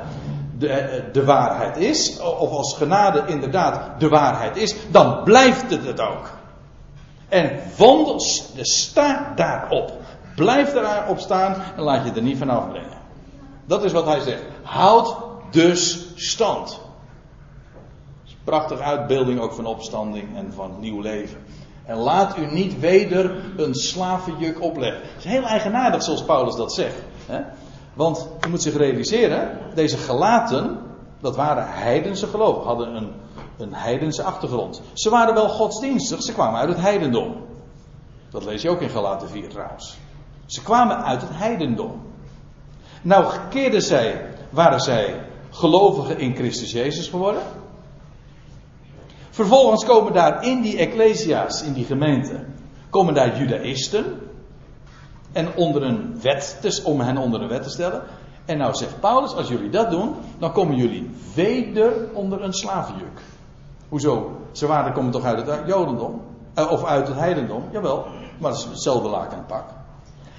de, 0.59 1.03
de 1.13 1.25
waarheid 1.25 1.77
is, 1.77 2.21
of 2.21 2.51
als 2.51 2.75
genade 2.77 3.23
inderdaad 3.27 4.01
de 4.01 4.09
waarheid 4.09 4.57
is, 4.57 4.75
dan 4.91 5.23
blijft 5.25 5.71
het 5.71 5.87
het 5.87 6.01
ook. 6.01 6.34
En 7.29 7.61
wandel, 7.77 8.21
sta 8.61 9.33
daarop. 9.37 9.93
Blijf 10.37 10.73
daarop 10.73 11.19
staan 11.19 11.57
en 11.77 11.83
laat 11.83 12.05
je 12.05 12.13
er 12.13 12.23
niet 12.23 12.39
van 12.39 12.51
afbrengen. 12.51 12.99
Dat 13.67 13.85
is 13.85 13.93
wat 13.93 14.07
hij 14.07 14.21
zegt. 14.21 14.43
Houd 14.63 15.17
dus 15.51 16.07
stand. 16.15 16.81
Prachtige 18.45 18.83
uitbeelding 18.83 19.41
ook 19.41 19.53
van 19.53 19.67
opstanding 19.67 20.37
en 20.37 20.53
van 20.53 20.77
nieuw 20.81 21.01
leven. 21.01 21.39
En 21.85 21.97
laat 21.97 22.39
u 22.39 22.47
niet 22.47 22.81
weder 22.81 23.37
een 23.57 23.75
slavenjuk 23.75 24.63
opleggen. 24.63 25.01
Het 25.03 25.25
is 25.25 25.31
heel 25.31 25.43
eigenaardig 25.43 26.03
zoals 26.03 26.25
Paulus 26.25 26.57
dat 26.57 26.73
zegt. 26.73 27.03
Hè? 27.27 27.41
Want 27.95 28.29
je 28.41 28.49
moet 28.49 28.63
zich 28.63 28.77
realiseren, 28.77 29.59
deze 29.75 29.97
gelaten, 29.97 30.79
dat 31.21 31.37
waren 31.37 31.67
heidense 31.69 32.27
geloven, 32.27 32.63
hadden 32.63 32.95
een 32.95 33.11
een 33.59 33.75
heidense 33.75 34.23
achtergrond. 34.23 34.83
Ze 34.93 35.11
waren 35.11 35.35
wel 35.35 35.49
godsdienstig, 35.49 36.23
ze 36.23 36.33
kwamen 36.33 36.61
uit 36.61 36.69
het 36.69 36.81
heidendom. 36.81 37.35
Dat 38.31 38.45
lees 38.45 38.63
je 38.63 38.71
ook 38.71 38.81
in 38.81 38.91
Galaten 38.91 39.29
4 39.29 39.49
trouwens. 39.49 39.97
Ze 40.47 40.63
kwamen 40.63 41.05
uit 41.05 41.21
het 41.21 41.31
heidendom. 41.33 42.03
Nou 43.03 43.33
keerden 43.51 43.83
zij, 43.83 44.27
waren 44.51 44.81
zij 44.81 45.27
gelovigen 45.51 46.19
in 46.19 46.35
Christus 46.35 46.73
Jezus 46.73 47.09
geworden. 47.09 47.43
Vervolgens 49.31 49.85
komen 49.85 50.13
daar 50.13 50.45
in 50.45 50.61
die 50.61 50.79
ecclesia's, 50.79 51.63
in 51.63 51.73
die 51.73 51.85
gemeente, 51.85 52.45
komen 52.91 53.15
daar 53.15 53.39
judaïsten. 53.39 54.05
En 55.33 55.57
onder 55.57 55.83
een 55.83 56.21
wet, 56.21 56.83
om 56.85 57.01
hen 57.01 57.17
onder 57.17 57.43
een 57.43 57.49
wet 57.49 57.63
te 57.63 57.71
stellen. 57.71 58.03
En 58.45 58.59
nou 58.59 58.75
zegt 58.75 59.01
Paulus, 59.01 59.35
als 59.35 59.49
jullie 59.49 59.71
dat 59.71 59.91
doen, 59.91 60.15
dan 60.39 60.53
komen 60.53 60.77
jullie 60.77 61.11
weder 61.35 62.09
onder 62.13 62.43
een 62.43 62.53
slavenjuk. 62.53 63.21
Hoezo? 63.95 64.31
Ze 64.53 64.67
waren 64.67 64.93
komen 64.93 65.11
toch 65.11 65.25
uit 65.25 65.47
het 65.47 65.61
Jodendom? 65.67 66.21
Eh, 66.55 66.71
of 66.71 66.85
uit 66.85 67.09
het 67.09 67.17
heidendom? 67.17 67.65
Jawel, 67.73 68.07
maar 68.39 68.51
dat 68.51 68.61
is 68.61 68.65
hetzelfde 68.65 69.09
laken 69.09 69.39
en 69.39 69.47
pak. 69.47 69.65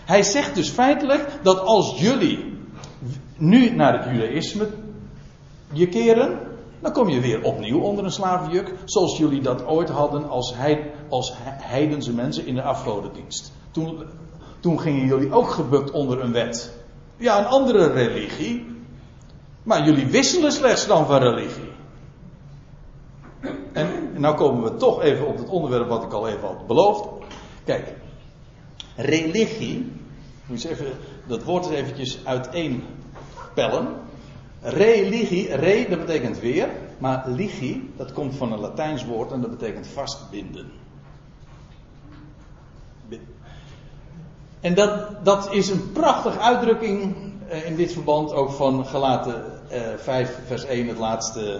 Hij 0.06 0.24
zegt 0.24 0.56
dus 0.56 0.70
feitelijk 0.70 1.40
dat 1.44 1.60
als 1.60 2.00
jullie 2.00 2.58
nu 3.38 3.70
naar 3.70 3.94
het 3.94 4.14
judaïsme 4.14 4.68
je 5.72 5.88
keren, 5.88 6.40
dan 6.80 6.92
kom 6.92 7.10
je 7.10 7.20
weer 7.20 7.44
opnieuw 7.44 7.80
onder 7.80 8.04
een 8.04 8.12
slavenjuk, 8.12 8.74
zoals 8.86 9.18
jullie 9.18 9.42
dat 9.42 9.66
ooit 9.66 9.90
hadden 9.90 10.30
als, 10.30 10.56
als 11.10 11.34
heidense 11.60 12.14
mensen 12.14 12.46
in 12.46 12.56
de 12.56 12.64
afgodendienst. 12.64 13.52
Toen, 13.72 14.04
toen 14.60 14.80
gingen 14.80 15.06
jullie 15.06 15.34
ook 15.34 15.50
gebukt 15.50 15.92
onder 15.92 16.22
een 16.22 16.32
wet. 16.32 16.74
Ja, 17.18 17.40
een 17.40 17.46
andere 17.46 17.88
religie. 17.88 18.66
Maar 19.64 19.86
jullie 19.86 20.06
wisselen 20.06 20.52
slechts 20.52 20.88
dan 20.88 21.06
van 21.06 21.20
religie. 21.20 21.65
En, 23.46 23.58
en 23.74 24.22
nou 24.22 24.36
komen 24.36 24.64
we 24.64 24.78
toch 24.78 25.02
even 25.02 25.28
op 25.28 25.38
het 25.38 25.50
onderwerp 25.50 25.88
wat 25.88 26.04
ik 26.04 26.14
al 26.14 26.28
even 26.28 26.48
had 26.48 26.68
beloofd. 26.68 27.08
Kijk, 27.64 27.94
religie, 28.96 29.92
moet 30.46 30.64
even, 30.64 30.86
dat 31.28 31.44
woord 31.44 31.66
eens 31.66 31.76
eventjes 31.76 32.20
uiteenpellen. 32.24 33.88
Religie, 34.62 35.56
re 35.56 35.86
dat 35.90 36.00
betekent 36.00 36.40
weer, 36.40 36.70
maar 36.98 37.24
ligie, 37.28 37.94
dat 37.98 38.14
komt 38.14 38.36
van 38.36 38.52
een 38.52 38.60
Latijns 38.60 39.06
woord 39.06 39.32
en 39.32 39.42
dat 39.42 39.50
betekent 39.50 39.88
vastbinden. 39.88 40.72
En 44.60 44.74
dat, 44.74 45.26
dat 45.26 45.54
is 45.54 45.70
een 45.70 45.92
prachtige 45.92 46.40
uitdrukking 46.40 47.16
eh, 47.48 47.66
in 47.66 47.76
dit 47.76 47.94
verband 47.94 48.34
ook 48.34 48.52
van 48.52 48.86
Galaten 48.86 49.44
eh, 49.70 49.82
5 49.98 50.40
vers 50.46 50.66
1, 50.66 50.88
het 50.88 50.98
laatste 50.98 51.60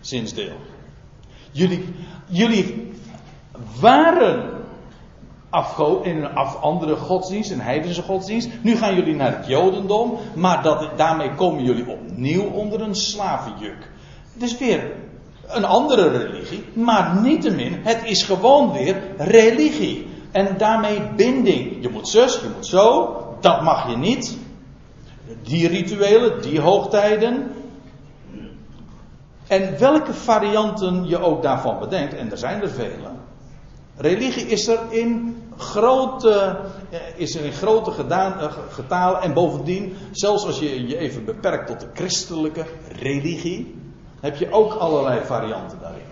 zinsdeel. 0.00 0.56
Jullie, 1.58 1.84
jullie 2.26 2.92
waren 3.80 4.56
in 6.02 6.16
een 6.16 6.34
af, 6.34 6.60
andere 6.60 6.96
godsdienst, 6.96 7.50
een 7.50 7.60
heidense 7.60 8.02
godsdienst. 8.02 8.48
Nu 8.62 8.76
gaan 8.76 8.94
jullie 8.94 9.14
naar 9.14 9.36
het 9.36 9.46
Jodendom, 9.46 10.18
maar 10.34 10.62
dat, 10.62 10.90
daarmee 10.96 11.34
komen 11.34 11.64
jullie 11.64 11.88
opnieuw 11.88 12.42
onder 12.42 12.80
een 12.80 12.94
slavenjuk. 12.94 13.90
Het 14.32 14.42
is 14.42 14.58
weer 14.58 14.92
een 15.46 15.64
andere 15.64 16.08
religie, 16.08 16.64
maar 16.72 17.20
niettemin, 17.22 17.80
het 17.82 18.04
is 18.04 18.22
gewoon 18.22 18.72
weer 18.72 19.02
religie. 19.16 20.06
En 20.30 20.58
daarmee 20.58 21.00
binding. 21.16 21.82
Je 21.82 21.88
moet 21.88 22.08
zus, 22.08 22.34
je 22.34 22.48
moet 22.54 22.66
zo, 22.66 23.16
dat 23.40 23.62
mag 23.62 23.90
je 23.90 23.96
niet. 23.96 24.38
Die 25.42 25.68
rituelen, 25.68 26.42
die 26.42 26.60
hoogtijden. 26.60 27.52
En 29.48 29.78
welke 29.78 30.14
varianten 30.14 31.06
je 31.06 31.18
ook 31.18 31.42
daarvan 31.42 31.78
bedenkt, 31.78 32.14
en 32.14 32.30
er 32.30 32.38
zijn 32.38 32.62
er 32.62 32.70
vele. 32.70 33.10
Religie 33.96 34.46
is 34.46 34.68
er 34.68 34.78
in 34.88 35.42
grote, 35.56 36.58
eh, 36.90 36.98
is 37.16 37.34
er 37.34 37.44
in 37.44 37.52
grote 37.52 37.90
gedaan, 37.90 38.40
eh, 38.40 38.52
getalen. 38.70 39.22
En 39.22 39.32
bovendien, 39.32 39.96
zelfs 40.12 40.46
als 40.46 40.58
je 40.58 40.86
je 40.86 40.98
even 40.98 41.24
beperkt 41.24 41.66
tot 41.66 41.80
de 41.80 41.88
christelijke 41.94 42.64
religie, 43.00 43.76
heb 44.20 44.36
je 44.36 44.52
ook 44.52 44.72
allerlei 44.72 45.20
varianten 45.24 45.78
daarin. 45.80 46.06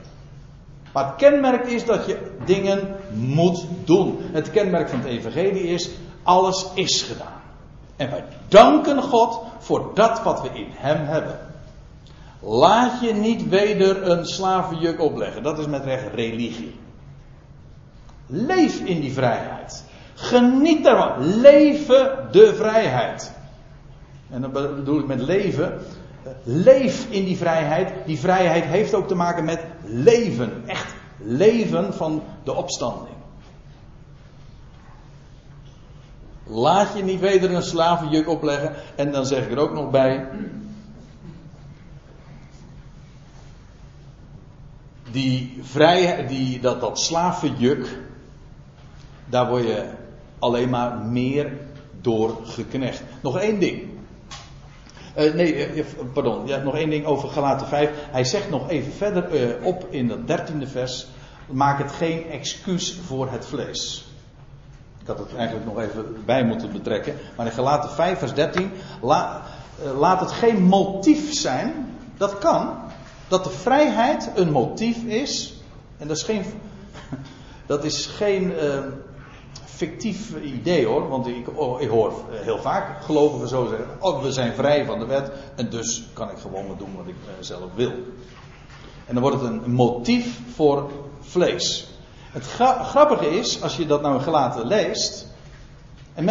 Maar 0.92 1.06
het 1.06 1.16
kenmerk 1.16 1.66
is 1.66 1.84
dat 1.84 2.06
je 2.06 2.18
dingen 2.44 2.96
moet 3.12 3.66
doen. 3.84 4.18
Het 4.20 4.50
kenmerk 4.50 4.88
van 4.88 4.98
het 4.98 5.08
evangelie 5.08 5.64
is, 5.64 5.90
alles 6.22 6.66
is 6.74 7.02
gedaan. 7.02 7.40
En 7.96 8.10
wij 8.10 8.24
danken 8.48 9.02
God 9.02 9.40
voor 9.58 9.90
dat 9.94 10.22
wat 10.22 10.42
we 10.42 10.48
in 10.52 10.68
Hem 10.70 11.06
hebben. 11.06 11.45
Laat 12.40 13.00
je 13.00 13.14
niet 13.14 13.48
weder 13.48 14.10
een 14.10 14.26
slavenjuk 14.26 15.00
opleggen. 15.00 15.42
Dat 15.42 15.58
is 15.58 15.66
met 15.66 15.84
recht 15.84 16.14
religie. 16.14 16.74
Leef 18.26 18.80
in 18.80 19.00
die 19.00 19.12
vrijheid. 19.12 19.84
Geniet 20.14 20.84
daarvan. 20.84 21.40
Leven 21.40 22.28
de 22.30 22.54
vrijheid. 22.54 23.32
En 24.30 24.40
dan 24.40 24.52
bedoel 24.52 24.98
ik 24.98 25.06
met 25.06 25.20
leven. 25.20 25.80
Leef 26.42 27.06
in 27.10 27.24
die 27.24 27.36
vrijheid. 27.36 27.92
Die 28.06 28.18
vrijheid 28.18 28.64
heeft 28.64 28.94
ook 28.94 29.08
te 29.08 29.14
maken 29.14 29.44
met 29.44 29.60
leven. 29.84 30.62
Echt 30.66 30.94
leven 31.18 31.94
van 31.94 32.22
de 32.44 32.54
opstanding. 32.54 33.14
Laat 36.44 36.88
je 36.96 37.02
niet 37.02 37.20
weder 37.20 37.54
een 37.54 37.62
slavenjuk 37.62 38.28
opleggen. 38.28 38.72
En 38.96 39.12
dan 39.12 39.26
zeg 39.26 39.44
ik 39.44 39.52
er 39.52 39.58
ook 39.58 39.72
nog 39.72 39.90
bij. 39.90 40.28
Die 45.12 45.58
vrijheid, 45.62 46.28
die, 46.28 46.60
dat, 46.60 46.80
dat 46.80 47.00
slavenjuk. 47.00 47.98
Daar 49.26 49.48
word 49.48 49.62
je 49.62 49.84
alleen 50.38 50.70
maar 50.70 50.98
meer 50.98 51.52
door 52.00 52.36
geknecht. 52.44 53.02
Nog 53.20 53.38
één 53.38 53.58
ding. 53.58 53.82
Uh, 55.18 55.34
nee, 55.34 55.74
uh, 55.74 55.84
pardon. 56.12 56.46
Ja, 56.46 56.56
nog 56.56 56.74
één 56.74 56.90
ding 56.90 57.06
over 57.06 57.28
Galaten 57.28 57.66
5. 57.66 57.90
Hij 58.10 58.24
zegt 58.24 58.50
nog 58.50 58.70
even 58.70 58.92
verder 58.92 59.58
op 59.62 59.86
in 59.90 60.08
dat 60.08 60.26
dertiende 60.26 60.66
vers. 60.66 61.06
Maak 61.46 61.78
het 61.78 61.92
geen 61.92 62.30
excuus 62.30 62.98
voor 63.06 63.30
het 63.30 63.46
vlees. 63.46 64.06
Ik 65.00 65.06
had 65.06 65.18
het 65.18 65.36
eigenlijk 65.36 65.66
nog 65.66 65.78
even 65.78 66.24
bij 66.24 66.44
moeten 66.44 66.72
betrekken. 66.72 67.14
Maar 67.36 67.46
in 67.46 67.52
Galaten 67.52 67.90
5 67.90 68.18
vers 68.18 68.34
13. 68.34 68.70
La, 69.00 69.42
laat 69.98 70.20
het 70.20 70.32
geen 70.32 70.62
motief 70.62 71.32
zijn. 71.34 71.96
Dat 72.16 72.38
kan. 72.38 72.76
Dat 73.28 73.44
de 73.44 73.50
vrijheid 73.50 74.30
een 74.34 74.50
motief 74.50 75.04
is. 75.04 75.54
En 75.96 76.08
dat 76.08 76.16
is 76.16 76.22
geen... 76.22 76.44
Dat 77.66 77.84
is 77.84 78.06
geen 78.06 78.52
fictief 79.76 80.42
idee 80.42 80.86
hoor, 80.86 81.08
want 81.08 81.26
ik, 81.26 81.58
oh, 81.58 81.80
ik, 81.80 81.88
hoor 81.88 82.12
heel 82.30 82.58
vaak 82.58 83.04
gelovigen 83.04 83.48
zo 83.48 83.66
zeggen: 83.66 83.88
oh, 83.98 84.22
we 84.22 84.32
zijn 84.32 84.52
vrij 84.54 84.84
van 84.84 84.98
de 84.98 85.06
wet 85.06 85.30
en 85.56 85.70
dus 85.70 86.04
kan 86.12 86.30
ik 86.30 86.38
gewoon 86.38 86.66
maar 86.66 86.76
doen 86.76 86.96
wat 86.96 87.06
ik 87.06 87.14
eh, 87.26 87.32
zelf 87.40 87.70
wil. 87.74 87.92
En 89.06 89.14
dan 89.14 89.20
wordt 89.22 89.40
het 89.40 89.50
een 89.50 89.72
motief 89.72 90.40
voor 90.54 90.90
vlees. 91.20 91.88
Het 92.30 92.46
grappige 92.82 93.38
is, 93.38 93.62
als 93.62 93.76
je 93.76 93.86
dat 93.86 94.02
nou 94.02 94.20
gelaten 94.20 94.66
leest, 94.66 95.26
en 96.14 96.24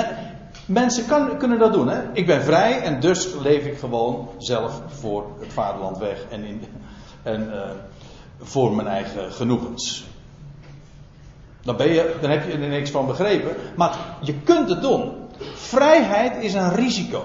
mensen 0.66 1.08
kan, 1.08 1.38
kunnen 1.38 1.60
dat 1.60 1.74
doen, 1.74 1.88
hè? 1.88 2.02
Ik 2.14 2.26
ben 2.26 2.44
vrij 2.44 2.82
en 2.82 3.00
dus 3.00 3.34
leef 3.42 3.66
ik 3.66 3.78
gewoon 3.78 4.30
zelf 4.38 4.82
voor 4.88 5.26
het 5.40 5.54
vaderland 5.54 5.98
weg 5.98 6.26
en, 6.30 6.44
in, 6.44 6.62
en 7.24 7.50
uh, 7.54 7.62
voor 8.42 8.76
mijn 8.76 8.88
eigen 8.88 9.32
genoegens. 9.32 10.06
Dan, 11.62 11.78
ben 11.78 11.94
je, 11.94 12.16
dan 12.22 12.30
heb 12.30 12.46
je 12.46 12.52
er 12.52 12.68
niks 12.68 12.90
van 12.90 13.06
begrepen. 13.06 13.56
Maar 13.76 13.98
je 14.22 14.34
kunt 14.34 14.70
het 14.70 14.82
doen. 14.82 15.14
Vrijheid 15.54 16.44
is 16.44 16.54
een 16.54 16.74
risico. 16.74 17.24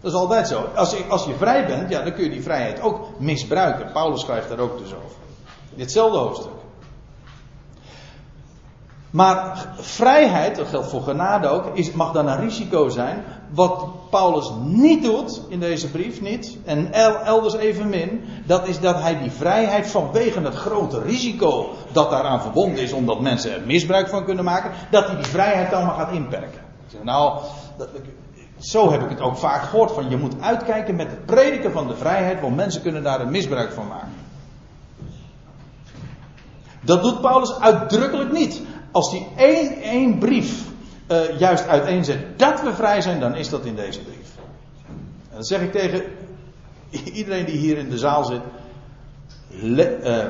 Dat 0.00 0.12
is 0.12 0.20
altijd 0.20 0.48
zo. 0.48 0.68
Als 0.74 0.90
je, 0.90 1.04
als 1.08 1.24
je 1.24 1.34
vrij 1.34 1.66
bent, 1.66 1.90
ja, 1.90 2.02
dan 2.02 2.12
kun 2.12 2.24
je 2.24 2.30
die 2.30 2.42
vrijheid 2.42 2.80
ook 2.80 3.20
misbruiken. 3.20 3.92
Paulus 3.92 4.20
schrijft 4.20 4.48
daar 4.48 4.58
ook 4.58 4.78
dus 4.78 4.94
over. 4.94 5.16
Ditzelfde 5.74 6.18
hoofdstuk. 6.18 6.52
Maar 9.16 9.66
vrijheid, 9.78 10.56
dat 10.56 10.68
geldt 10.68 10.88
voor 10.88 11.02
genade 11.02 11.48
ook, 11.48 11.76
is, 11.76 11.92
mag 11.92 12.12
dan 12.12 12.28
een 12.28 12.40
risico 12.40 12.88
zijn. 12.88 13.24
Wat 13.50 13.86
Paulus 14.10 14.52
niet 14.62 15.02
doet 15.02 15.42
in 15.48 15.60
deze 15.60 15.90
brief, 15.90 16.20
niet, 16.20 16.58
en 16.64 16.92
elders 17.24 17.54
evenmin, 17.54 18.24
dat 18.46 18.68
is 18.68 18.80
dat 18.80 19.00
hij 19.00 19.18
die 19.18 19.30
vrijheid 19.30 19.86
vanwege 19.86 20.40
het 20.40 20.54
grote 20.54 21.02
risico 21.02 21.68
dat 21.92 22.10
daaraan 22.10 22.42
verbonden 22.42 22.82
is, 22.82 22.92
omdat 22.92 23.20
mensen 23.20 23.54
er 23.54 23.66
misbruik 23.66 24.08
van 24.08 24.24
kunnen 24.24 24.44
maken, 24.44 24.70
dat 24.90 25.06
hij 25.06 25.16
die 25.16 25.24
vrijheid 25.24 25.70
dan 25.70 25.86
maar 25.86 25.94
gaat 25.94 26.12
inperken. 26.12 26.60
Nou, 27.02 27.40
dat, 27.76 27.88
zo 28.58 28.90
heb 28.90 29.02
ik 29.02 29.08
het 29.08 29.20
ook 29.20 29.36
vaak 29.36 29.62
gehoord, 29.62 29.92
van 29.92 30.08
je 30.10 30.16
moet 30.16 30.40
uitkijken 30.40 30.96
met 30.96 31.10
het 31.10 31.26
prediken 31.26 31.72
van 31.72 31.86
de 31.88 31.96
vrijheid, 31.96 32.40
want 32.40 32.56
mensen 32.56 32.82
kunnen 32.82 33.02
daar 33.02 33.20
een 33.20 33.30
misbruik 33.30 33.72
van 33.72 33.86
maken. 33.86 34.24
Dat 36.80 37.02
doet 37.02 37.20
Paulus 37.20 37.60
uitdrukkelijk 37.60 38.32
niet. 38.32 38.62
Als 38.96 39.10
hij 39.10 39.26
één, 39.36 39.82
één 39.82 40.18
brief 40.18 40.64
uh, 41.08 41.38
juist 41.38 41.66
uiteenzet 41.66 42.38
dat 42.38 42.62
we 42.62 42.72
vrij 42.74 43.00
zijn, 43.00 43.20
dan 43.20 43.34
is 43.34 43.48
dat 43.48 43.64
in 43.64 43.74
deze 43.74 44.00
brief. 44.00 44.28
En 45.30 45.36
dat 45.36 45.46
zeg 45.46 45.60
ik 45.60 45.72
tegen 45.72 46.02
iedereen 47.14 47.44
die 47.44 47.56
hier 47.56 47.78
in 47.78 47.90
de 47.90 47.98
zaal 47.98 48.24
zit. 48.24 48.40
Le, 49.48 49.98
uh, 50.02 50.24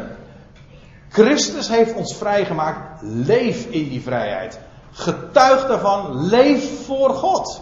Christus 1.08 1.68
heeft 1.68 1.94
ons 1.94 2.16
vrijgemaakt. 2.16 3.02
Leef 3.02 3.66
in 3.66 3.88
die 3.88 4.02
vrijheid. 4.02 4.58
Getuig 4.90 5.66
daarvan. 5.66 6.26
Leef 6.26 6.84
voor 6.84 7.10
God. 7.10 7.60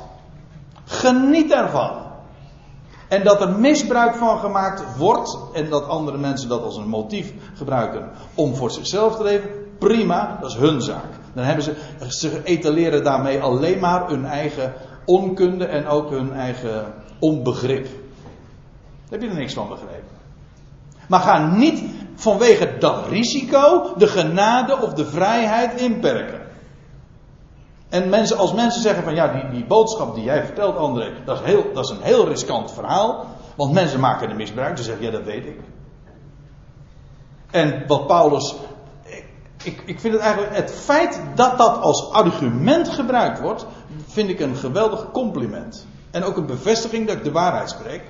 Geniet 0.85 1.51
daarvan. 1.51 2.03
En 3.09 3.25
dat 3.25 3.41
er 3.41 3.51
misbruik 3.51 4.15
van 4.15 4.39
gemaakt 4.39 4.97
wordt. 4.97 5.39
En 5.53 5.71
dat 5.71 5.89
andere 5.89 6.19
mensen 6.19 6.49
dat 6.49 6.63
als 6.63 6.77
een 6.77 6.89
motief 6.89 7.33
gebruiken 7.55 8.11
om 8.35 8.55
voor 8.55 8.71
zichzelf 8.71 9.17
te 9.17 9.23
leven. 9.23 9.64
Prima, 9.79 10.39
dat 10.41 10.51
is 10.51 10.57
hun 10.57 10.83
zaak. 10.83 11.11
Dan 11.33 11.45
hebben 11.45 11.65
ze, 11.65 11.75
ze 12.09 12.41
etaleren 12.45 13.05
daarmee 13.05 13.41
alleen 13.41 13.79
maar 13.79 14.09
hun 14.09 14.25
eigen 14.25 14.73
onkunde 15.05 15.65
en 15.65 15.87
ook 15.87 16.11
hun 16.11 16.33
eigen 16.33 16.95
onbegrip. 17.19 17.85
Daar 17.85 17.93
heb 19.11 19.23
je 19.23 19.29
er 19.29 19.35
niks 19.35 19.55
van 19.55 19.69
begrepen. 19.69 20.15
Maar 21.09 21.21
ga 21.21 21.55
niet 21.57 21.83
vanwege 22.15 22.79
dat 22.79 23.07
risico 23.09 23.95
de 23.97 24.07
genade 24.07 24.81
of 24.81 24.93
de 24.93 25.07
vrijheid 25.07 25.81
inperken. 25.81 26.41
En 27.89 28.09
mensen, 28.09 28.37
als 28.37 28.53
mensen 28.53 28.83
zeggen 28.83 29.05
van 29.05 29.15
ja, 29.15 29.29
die, 29.29 29.51
die 29.51 29.65
boodschap 29.65 30.15
die 30.15 30.25
jij 30.25 30.45
vertelt, 30.45 30.77
André, 30.77 31.13
dat 31.25 31.41
is, 31.41 31.47
heel, 31.47 31.65
dat 31.75 31.85
is 31.85 31.91
een 31.91 32.03
heel 32.03 32.29
riskant 32.29 32.73
verhaal. 32.73 33.27
Want 33.57 33.73
mensen 33.73 34.01
maken 34.01 34.29
er 34.29 34.37
misbruik. 34.37 34.77
Ze 34.77 34.83
zeggen 34.83 35.05
ja, 35.05 35.11
dat 35.11 35.23
weet 35.23 35.47
ik. 35.47 35.61
En 37.51 37.85
wat 37.87 38.07
Paulus 38.07 38.55
ik, 39.65 39.83
ik 39.87 40.01
vind 40.01 40.15
het 40.15 40.23
eigenlijk, 40.23 40.57
het 40.57 40.73
feit 40.73 41.21
dat 41.35 41.59
dat 41.59 41.81
als 41.81 42.11
argument 42.11 42.89
gebruikt 42.89 43.41
wordt, 43.41 43.67
vind 44.07 44.29
ik 44.29 44.41
een 44.41 44.57
geweldig 44.57 45.11
compliment. 45.13 45.87
En 46.11 46.25
ook 46.25 46.37
een 46.37 46.47
bevestiging 46.47 47.07
dat 47.07 47.17
ik 47.17 47.25
de 47.25 47.33
waarheid 47.33 47.71
spreek. 47.71 48.03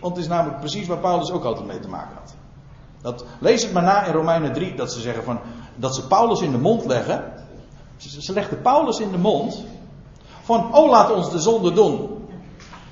Want 0.00 0.16
het 0.16 0.24
is 0.24 0.30
namelijk 0.30 0.60
precies 0.60 0.86
waar 0.86 0.98
Paulus 0.98 1.30
ook 1.30 1.44
altijd 1.44 1.66
mee 1.66 1.80
te 1.80 1.88
maken 1.88 2.16
had. 2.16 2.34
Dat, 3.02 3.24
lees 3.38 3.62
het 3.62 3.72
maar 3.72 3.82
na 3.82 4.04
in 4.04 4.12
Romeinen 4.12 4.52
3, 4.52 4.74
dat 4.74 4.92
ze 4.92 5.00
zeggen 5.00 5.24
van, 5.24 5.40
dat 5.76 5.94
ze 5.94 6.06
Paulus 6.06 6.40
in 6.40 6.50
de 6.50 6.58
mond 6.58 6.84
leggen. 6.84 7.32
Ze, 7.96 8.22
ze 8.22 8.32
legden 8.32 8.60
Paulus 8.60 8.98
in 8.98 9.10
de 9.10 9.18
mond. 9.18 9.64
Van, 10.42 10.74
oh 10.74 10.90
laat 10.90 11.12
ons 11.12 11.30
de 11.30 11.38
zonde 11.38 11.72
doen. 11.72 12.28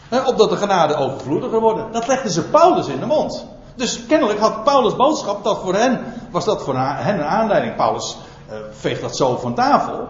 He, 0.09 0.27
opdat 0.27 0.51
de 0.51 0.57
genade 0.57 0.95
overvloediger 0.95 1.61
worden. 1.61 1.93
Dat 1.93 2.07
legden 2.07 2.31
ze 2.31 2.45
Paulus 2.45 2.87
in 2.87 3.01
de 3.01 3.07
mond. 3.07 3.47
Dus 3.75 4.07
kennelijk 4.07 4.39
had 4.39 4.65
Paulus 4.65 4.97
boodschap 4.97 5.45
dat 5.45 5.61
voor 5.63 5.75
hen, 5.75 6.15
was 6.31 6.45
dat 6.45 6.63
voor 6.63 6.77
hen 6.79 7.19
een 7.19 7.25
aanleiding. 7.25 7.77
Paulus 7.77 8.17
uh, 8.51 8.57
veegt 8.71 9.01
dat 9.01 9.17
zo 9.17 9.37
van 9.37 9.55
tafel. 9.55 10.09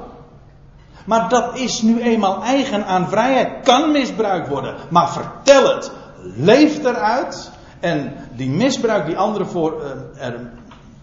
Maar 1.04 1.28
dat 1.28 1.58
is 1.58 1.82
nu 1.82 2.02
eenmaal 2.02 2.42
eigen 2.42 2.86
aan 2.86 3.08
vrijheid. 3.08 3.64
Kan 3.64 3.90
misbruikt 3.90 4.48
worden. 4.48 4.74
Maar 4.88 5.10
vertel 5.10 5.74
het. 5.74 5.90
Leef 6.36 6.84
eruit. 6.84 7.50
En 7.80 8.16
die 8.32 8.50
misbruik 8.50 9.06
die 9.06 9.16
anderen 9.16 9.46
voor, 9.46 9.82
uh, 9.82 10.26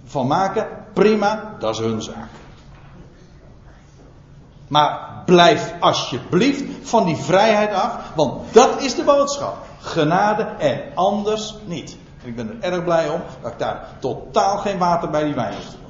ervan 0.03 0.27
maken, 0.27 0.67
prima, 0.93 1.55
dat 1.59 1.73
is 1.73 1.79
hun 1.79 2.01
zaak. 2.01 2.27
Maar 4.67 5.21
blijf 5.25 5.73
alsjeblieft 5.79 6.63
van 6.81 7.05
die 7.05 7.15
vrijheid 7.15 7.73
af, 7.73 7.95
want 8.15 8.53
dat 8.53 8.81
is 8.81 8.95
de 8.95 9.03
boodschap. 9.03 9.57
Genade 9.79 10.43
en 10.43 10.81
anders 10.95 11.55
niet. 11.65 11.97
Ik 12.23 12.35
ben 12.35 12.61
er 12.61 12.73
erg 12.73 12.83
blij 12.83 13.09
om 13.09 13.21
dat 13.41 13.51
ik 13.51 13.59
daar 13.59 13.87
totaal 13.99 14.57
geen 14.57 14.77
water 14.77 15.09
bij 15.09 15.23
die 15.23 15.33
wijn 15.33 15.51
doen. 15.51 15.81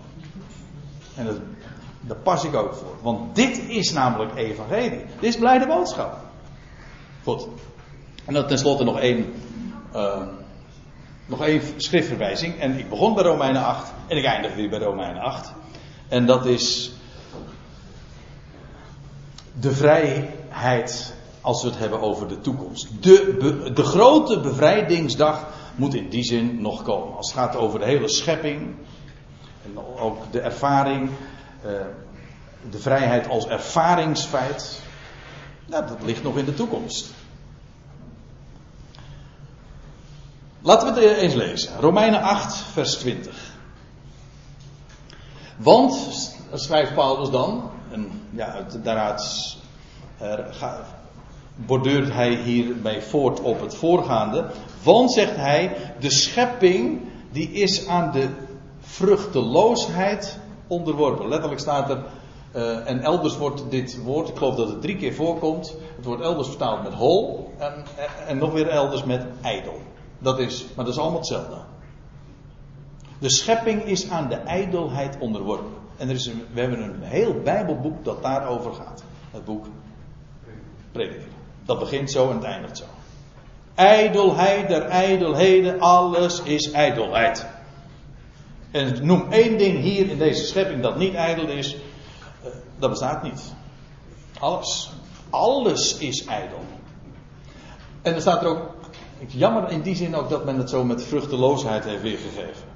En 1.16 1.26
dat, 1.26 1.36
daar 2.02 2.18
pas 2.18 2.44
ik 2.44 2.56
ook 2.56 2.74
voor. 2.74 2.96
Want 3.02 3.36
dit 3.36 3.58
is 3.58 3.92
namelijk 3.92 4.36
evangelie. 4.36 5.06
Dit 5.20 5.30
is 5.30 5.38
blijde 5.38 5.68
boodschap. 5.68 6.18
Goed. 7.24 7.48
En 8.26 8.34
dan 8.34 8.48
tenslotte 8.48 8.84
nog 8.84 9.00
één, 9.00 9.34
uh, 9.96 10.22
nog 11.26 11.46
één 11.46 11.62
schriftverwijzing. 11.78 12.60
En 12.60 12.78
ik 12.78 12.90
begon 12.90 13.14
bij 13.14 13.24
Romeinen 13.24 13.64
8 13.64 13.92
en 14.08 14.18
ik 14.18 14.26
eindig 14.26 14.56
weer 14.56 14.70
bij 14.70 14.80
Romeinen 14.80 15.22
8. 15.22 15.54
En 16.08 16.26
dat 16.26 16.46
is 16.46 16.92
de 19.60 19.72
vrijheid 19.72 21.14
als 21.50 21.62
we 21.62 21.70
het 21.70 21.78
hebben 21.78 22.02
over 22.02 22.28
de 22.28 22.42
toekomst. 22.42 22.88
De, 23.04 23.72
de 23.74 23.84
grote 23.84 24.40
bevrijdingsdag 24.40 25.48
moet 25.76 25.94
in 25.94 26.10
die 26.10 26.24
zin 26.24 26.62
nog 26.62 26.84
komen. 26.84 27.18
Als 27.18 27.28
het 27.28 27.40
gaat 27.40 27.56
over 27.56 27.80
de 27.80 27.86
hele 27.86 28.10
schepping 28.10 28.76
en 29.66 29.78
ook 30.00 30.32
de 30.32 30.40
ervaring, 30.40 31.10
eh, 31.62 31.72
de 32.70 32.80
vrijheid 32.80 33.30
als 33.30 33.48
ervaringsfeit, 33.48 34.82
nou, 35.66 35.88
dat 35.88 35.98
ligt 36.04 36.24
nog 36.24 36.38
in 36.38 36.46
de 36.46 36.54
toekomst. 36.54 37.14
Laten 40.62 40.94
we 40.94 41.02
het 41.02 41.18
eens 41.18 41.34
lezen. 41.34 41.80
Romeinen 41.80 42.22
8, 42.22 42.56
vers 42.56 42.96
20. 42.96 43.54
Want, 45.58 45.94
schrijft 46.54 46.94
Paulus 46.94 47.30
dan, 47.30 47.72
en 47.92 48.22
ja, 48.32 48.66
daaruit 48.84 49.58
borduurt 51.66 52.14
hij 52.14 52.36
hierbij 52.36 53.02
voort 53.02 53.42
op 53.42 53.62
het 53.62 53.76
voorgaande. 53.76 54.52
Want, 54.84 55.12
zegt 55.12 55.36
hij, 55.36 55.76
de 56.00 56.12
schepping 56.12 57.02
die 57.32 57.52
is 57.52 57.88
aan 57.88 58.12
de 58.12 58.30
vruchteloosheid 58.80 60.40
onderworpen. 60.68 61.28
Letterlijk 61.28 61.62
staat 61.62 61.90
er, 61.90 62.04
uh, 62.56 62.90
en 62.90 63.00
elders 63.00 63.38
wordt 63.38 63.64
dit 63.70 64.04
woord, 64.04 64.30
ik 64.30 64.38
geloof 64.38 64.56
dat 64.56 64.70
het 64.70 64.82
drie 64.82 64.96
keer 64.96 65.14
voorkomt. 65.14 65.76
Het 65.96 66.06
wordt 66.06 66.22
elders 66.22 66.48
vertaald 66.48 66.84
met 66.84 66.94
hol 66.94 67.52
en, 67.58 67.84
en 68.28 68.38
nog 68.38 68.52
weer 68.54 68.68
elders 68.68 69.04
met 69.04 69.26
ijdel. 69.42 69.80
Dat 70.20 70.40
is, 70.40 70.66
maar 70.76 70.86
dat 70.86 70.94
is 70.94 71.00
allemaal 71.00 71.20
hetzelfde. 71.20 71.58
De 73.20 73.30
schepping 73.30 73.84
is 73.84 74.10
aan 74.10 74.30
de 74.30 74.36
ijdelheid 74.36 75.18
onderworpen. 75.20 75.72
En 75.98 76.10
er 76.10 76.16
is 76.16 76.26
een, 76.26 76.44
we 76.54 76.60
hebben 76.60 76.84
een 76.84 77.02
heel 77.02 77.42
Bijbelboek 77.44 78.04
dat 78.04 78.24
daarover 78.24 78.74
gaat. 78.74 79.04
Het 79.32 79.46
boek 79.46 79.66
Prediker. 80.92 81.39
Dat 81.70 81.80
begint 81.80 82.12
zo 82.12 82.30
en 82.30 82.36
het 82.36 82.44
eindigt 82.44 82.78
zo. 82.78 82.84
Ijdelheid 83.76 84.68
der 84.68 84.82
ijdelheden, 84.82 85.80
alles 85.80 86.42
is 86.42 86.72
ijdelheid. 86.72 87.46
En 88.72 89.06
noem 89.06 89.32
één 89.32 89.58
ding 89.58 89.80
hier 89.80 90.10
in 90.10 90.18
deze 90.18 90.46
schepping 90.46 90.82
dat 90.82 90.98
niet 90.98 91.14
ijdel 91.14 91.48
is, 91.48 91.76
eh, 91.76 92.50
dat 92.80 92.90
bestaat 92.90 93.24
niet. 93.24 93.54
Alles. 94.40 94.92
Alles 95.30 95.98
is 95.98 96.26
ijdel. 96.26 96.60
En 98.02 98.14
er 98.14 98.22
staat 98.22 98.42
er 98.42 98.48
ook, 98.48 98.62
jammer 99.28 99.70
in 99.70 99.82
die 99.82 99.96
zin 99.96 100.16
ook 100.16 100.30
dat 100.30 100.46
men 100.46 100.58
het 100.58 100.70
zo 100.70 100.84
met 100.84 101.04
vruchteloosheid 101.04 101.84
heeft 101.84 102.02
weergegeven. 102.02 102.68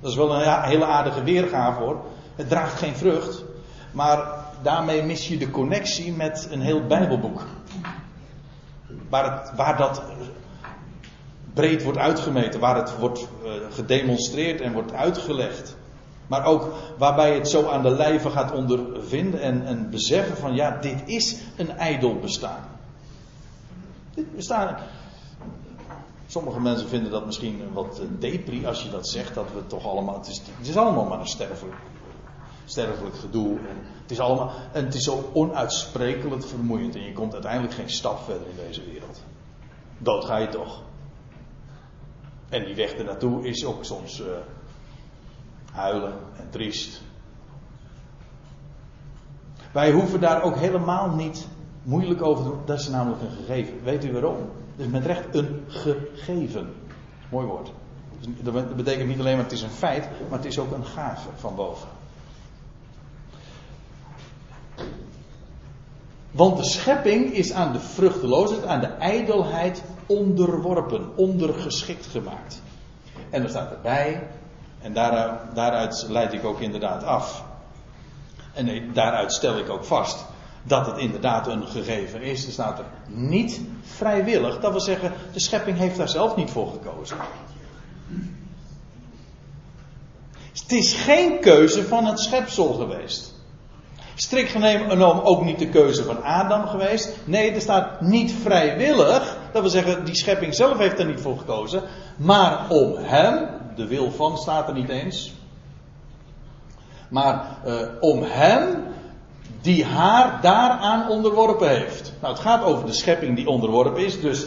Dat 0.00 0.10
is 0.10 0.16
wel 0.16 0.34
een 0.34 0.62
hele 0.62 0.84
aardige 0.84 1.22
weergave 1.22 1.80
hoor. 1.80 2.04
Het 2.36 2.48
draagt 2.48 2.78
geen 2.78 2.96
vrucht. 2.96 3.44
Maar 3.92 4.44
daarmee 4.62 5.02
mis 5.02 5.28
je 5.28 5.38
de 5.38 5.50
connectie 5.50 6.12
met 6.12 6.48
een 6.50 6.60
heel 6.60 6.86
Bijbelboek. 6.86 7.40
Waar, 9.08 9.52
waar 9.56 9.76
dat 9.76 10.02
breed 11.54 11.82
wordt 11.82 11.98
uitgemeten, 11.98 12.60
waar 12.60 12.76
het 12.76 12.98
wordt 12.98 13.28
uh, 13.44 13.50
gedemonstreerd 13.70 14.60
en 14.60 14.72
wordt 14.72 14.92
uitgelegd. 14.92 15.76
Maar 16.26 16.44
ook 16.44 16.74
waarbij 16.98 17.34
het 17.34 17.48
zo 17.48 17.68
aan 17.68 17.82
de 17.82 17.90
lijve 17.90 18.30
gaat 18.30 18.52
ondervinden 18.52 19.40
en, 19.40 19.66
en 19.66 19.90
beseffen 19.90 20.36
van 20.36 20.54
ja, 20.54 20.78
dit 20.80 21.02
is 21.04 21.36
een 21.56 21.70
ijdel 21.70 22.18
bestaan. 22.18 22.64
Dit 24.14 24.36
bestaan. 24.36 24.76
Sommige 26.26 26.60
mensen 26.60 26.88
vinden 26.88 27.10
dat 27.10 27.26
misschien 27.26 27.62
wat 27.72 28.00
depri 28.18 28.66
als 28.66 28.82
je 28.82 28.90
dat 28.90 29.08
zegt, 29.08 29.34
dat 29.34 29.46
we 29.54 29.66
toch 29.66 29.86
allemaal. 29.86 30.14
Het 30.14 30.26
is, 30.26 30.42
het 30.58 30.68
is 30.68 30.76
allemaal 30.76 31.04
maar 31.04 31.20
een 31.20 31.26
sterfelijk 31.26 31.76
sterfelijk 32.70 33.16
gedoe. 33.16 33.58
En 33.58 33.76
het 34.02 34.10
is 34.10 34.20
allemaal, 34.20 34.52
en 34.72 34.84
het 34.84 34.94
is 34.94 35.04
zo 35.04 35.30
onuitsprekelijk 35.32 36.44
vermoeiend. 36.44 36.94
En 36.94 37.02
je 37.02 37.12
komt 37.12 37.32
uiteindelijk 37.32 37.74
geen 37.74 37.90
stap 37.90 38.18
verder 38.24 38.48
in 38.48 38.66
deze 38.66 38.84
wereld. 38.84 39.22
Dood 39.98 40.24
ga 40.24 40.36
je 40.36 40.48
toch. 40.48 40.82
En 42.48 42.64
die 42.64 42.74
weg 42.74 42.92
ernaartoe 42.92 43.46
is 43.46 43.64
ook 43.64 43.84
soms 43.84 44.20
uh, 44.20 44.26
huilen 45.72 46.12
en 46.36 46.50
triest. 46.50 47.02
Wij 49.72 49.92
hoeven 49.92 50.20
daar 50.20 50.42
ook 50.42 50.56
helemaal 50.56 51.10
niet 51.10 51.48
moeilijk 51.82 52.22
over 52.22 52.44
te 52.44 52.50
doen. 52.50 52.60
Dat 52.64 52.80
is 52.80 52.88
namelijk 52.88 53.22
een 53.22 53.30
gegeven. 53.30 53.82
Weet 53.82 54.04
u 54.04 54.12
waarom? 54.12 54.36
Is 54.76 54.86
met 54.86 55.06
recht 55.06 55.34
een 55.34 55.64
gegeven. 55.66 56.74
Mooi 57.30 57.46
woord. 57.46 57.72
Dat 58.40 58.76
betekent 58.76 59.08
niet 59.08 59.18
alleen 59.18 59.34
maar 59.34 59.44
het 59.44 59.52
is 59.52 59.62
een 59.62 59.70
feit, 59.70 60.08
maar 60.28 60.38
het 60.38 60.46
is 60.46 60.58
ook 60.58 60.72
een 60.72 60.84
gave 60.84 61.28
van 61.36 61.54
boven. 61.54 61.88
Want 66.38 66.56
de 66.56 66.64
schepping 66.64 67.32
is 67.32 67.52
aan 67.52 67.72
de 67.72 67.80
vruchteloosheid, 67.80 68.66
aan 68.66 68.80
de 68.80 68.86
ijdelheid 68.86 69.82
onderworpen, 70.06 71.16
ondergeschikt 71.16 72.06
gemaakt. 72.06 72.62
En 73.30 73.42
er 73.42 73.48
staat 73.48 73.70
erbij, 73.70 74.28
en 74.80 74.92
daaruit, 75.54 76.06
leid 76.08 76.32
ik 76.32 76.44
ook 76.44 76.60
inderdaad 76.60 77.04
af. 77.04 77.44
En 78.54 78.92
daaruit 78.92 79.32
stel 79.32 79.58
ik 79.58 79.70
ook 79.70 79.84
vast 79.84 80.24
dat 80.62 80.86
het 80.86 80.98
inderdaad 80.98 81.46
een 81.46 81.66
gegeven 81.66 82.22
is. 82.22 82.46
Er 82.46 82.52
staat 82.52 82.78
er 82.78 82.86
niet 83.06 83.60
vrijwillig. 83.82 84.60
Dat 84.60 84.70
wil 84.70 84.80
zeggen, 84.80 85.12
de 85.32 85.40
schepping 85.40 85.78
heeft 85.78 85.96
daar 85.96 86.08
zelf 86.08 86.36
niet 86.36 86.50
voor 86.50 86.70
gekozen. 86.70 87.16
Het 90.52 90.72
is 90.72 90.94
geen 90.94 91.40
keuze 91.40 91.84
van 91.84 92.06
het 92.06 92.20
schepsel 92.20 92.72
geweest. 92.72 93.37
Strikt 94.20 94.50
genomen 94.50 95.24
ook 95.24 95.44
niet 95.44 95.58
de 95.58 95.68
keuze 95.68 96.04
van 96.04 96.22
Adam 96.22 96.66
geweest. 96.66 97.16
Nee, 97.24 97.52
er 97.52 97.60
staat 97.60 98.00
niet 98.00 98.32
vrijwillig. 98.32 99.36
Dat 99.52 99.62
wil 99.62 99.70
zeggen, 99.70 100.04
die 100.04 100.16
schepping 100.16 100.54
zelf 100.54 100.78
heeft 100.78 100.98
er 100.98 101.06
niet 101.06 101.20
voor 101.20 101.38
gekozen. 101.38 101.82
Maar 102.16 102.66
om 102.68 102.94
hem, 102.96 103.48
de 103.76 103.86
wil 103.86 104.10
van 104.10 104.38
staat 104.38 104.68
er 104.68 104.74
niet 104.74 104.88
eens. 104.88 105.32
Maar 107.08 107.58
uh, 107.66 107.74
om 108.00 108.22
hem 108.22 108.84
die 109.60 109.84
haar 109.84 110.38
daaraan 110.42 111.08
onderworpen 111.08 111.68
heeft. 111.68 112.12
Nou, 112.20 112.32
het 112.32 112.42
gaat 112.42 112.64
over 112.64 112.86
de 112.86 112.92
schepping 112.92 113.36
die 113.36 113.48
onderworpen 113.48 114.04
is. 114.04 114.20
Dus 114.20 114.46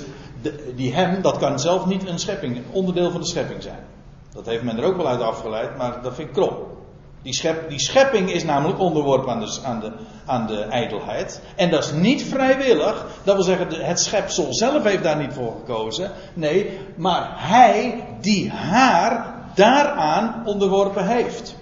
die 0.76 0.94
hem, 0.94 1.22
dat 1.22 1.38
kan 1.38 1.60
zelf 1.60 1.86
niet 1.86 2.08
een 2.08 2.20
schepping, 2.20 2.56
een 2.56 2.66
onderdeel 2.72 3.12
van 3.12 3.22
de 3.22 3.28
schepping 3.28 3.64
zijn. 3.64 3.84
Dat 4.34 4.46
heeft 4.46 4.64
men 4.64 4.78
er 4.78 4.84
ook 4.84 4.98
wel 4.98 5.08
uit 5.08 5.22
afgeleid, 5.22 5.78
maar 5.78 6.02
dat 6.02 6.16
vind 6.16 6.28
ik 6.28 6.34
krom. 6.34 6.56
Die, 7.22 7.42
die 7.70 7.80
schepping 7.80 8.32
is 8.32 8.44
namelijk 8.44 8.80
onderworpen 8.80 9.32
aan 9.32 9.40
de, 9.40 9.60
aan, 9.64 9.80
de, 9.80 9.92
aan 10.26 10.48
de 10.48 10.62
ijdelheid. 10.62 11.42
En 11.56 11.70
dat 11.70 11.84
is 11.84 11.92
niet 11.92 12.24
vrijwillig. 12.24 13.06
Dat 13.24 13.36
wil 13.36 13.44
zeggen, 13.44 13.86
het 13.86 14.00
schepsel 14.00 14.54
zelf 14.54 14.84
heeft 14.84 15.04
daar 15.04 15.18
niet 15.18 15.34
voor 15.34 15.54
gekozen. 15.60 16.12
Nee, 16.34 16.80
maar 16.96 17.32
hij 17.36 18.04
die 18.22 18.50
haar 18.52 19.36
daaraan 19.56 20.42
onderworpen 20.46 21.08
heeft. 21.08 21.56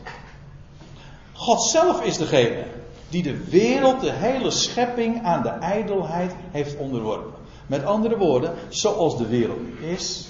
God 1.34 1.64
zelf 1.64 2.03
is 2.03 2.18
degene 2.18 2.64
die 3.10 3.24
de 3.24 3.49
wereld, 3.49 4.01
de 4.01 4.12
hele 4.12 4.51
schepping 4.51 5.24
aan 5.24 5.41
de 5.41 5.49
ijdelheid 5.49 6.36
heeft 6.51 6.78
onderworpen. 6.78 7.34
Met 7.68 7.86
andere 7.86 8.18
woorden, 8.18 8.53
zoals 8.70 9.18
de 9.18 9.28
wereld 9.28 9.60
is, 9.82 10.28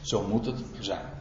zo 0.00 0.26
moet 0.28 0.46
het 0.46 0.58
zijn. 0.78 1.15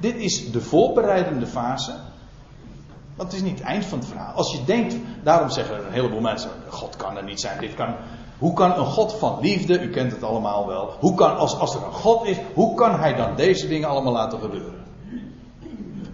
Dit 0.00 0.16
is 0.16 0.52
de 0.52 0.60
voorbereidende 0.60 1.46
fase. 1.46 1.92
Want 3.16 3.32
het 3.32 3.40
is 3.40 3.48
niet 3.48 3.58
het 3.58 3.68
eind 3.68 3.84
van 3.84 3.98
het 3.98 4.08
verhaal. 4.08 4.34
Als 4.34 4.52
je 4.52 4.64
denkt, 4.64 4.96
daarom 5.22 5.50
zeggen 5.50 5.86
een 5.86 5.92
heleboel 5.92 6.20
mensen: 6.20 6.50
God 6.68 6.96
kan 6.96 7.16
er 7.16 7.24
niet 7.24 7.40
zijn. 7.40 7.60
Dit 7.60 7.74
kan, 7.74 7.94
hoe 8.38 8.52
kan 8.52 8.78
een 8.78 8.86
God 8.86 9.14
van 9.14 9.38
liefde, 9.40 9.80
u 9.80 9.90
kent 9.90 10.12
het 10.12 10.22
allemaal 10.22 10.66
wel. 10.66 10.94
Hoe 10.98 11.14
kan, 11.14 11.36
als, 11.36 11.58
als 11.58 11.74
er 11.74 11.82
een 11.82 11.92
God 11.92 12.24
is, 12.24 12.36
hoe 12.54 12.74
kan 12.74 12.98
hij 12.98 13.14
dan 13.14 13.36
deze 13.36 13.68
dingen 13.68 13.88
allemaal 13.88 14.12
laten 14.12 14.40
gebeuren? 14.40 14.84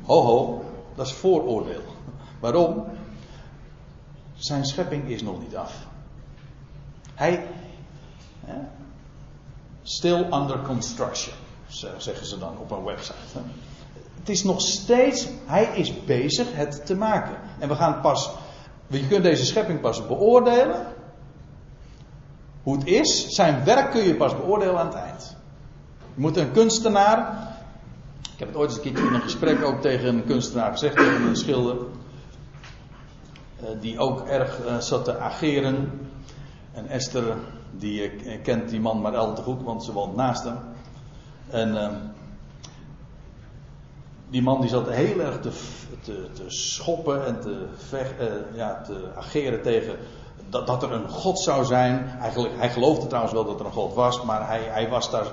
Ho 0.02 0.22
ho, 0.22 0.64
dat 0.94 1.06
is 1.06 1.12
vooroordeel. 1.12 1.82
Waarom? 2.40 2.84
Zijn 4.34 4.64
schepping 4.64 5.08
is 5.08 5.22
nog 5.22 5.40
niet 5.40 5.56
af. 5.56 5.86
Hij. 7.14 7.46
Still 9.82 10.26
under 10.32 10.62
construction, 10.62 11.34
zeggen 11.98 12.26
ze 12.26 12.38
dan 12.38 12.58
op 12.58 12.70
een 12.70 12.84
website. 12.84 13.14
Het 14.26 14.34
is 14.34 14.44
nog 14.44 14.60
steeds, 14.60 15.28
hij 15.44 15.64
is 15.74 16.04
bezig 16.04 16.46
het 16.52 16.86
te 16.86 16.94
maken. 16.94 17.36
En 17.58 17.68
we 17.68 17.74
gaan 17.74 18.00
pas, 18.00 18.30
je 18.86 19.06
kunt 19.06 19.22
deze 19.22 19.44
schepping 19.44 19.80
pas 19.80 20.06
beoordelen. 20.06 20.86
Hoe 22.62 22.76
het 22.76 22.86
is, 22.86 23.26
zijn 23.28 23.64
werk 23.64 23.90
kun 23.90 24.02
je 24.02 24.14
pas 24.14 24.36
beoordelen 24.36 24.78
aan 24.78 24.86
het 24.86 24.94
eind. 24.94 25.36
Je 26.14 26.20
moet 26.20 26.36
een 26.36 26.52
kunstenaar, 26.52 27.48
ik 28.32 28.38
heb 28.38 28.48
het 28.48 28.56
ooit 28.56 28.68
eens 28.68 28.76
een 28.76 28.82
keertje 28.84 29.06
in 29.06 29.14
een 29.14 29.20
gesprek 29.20 29.64
ook 29.64 29.80
tegen 29.80 30.08
een 30.08 30.24
kunstenaar 30.24 30.72
gezegd, 30.72 30.96
tegen 30.96 31.22
een 31.22 31.36
schilder. 31.36 31.76
Eh, 33.60 33.66
die 33.80 33.98
ook 33.98 34.26
erg 34.26 34.64
uh, 34.64 34.78
zat 34.78 35.04
te 35.04 35.18
ageren. 35.18 36.08
En 36.72 36.88
Esther, 36.88 37.36
die 37.70 38.24
uh, 38.24 38.42
kent 38.42 38.68
die 38.68 38.80
man 38.80 39.00
maar 39.00 39.16
al 39.16 39.34
te 39.34 39.42
goed, 39.42 39.62
want 39.62 39.84
ze 39.84 39.92
woont 39.92 40.16
naast 40.16 40.44
hem. 40.44 40.58
En 41.50 41.76
ehm, 41.76 41.94
die 44.30 44.42
man 44.42 44.60
die 44.60 44.70
zat 44.70 44.90
heel 44.90 45.20
erg 45.20 45.40
te, 45.40 45.50
te, 46.02 46.44
schoppen 46.46 47.26
en 47.26 47.40
te, 47.40 47.66
vecht, 47.76 48.14
ja, 48.54 48.82
te 48.86 49.08
ageren 49.16 49.62
tegen 49.62 49.96
dat, 50.48 50.66
dat, 50.66 50.82
er 50.82 50.92
een 50.92 51.08
God 51.08 51.38
zou 51.38 51.64
zijn. 51.64 52.10
Eigenlijk, 52.20 52.54
hij 52.56 52.70
geloofde 52.70 53.06
trouwens 53.06 53.34
wel 53.34 53.44
dat 53.44 53.60
er 53.60 53.66
een 53.66 53.72
God 53.72 53.94
was, 53.94 54.22
maar 54.22 54.48
hij, 54.48 54.60
hij 54.62 54.88
was 54.88 55.10
daar 55.10 55.26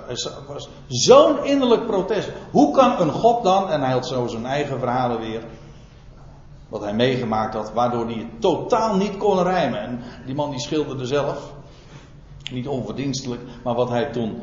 zo'n 0.88 1.46
innerlijk 1.46 1.86
protest. 1.86 2.30
Hoe 2.52 2.74
kan 2.74 3.00
een 3.00 3.12
God 3.12 3.44
dan, 3.44 3.70
en 3.70 3.82
hij 3.82 3.91
had 3.91 4.08
zo 4.08 4.28
zijn 4.28 4.46
eigen 4.46 4.80
verhalen 4.80 5.20
weer, 5.20 5.44
wat 6.70 6.82
hij 6.82 6.94
meegemaakt 6.94 7.54
had, 7.54 7.74
waardoor 7.74 8.06
hij 8.06 8.16
het 8.18 8.41
totaal 8.41 8.96
niet 8.96 9.18
kon 9.18 9.44
rijmen. 9.44 9.80
En 9.80 10.00
die 10.26 10.36
man 10.36 10.50
die 10.50 10.60
schilderde 10.60 11.06
zelf, 11.06 11.54
niet 12.52 12.68
onverdienstelijk, 12.68 13.41
maar 13.64 13.76
wat 13.76 13.89
hij 13.89 14.06
toen, 14.06 14.41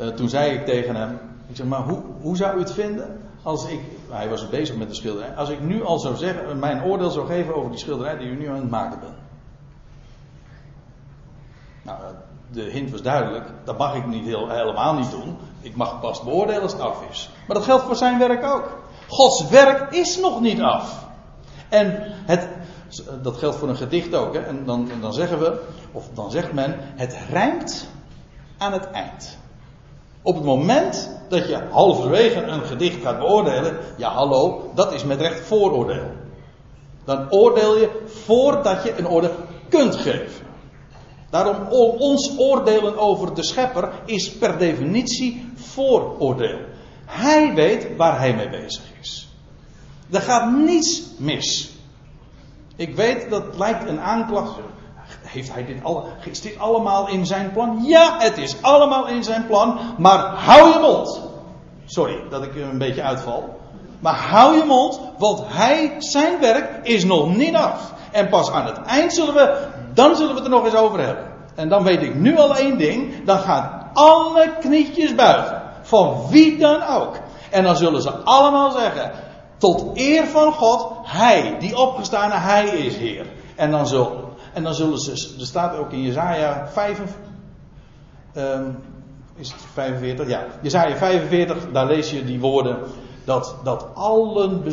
uh, 0.00 0.06
toen 0.06 0.28
zei 0.28 0.52
ik 0.52 0.64
tegen 0.64 0.96
hem, 0.96 1.18
ik 1.48 1.56
zeg 1.56 1.66
maar 1.66 1.82
hoe, 1.82 2.02
hoe 2.20 2.36
zou 2.36 2.56
u 2.56 2.58
het 2.58 2.72
vinden 2.72 3.20
als 3.42 3.66
ik, 3.66 3.80
hij 4.10 4.28
was 4.28 4.48
bezig 4.48 4.76
met 4.76 4.88
de 4.88 4.94
schilderij, 4.94 5.34
als 5.34 5.48
ik 5.48 5.60
nu 5.60 5.84
al 5.84 5.98
zou 5.98 6.16
zeggen, 6.16 6.58
mijn 6.58 6.84
oordeel 6.84 7.10
zou 7.10 7.26
geven 7.26 7.54
over 7.54 7.70
die 7.70 7.78
schilderij 7.78 8.16
die 8.16 8.28
u 8.28 8.36
nu 8.36 8.48
aan 8.48 8.54
het 8.54 8.70
maken 8.70 9.00
bent. 9.00 9.16
Nou, 11.82 11.98
de 12.52 12.62
hint 12.62 12.90
was 12.90 13.02
duidelijk, 13.02 13.46
dat 13.64 13.78
mag 13.78 13.94
ik 13.94 14.06
niet 14.06 14.24
heel, 14.24 14.48
helemaal 14.48 14.94
niet 14.94 15.10
doen. 15.10 15.36
Ik 15.60 15.76
mag 15.76 16.00
pas 16.00 16.22
beoordelen 16.22 16.62
als 16.62 16.72
het 16.72 16.80
af 16.80 17.02
is. 17.10 17.30
Maar 17.46 17.56
dat 17.56 17.64
geldt 17.64 17.84
voor 17.84 17.96
zijn 17.96 18.18
werk 18.18 18.44
ook. 18.44 18.78
Gods 19.08 19.48
werk 19.48 19.92
is 19.92 20.18
nog 20.18 20.40
niet 20.40 20.60
af. 20.60 21.06
En 21.68 21.96
het, 22.26 22.48
dat 23.22 23.36
geldt 23.36 23.56
voor 23.56 23.68
een 23.68 23.76
gedicht 23.76 24.14
ook. 24.14 24.34
Hè? 24.34 24.40
En 24.40 24.64
dan, 24.64 24.90
dan 25.00 25.12
zeggen 25.12 25.38
we, 25.38 25.60
of 25.92 26.08
dan 26.14 26.30
zegt 26.30 26.52
men, 26.52 26.76
het 26.78 27.16
rijmt 27.30 27.88
aan 28.58 28.72
het 28.72 28.90
eind. 28.90 29.38
Op 30.22 30.34
het 30.34 30.44
moment 30.44 31.10
dat 31.28 31.48
je 31.48 31.56
halverwege 31.70 32.42
een 32.42 32.62
gedicht 32.62 33.02
gaat 33.02 33.18
beoordelen, 33.18 33.78
ja 33.96 34.10
hallo, 34.10 34.70
dat 34.74 34.92
is 34.92 35.04
met 35.04 35.20
recht 35.20 35.46
vooroordeel. 35.46 36.10
Dan 37.04 37.30
oordeel 37.30 37.78
je 37.78 38.02
voordat 38.06 38.82
je 38.82 38.98
een 38.98 39.08
oordeel 39.08 39.34
kunt 39.68 39.96
geven. 39.96 40.46
Daarom 41.30 41.66
ons 41.98 42.38
oordelen 42.38 42.98
over 42.98 43.34
de 43.34 43.44
schepper 43.44 43.92
is 44.04 44.32
per 44.32 44.58
definitie 44.58 45.52
vooroordeel. 45.54 46.58
Hij 47.06 47.54
weet 47.54 47.96
waar 47.96 48.18
hij 48.18 48.34
mee 48.34 48.50
bezig 48.50 48.82
is. 49.00 49.28
Er 50.10 50.20
gaat 50.20 50.52
niets 50.52 51.02
mis. 51.18 51.70
Ik 52.76 52.96
weet 52.96 53.30
dat 53.30 53.58
lijkt 53.58 53.88
een 53.88 54.00
aanklacht. 54.00 54.58
Heeft 55.32 55.52
hij 55.52 55.64
dit 55.64 55.76
is 56.30 56.40
dit 56.40 56.58
allemaal 56.58 57.08
in 57.08 57.26
zijn 57.26 57.52
plan? 57.52 57.84
Ja, 57.84 58.16
het 58.18 58.38
is 58.38 58.62
allemaal 58.62 59.06
in 59.06 59.24
zijn 59.24 59.46
plan. 59.46 59.78
Maar 59.98 60.18
hou 60.18 60.72
je 60.72 60.78
mond. 60.78 61.20
Sorry 61.84 62.20
dat 62.30 62.42
ik 62.42 62.54
een 62.54 62.78
beetje 62.78 63.02
uitval. 63.02 63.60
Maar 64.00 64.14
hou 64.14 64.56
je 64.56 64.64
mond, 64.64 65.00
want 65.18 65.42
hij, 65.46 65.94
zijn 65.98 66.40
werk 66.40 66.86
is 66.86 67.04
nog 67.04 67.36
niet 67.36 67.54
af. 67.54 67.92
En 68.10 68.28
pas 68.28 68.50
aan 68.50 68.66
het 68.66 68.78
eind 68.82 69.12
zullen 69.12 69.34
we, 69.34 69.66
dan 69.94 70.16
zullen 70.16 70.30
we 70.30 70.36
het 70.36 70.44
er 70.44 70.50
nog 70.50 70.64
eens 70.64 70.74
over 70.74 71.00
hebben. 71.00 71.24
En 71.54 71.68
dan 71.68 71.82
weet 71.82 72.02
ik 72.02 72.14
nu 72.14 72.38
al 72.38 72.56
één 72.56 72.78
ding. 72.78 73.24
Dan 73.24 73.38
gaan 73.38 73.90
alle 73.92 74.52
knietjes 74.60 75.14
buigen. 75.14 75.62
Van 75.82 76.16
wie 76.30 76.58
dan 76.58 76.82
ook. 76.82 77.16
En 77.50 77.64
dan 77.64 77.76
zullen 77.76 78.02
ze 78.02 78.10
allemaal 78.10 78.70
zeggen: 78.70 79.10
tot 79.58 79.90
eer 79.94 80.26
van 80.26 80.52
God, 80.52 80.88
Hij, 81.02 81.56
die 81.58 81.78
opgestane, 81.78 82.34
Hij 82.34 82.64
is 82.64 82.96
Heer. 82.96 83.26
En 83.56 83.70
dan, 83.70 83.86
zul, 83.86 84.31
en 84.52 84.62
dan 84.62 84.74
zullen 84.74 84.98
ze, 84.98 85.10
er 85.38 85.46
staat 85.46 85.76
ook 85.76 85.92
in 85.92 86.02
Jezaja 86.02 86.66
5, 86.66 87.00
um, 88.36 88.78
is 89.34 89.52
het 89.52 89.60
45? 89.72 90.28
Ja, 90.28 90.46
Jezaja 90.62 90.96
45, 90.96 91.70
daar 91.72 91.86
lees 91.86 92.10
je 92.10 92.24
die 92.24 92.40
woorden, 92.40 92.78
dat, 93.24 93.56
dat 93.64 93.86
allen, 93.94 94.64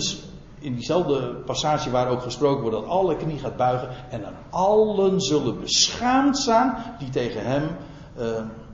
in 0.59 0.73
diezelfde 0.75 1.35
passage 1.45 1.89
waar 1.89 2.07
ook 2.07 2.21
gesproken 2.21 2.61
wordt, 2.61 2.77
dat 2.77 2.87
alle 2.87 3.15
knie 3.15 3.39
gaat 3.39 3.57
buigen 3.57 3.89
en 4.09 4.21
dan 4.21 4.33
allen 4.49 5.21
zullen 5.21 5.59
beschaamd 5.59 6.37
zijn 6.37 6.73
die 6.99 7.09
tegen 7.09 7.45
hem 7.45 7.69
uh, 8.19 8.25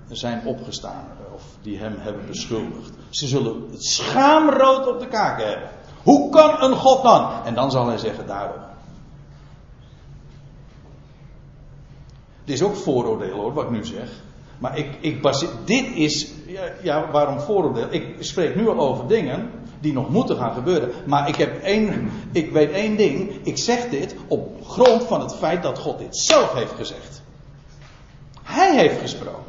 zijn 0.09 0.45
opgestaan, 0.45 1.05
of 1.35 1.43
die 1.61 1.77
hem 1.77 1.95
hebben 1.99 2.25
beschuldigd. 2.27 2.91
Ze 3.09 3.27
zullen 3.27 3.67
het 3.71 3.85
schaamrood 3.85 4.87
op 4.87 4.99
de 4.99 5.07
kaken 5.07 5.47
hebben. 5.47 5.69
Hoe 6.03 6.29
kan 6.29 6.61
een 6.61 6.75
God 6.75 7.03
dan? 7.03 7.29
En 7.45 7.53
dan 7.53 7.71
zal 7.71 7.87
hij 7.87 7.97
zeggen 7.97 8.27
daarom. 8.27 8.64
Dit 12.45 12.55
is 12.55 12.63
ook 12.63 12.75
vooroordeel 12.75 13.35
hoor, 13.35 13.53
wat 13.53 13.63
ik 13.63 13.69
nu 13.69 13.85
zeg. 13.85 14.09
Maar 14.57 14.77
ik, 14.77 14.97
ik 14.99 15.21
baseer, 15.21 15.49
dit 15.65 15.95
is, 15.95 16.31
ja, 16.47 16.63
ja, 16.81 17.11
waarom 17.11 17.39
vooroordeel? 17.39 17.87
Ik 17.89 18.15
spreek 18.19 18.55
nu 18.55 18.69
al 18.69 18.79
over 18.79 19.07
dingen 19.07 19.49
die 19.79 19.93
nog 19.93 20.09
moeten 20.09 20.37
gaan 20.37 20.53
gebeuren. 20.53 20.91
Maar 21.05 21.29
ik, 21.29 21.35
heb 21.35 21.61
één, 21.61 22.11
ik 22.31 22.51
weet 22.51 22.71
één 22.71 22.95
ding. 22.95 23.31
Ik 23.43 23.57
zeg 23.57 23.89
dit 23.89 24.15
op 24.27 24.67
grond 24.67 25.03
van 25.03 25.21
het 25.21 25.35
feit 25.35 25.63
dat 25.63 25.79
God 25.79 25.97
dit 25.97 26.17
zelf 26.17 26.53
heeft 26.53 26.73
gezegd. 26.73 27.21
Hij 28.43 28.75
heeft 28.75 28.99
gesproken. 29.01 29.43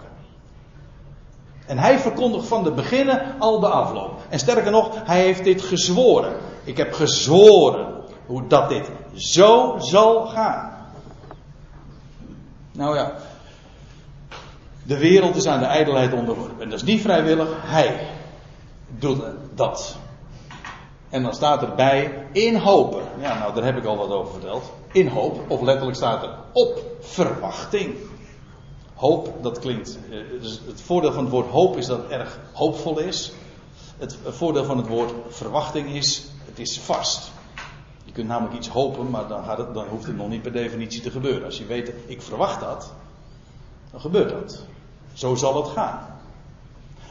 En 1.67 1.79
hij 1.79 1.99
verkondigt 1.99 2.47
van 2.47 2.65
de 2.65 2.73
beginnen 2.73 3.35
al 3.39 3.61
de 3.61 3.69
afloop. 3.69 4.21
En 4.29 4.39
sterker 4.39 4.71
nog, 4.71 4.91
hij 5.05 5.21
heeft 5.21 5.45
dit 5.45 5.63
gezworen. 5.63 6.37
Ik 6.65 6.77
heb 6.77 6.93
gezworen 6.93 7.95
hoe 8.27 8.47
dat 8.47 8.69
dit 8.69 8.91
zo 9.15 9.75
zal 9.79 10.27
gaan. 10.27 10.76
Nou 12.77 12.97
ja, 12.97 13.12
de 14.83 14.99
wereld 14.99 15.37
is 15.37 15.47
aan 15.47 15.59
de 15.59 15.64
ijdelheid 15.64 16.12
onderworpen. 16.12 16.62
En 16.62 16.70
dat 16.70 16.79
is 16.79 16.85
niet 16.85 17.01
vrijwillig, 17.01 17.49
hij 17.57 18.09
doet 18.89 19.22
dat. 19.55 19.97
En 21.09 21.22
dan 21.22 21.35
staat 21.35 21.62
erbij 21.62 22.27
in 22.33 22.57
hopen. 22.57 23.03
Ja, 23.20 23.39
nou 23.39 23.55
daar 23.55 23.64
heb 23.64 23.77
ik 23.77 23.85
al 23.85 23.97
wat 23.97 24.11
over 24.11 24.33
verteld. 24.33 24.72
In 24.93 25.09
hoop, 25.09 25.51
of 25.51 25.61
letterlijk 25.61 25.97
staat 25.97 26.22
er 26.22 26.31
op 26.53 26.83
verwachting. 27.01 27.95
Hoop, 28.95 29.43
dat 29.43 29.59
klinkt. 29.59 29.99
Eh, 30.11 30.18
dus 30.41 30.61
het 30.66 30.81
voordeel 30.81 31.12
van 31.12 31.24
het 31.24 31.33
woord 31.33 31.51
hoop 31.51 31.77
is 31.77 31.87
dat 31.87 31.99
het 31.99 32.11
erg 32.11 32.39
hoopvol 32.53 32.99
is. 32.99 33.33
Het 33.99 34.18
voordeel 34.24 34.64
van 34.64 34.77
het 34.77 34.89
woord 34.89 35.12
verwachting 35.29 35.95
is, 35.95 36.24
het 36.45 36.59
is 36.59 36.81
vast. 36.81 37.31
Kunt 38.17 38.29
namelijk 38.29 38.57
iets 38.57 38.69
hopen, 38.69 39.11
maar 39.11 39.29
dan, 39.29 39.45
gaat 39.45 39.59
het, 39.59 39.75
dan 39.75 39.87
hoeft 39.87 40.07
het 40.07 40.17
nog 40.17 40.29
niet 40.29 40.43
per 40.43 40.53
definitie 40.53 41.01
te 41.01 41.11
gebeuren. 41.11 41.45
Als 41.45 41.59
je 41.59 41.67
weet, 41.67 41.93
ik 42.07 42.23
verwacht 42.23 42.61
dat, 42.61 42.93
dan 43.91 44.01
gebeurt 44.01 44.29
dat. 44.29 44.64
Zo 45.12 45.35
zal 45.35 45.57
het 45.57 45.73
gaan. 45.73 46.07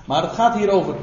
Maar 0.06 0.22
het 0.22 0.32
gaat 0.32 0.56
hier 0.56 0.70
over 0.70 0.95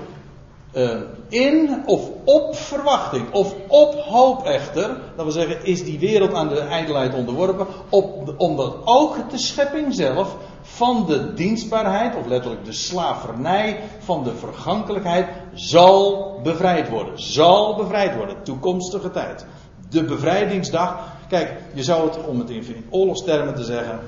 uh, 0.72 1.00
in 1.28 1.82
of 1.86 2.08
op 2.24 2.56
verwachting, 2.56 3.32
of 3.32 3.54
op 3.68 3.94
hoop 3.94 4.44
echter, 4.44 4.88
dat 5.16 5.24
wil 5.24 5.30
zeggen, 5.30 5.64
is 5.64 5.84
die 5.84 5.98
wereld 5.98 6.34
aan 6.34 6.48
de 6.48 6.60
ijdelheid 6.60 7.14
onderworpen, 7.14 7.66
op, 7.88 8.34
omdat 8.36 8.76
ook 8.84 9.30
de 9.30 9.38
schepping 9.38 9.94
zelf 9.94 10.36
van 10.62 11.06
de 11.06 11.34
dienstbaarheid, 11.34 12.16
of 12.16 12.26
letterlijk 12.26 12.64
de 12.64 12.72
slavernij 12.72 13.80
van 13.98 14.24
de 14.24 14.34
vergankelijkheid, 14.34 15.28
zal 15.54 16.40
bevrijd 16.42 16.88
worden. 16.88 17.22
Zal 17.22 17.76
bevrijd 17.76 18.16
worden, 18.16 18.42
toekomstige 18.42 19.10
tijd. 19.10 19.46
De 19.92 20.04
bevrijdingsdag, 20.04 21.16
kijk, 21.28 21.52
je 21.74 21.82
zou 21.82 22.08
het, 22.08 22.26
om 22.26 22.38
het 22.38 22.50
in 22.50 22.86
oorlogstermen 22.90 23.54
te 23.54 23.64
zeggen, 23.64 24.00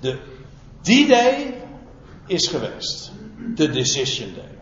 de 0.00 0.18
D-Day 0.82 1.54
is 2.26 2.46
geweest. 2.46 3.12
De 3.54 3.70
Decision 3.70 4.32
Day. 4.34 4.58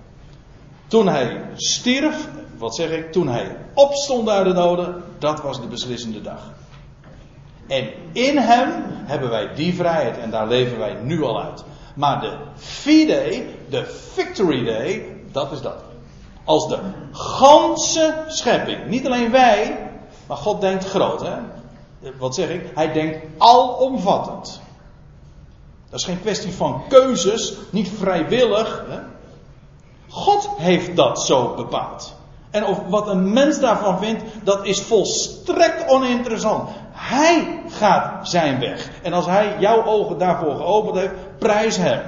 Toen 0.87 1.09
hij 1.09 1.43
stierf, 1.55 2.29
wat 2.59 2.75
zeg 2.75 2.91
ik, 2.91 3.13
toen 3.13 3.29
hij 3.29 3.57
opstond 3.75 4.29
uit 4.29 4.47
de 4.47 4.53
doden, 4.53 5.03
dat 5.19 5.43
was 5.43 5.61
de 5.61 5.67
beslissende 5.67 6.23
dag. 6.23 6.53
En 7.67 7.89
in 8.13 8.39
hem 8.39 8.71
hebben 8.87 9.31
wij 9.31 9.55
die 9.55 9.75
vrijheid 9.75 10.19
en 10.19 10.31
daar 10.31 10.49
leven 10.49 10.79
wij 10.79 10.95
nu 11.03 11.23
al 11.23 11.43
uit. 11.43 11.65
Maar 11.95 12.21
de 12.21 12.37
V-Day, 12.55 13.47
de 13.69 13.87
Victory 14.13 14.65
Day, 14.65 15.17
dat 15.33 15.53
is 15.53 15.61
dat. 15.61 15.83
Als 16.45 16.69
de 16.69 16.79
ganse 17.13 18.25
schepping, 18.29 18.87
niet 18.87 19.07
alleen 19.07 19.31
wij, 19.31 19.91
maar 20.33 20.41
God 20.41 20.61
denkt 20.61 20.85
groot. 20.85 21.21
Hè? 21.21 21.35
wat 22.19 22.35
zeg 22.35 22.49
ik? 22.49 22.71
Hij 22.75 22.93
denkt 22.93 23.19
alomvattend. 23.39 24.61
Dat 25.91 26.01
is 26.01 26.07
geen 26.07 26.21
kwestie 26.21 26.53
van 26.53 26.83
keuzes, 26.89 27.55
niet 27.71 27.91
vrijwillig. 27.99 28.85
Hè? 28.89 28.99
God 30.09 30.49
heeft 30.57 30.97
dat 30.97 31.23
zo 31.23 31.55
bepaald. 31.55 32.15
En 32.51 32.65
of 32.65 32.79
wat 32.89 33.09
een 33.09 33.33
mens 33.33 33.61
daarvan 33.61 33.99
vindt, 33.99 34.23
dat 34.43 34.67
is 34.67 34.81
volstrekt 34.81 35.91
oninteressant. 35.91 36.69
Hij 36.93 37.63
gaat 37.69 38.29
zijn 38.29 38.61
weg. 38.61 38.91
En 39.03 39.13
als 39.13 39.27
hij 39.27 39.57
jouw 39.59 39.85
ogen 39.85 40.19
daarvoor 40.19 40.57
geopend 40.57 40.97
heeft, 40.97 41.39
prijs 41.39 41.77
hem. 41.77 42.03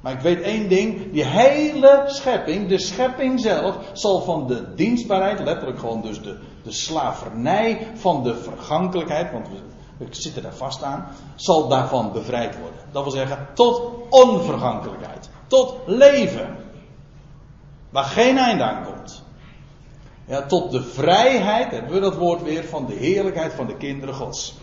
Maar 0.00 0.12
ik 0.12 0.20
weet 0.20 0.40
één 0.40 0.68
ding, 0.68 1.12
die 1.12 1.24
hele 1.24 2.04
schepping, 2.06 2.68
de 2.68 2.78
schepping 2.78 3.40
zelf, 3.40 3.76
zal 3.92 4.20
van 4.20 4.46
de 4.46 4.74
dienstbaarheid, 4.74 5.40
letterlijk 5.40 5.78
gewoon 5.78 6.02
dus 6.02 6.22
de, 6.22 6.38
de 6.62 6.72
slavernij 6.72 7.86
van 7.94 8.22
de 8.22 8.34
vergankelijkheid, 8.34 9.32
want 9.32 9.48
we, 9.48 10.06
zitten 10.10 10.42
daar 10.42 10.54
vast 10.54 10.82
aan, 10.82 11.08
zal 11.34 11.68
daarvan 11.68 12.12
bevrijd 12.12 12.58
worden. 12.58 12.80
Dat 12.92 13.02
wil 13.02 13.12
zeggen, 13.12 13.48
tot 13.54 13.82
onvergankelijkheid, 14.10 15.30
tot 15.46 15.76
leven. 15.86 16.56
Waar 17.90 18.04
geen 18.04 18.38
einde 18.38 18.62
aan 18.62 18.84
komt. 18.84 19.22
Ja, 20.26 20.46
tot 20.46 20.70
de 20.70 20.82
vrijheid, 20.82 21.70
hebben 21.70 21.92
we 21.92 22.00
dat 22.00 22.16
woord 22.16 22.42
weer, 22.42 22.64
van 22.64 22.86
de 22.86 22.94
heerlijkheid 22.94 23.52
van 23.52 23.66
de 23.66 23.76
kinderen 23.76 24.14
Gods. 24.14 24.54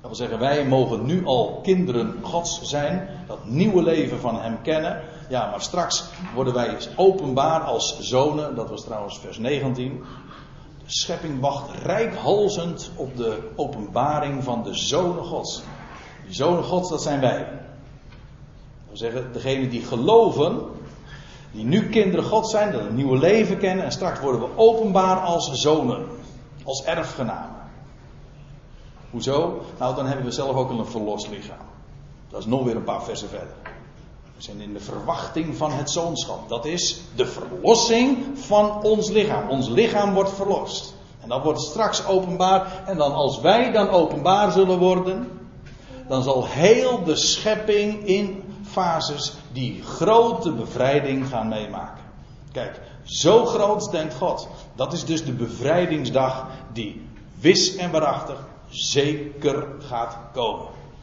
Dat 0.00 0.10
wil 0.10 0.28
zeggen, 0.28 0.38
wij 0.38 0.66
mogen 0.66 1.04
nu 1.04 1.26
al 1.26 1.60
kinderen 1.62 2.14
Gods 2.22 2.62
zijn, 2.62 3.08
dat 3.26 3.38
nieuwe 3.44 3.82
leven 3.82 4.20
van 4.20 4.40
Hem 4.40 4.62
kennen. 4.62 5.02
Ja, 5.28 5.50
maar 5.50 5.60
straks 5.60 6.04
worden 6.34 6.54
wij 6.54 6.76
openbaar 6.96 7.60
als 7.60 8.00
zonen, 8.00 8.54
dat 8.54 8.70
was 8.70 8.84
trouwens 8.84 9.18
vers 9.18 9.38
19. 9.38 10.04
De 10.78 10.84
schepping 10.86 11.40
wacht 11.40 11.82
rijkhalzend 11.82 12.90
op 12.96 13.16
de 13.16 13.50
openbaring 13.56 14.44
van 14.44 14.62
de 14.62 14.74
zonen 14.74 15.24
Gods. 15.24 15.62
Die 16.24 16.34
zonen 16.34 16.64
Gods, 16.64 16.90
dat 16.90 17.02
zijn 17.02 17.20
wij. 17.20 17.38
Dat 17.38 17.48
wil 18.88 18.96
zeggen, 18.96 19.32
degene 19.32 19.68
die 19.68 19.82
geloven, 19.82 20.60
die 21.52 21.64
nu 21.64 21.88
kinderen 21.88 22.24
God 22.24 22.50
zijn, 22.50 22.72
dat 22.72 22.80
een 22.80 22.94
nieuwe 22.94 23.18
leven 23.18 23.58
kennen 23.58 23.84
en 23.84 23.92
straks 23.92 24.20
worden 24.20 24.40
we 24.40 24.56
openbaar 24.56 25.16
als 25.16 25.50
zonen, 25.52 26.06
als 26.64 26.84
erfgenamen. 26.84 27.59
Hoezo? 29.10 29.62
Nou, 29.78 29.94
dan 29.94 30.06
hebben 30.06 30.24
we 30.24 30.30
zelf 30.30 30.56
ook 30.56 30.70
een 30.70 30.86
verlost 30.86 31.28
lichaam. 31.28 31.66
Dat 32.28 32.40
is 32.40 32.46
nog 32.46 32.64
weer 32.64 32.76
een 32.76 32.84
paar 32.84 33.02
versen 33.02 33.28
verder. 33.28 33.54
We 34.36 34.42
zijn 34.42 34.60
in 34.60 34.72
de 34.72 34.80
verwachting 34.80 35.56
van 35.56 35.70
het 35.70 35.90
zoonschap. 35.90 36.48
Dat 36.48 36.64
is 36.64 37.00
de 37.16 37.26
verlossing 37.26 38.26
van 38.34 38.82
ons 38.82 39.10
lichaam. 39.10 39.48
Ons 39.48 39.68
lichaam 39.68 40.14
wordt 40.14 40.32
verlost. 40.32 40.94
En 41.20 41.28
dat 41.28 41.42
wordt 41.42 41.60
straks 41.60 42.06
openbaar. 42.06 42.82
En 42.86 42.96
dan 42.96 43.12
als 43.12 43.40
wij 43.40 43.72
dan 43.72 43.88
openbaar 43.88 44.52
zullen 44.52 44.78
worden, 44.78 45.40
dan 46.08 46.22
zal 46.22 46.46
heel 46.46 47.04
de 47.04 47.16
schepping 47.16 48.06
in 48.06 48.42
fases 48.62 49.32
die 49.52 49.82
grote 49.82 50.52
bevrijding 50.52 51.26
gaan 51.26 51.48
meemaken. 51.48 52.04
Kijk, 52.52 52.80
zo 53.02 53.44
groot 53.44 53.90
denkt 53.90 54.14
God. 54.14 54.48
Dat 54.74 54.92
is 54.92 55.04
dus 55.04 55.24
de 55.24 55.32
bevrijdingsdag 55.32 56.46
die 56.72 57.06
wis 57.40 57.76
en 57.76 57.90
waarachtig 57.90 58.48
zeker 58.70 59.66
gaat 59.78 60.18
komen. 60.32 60.79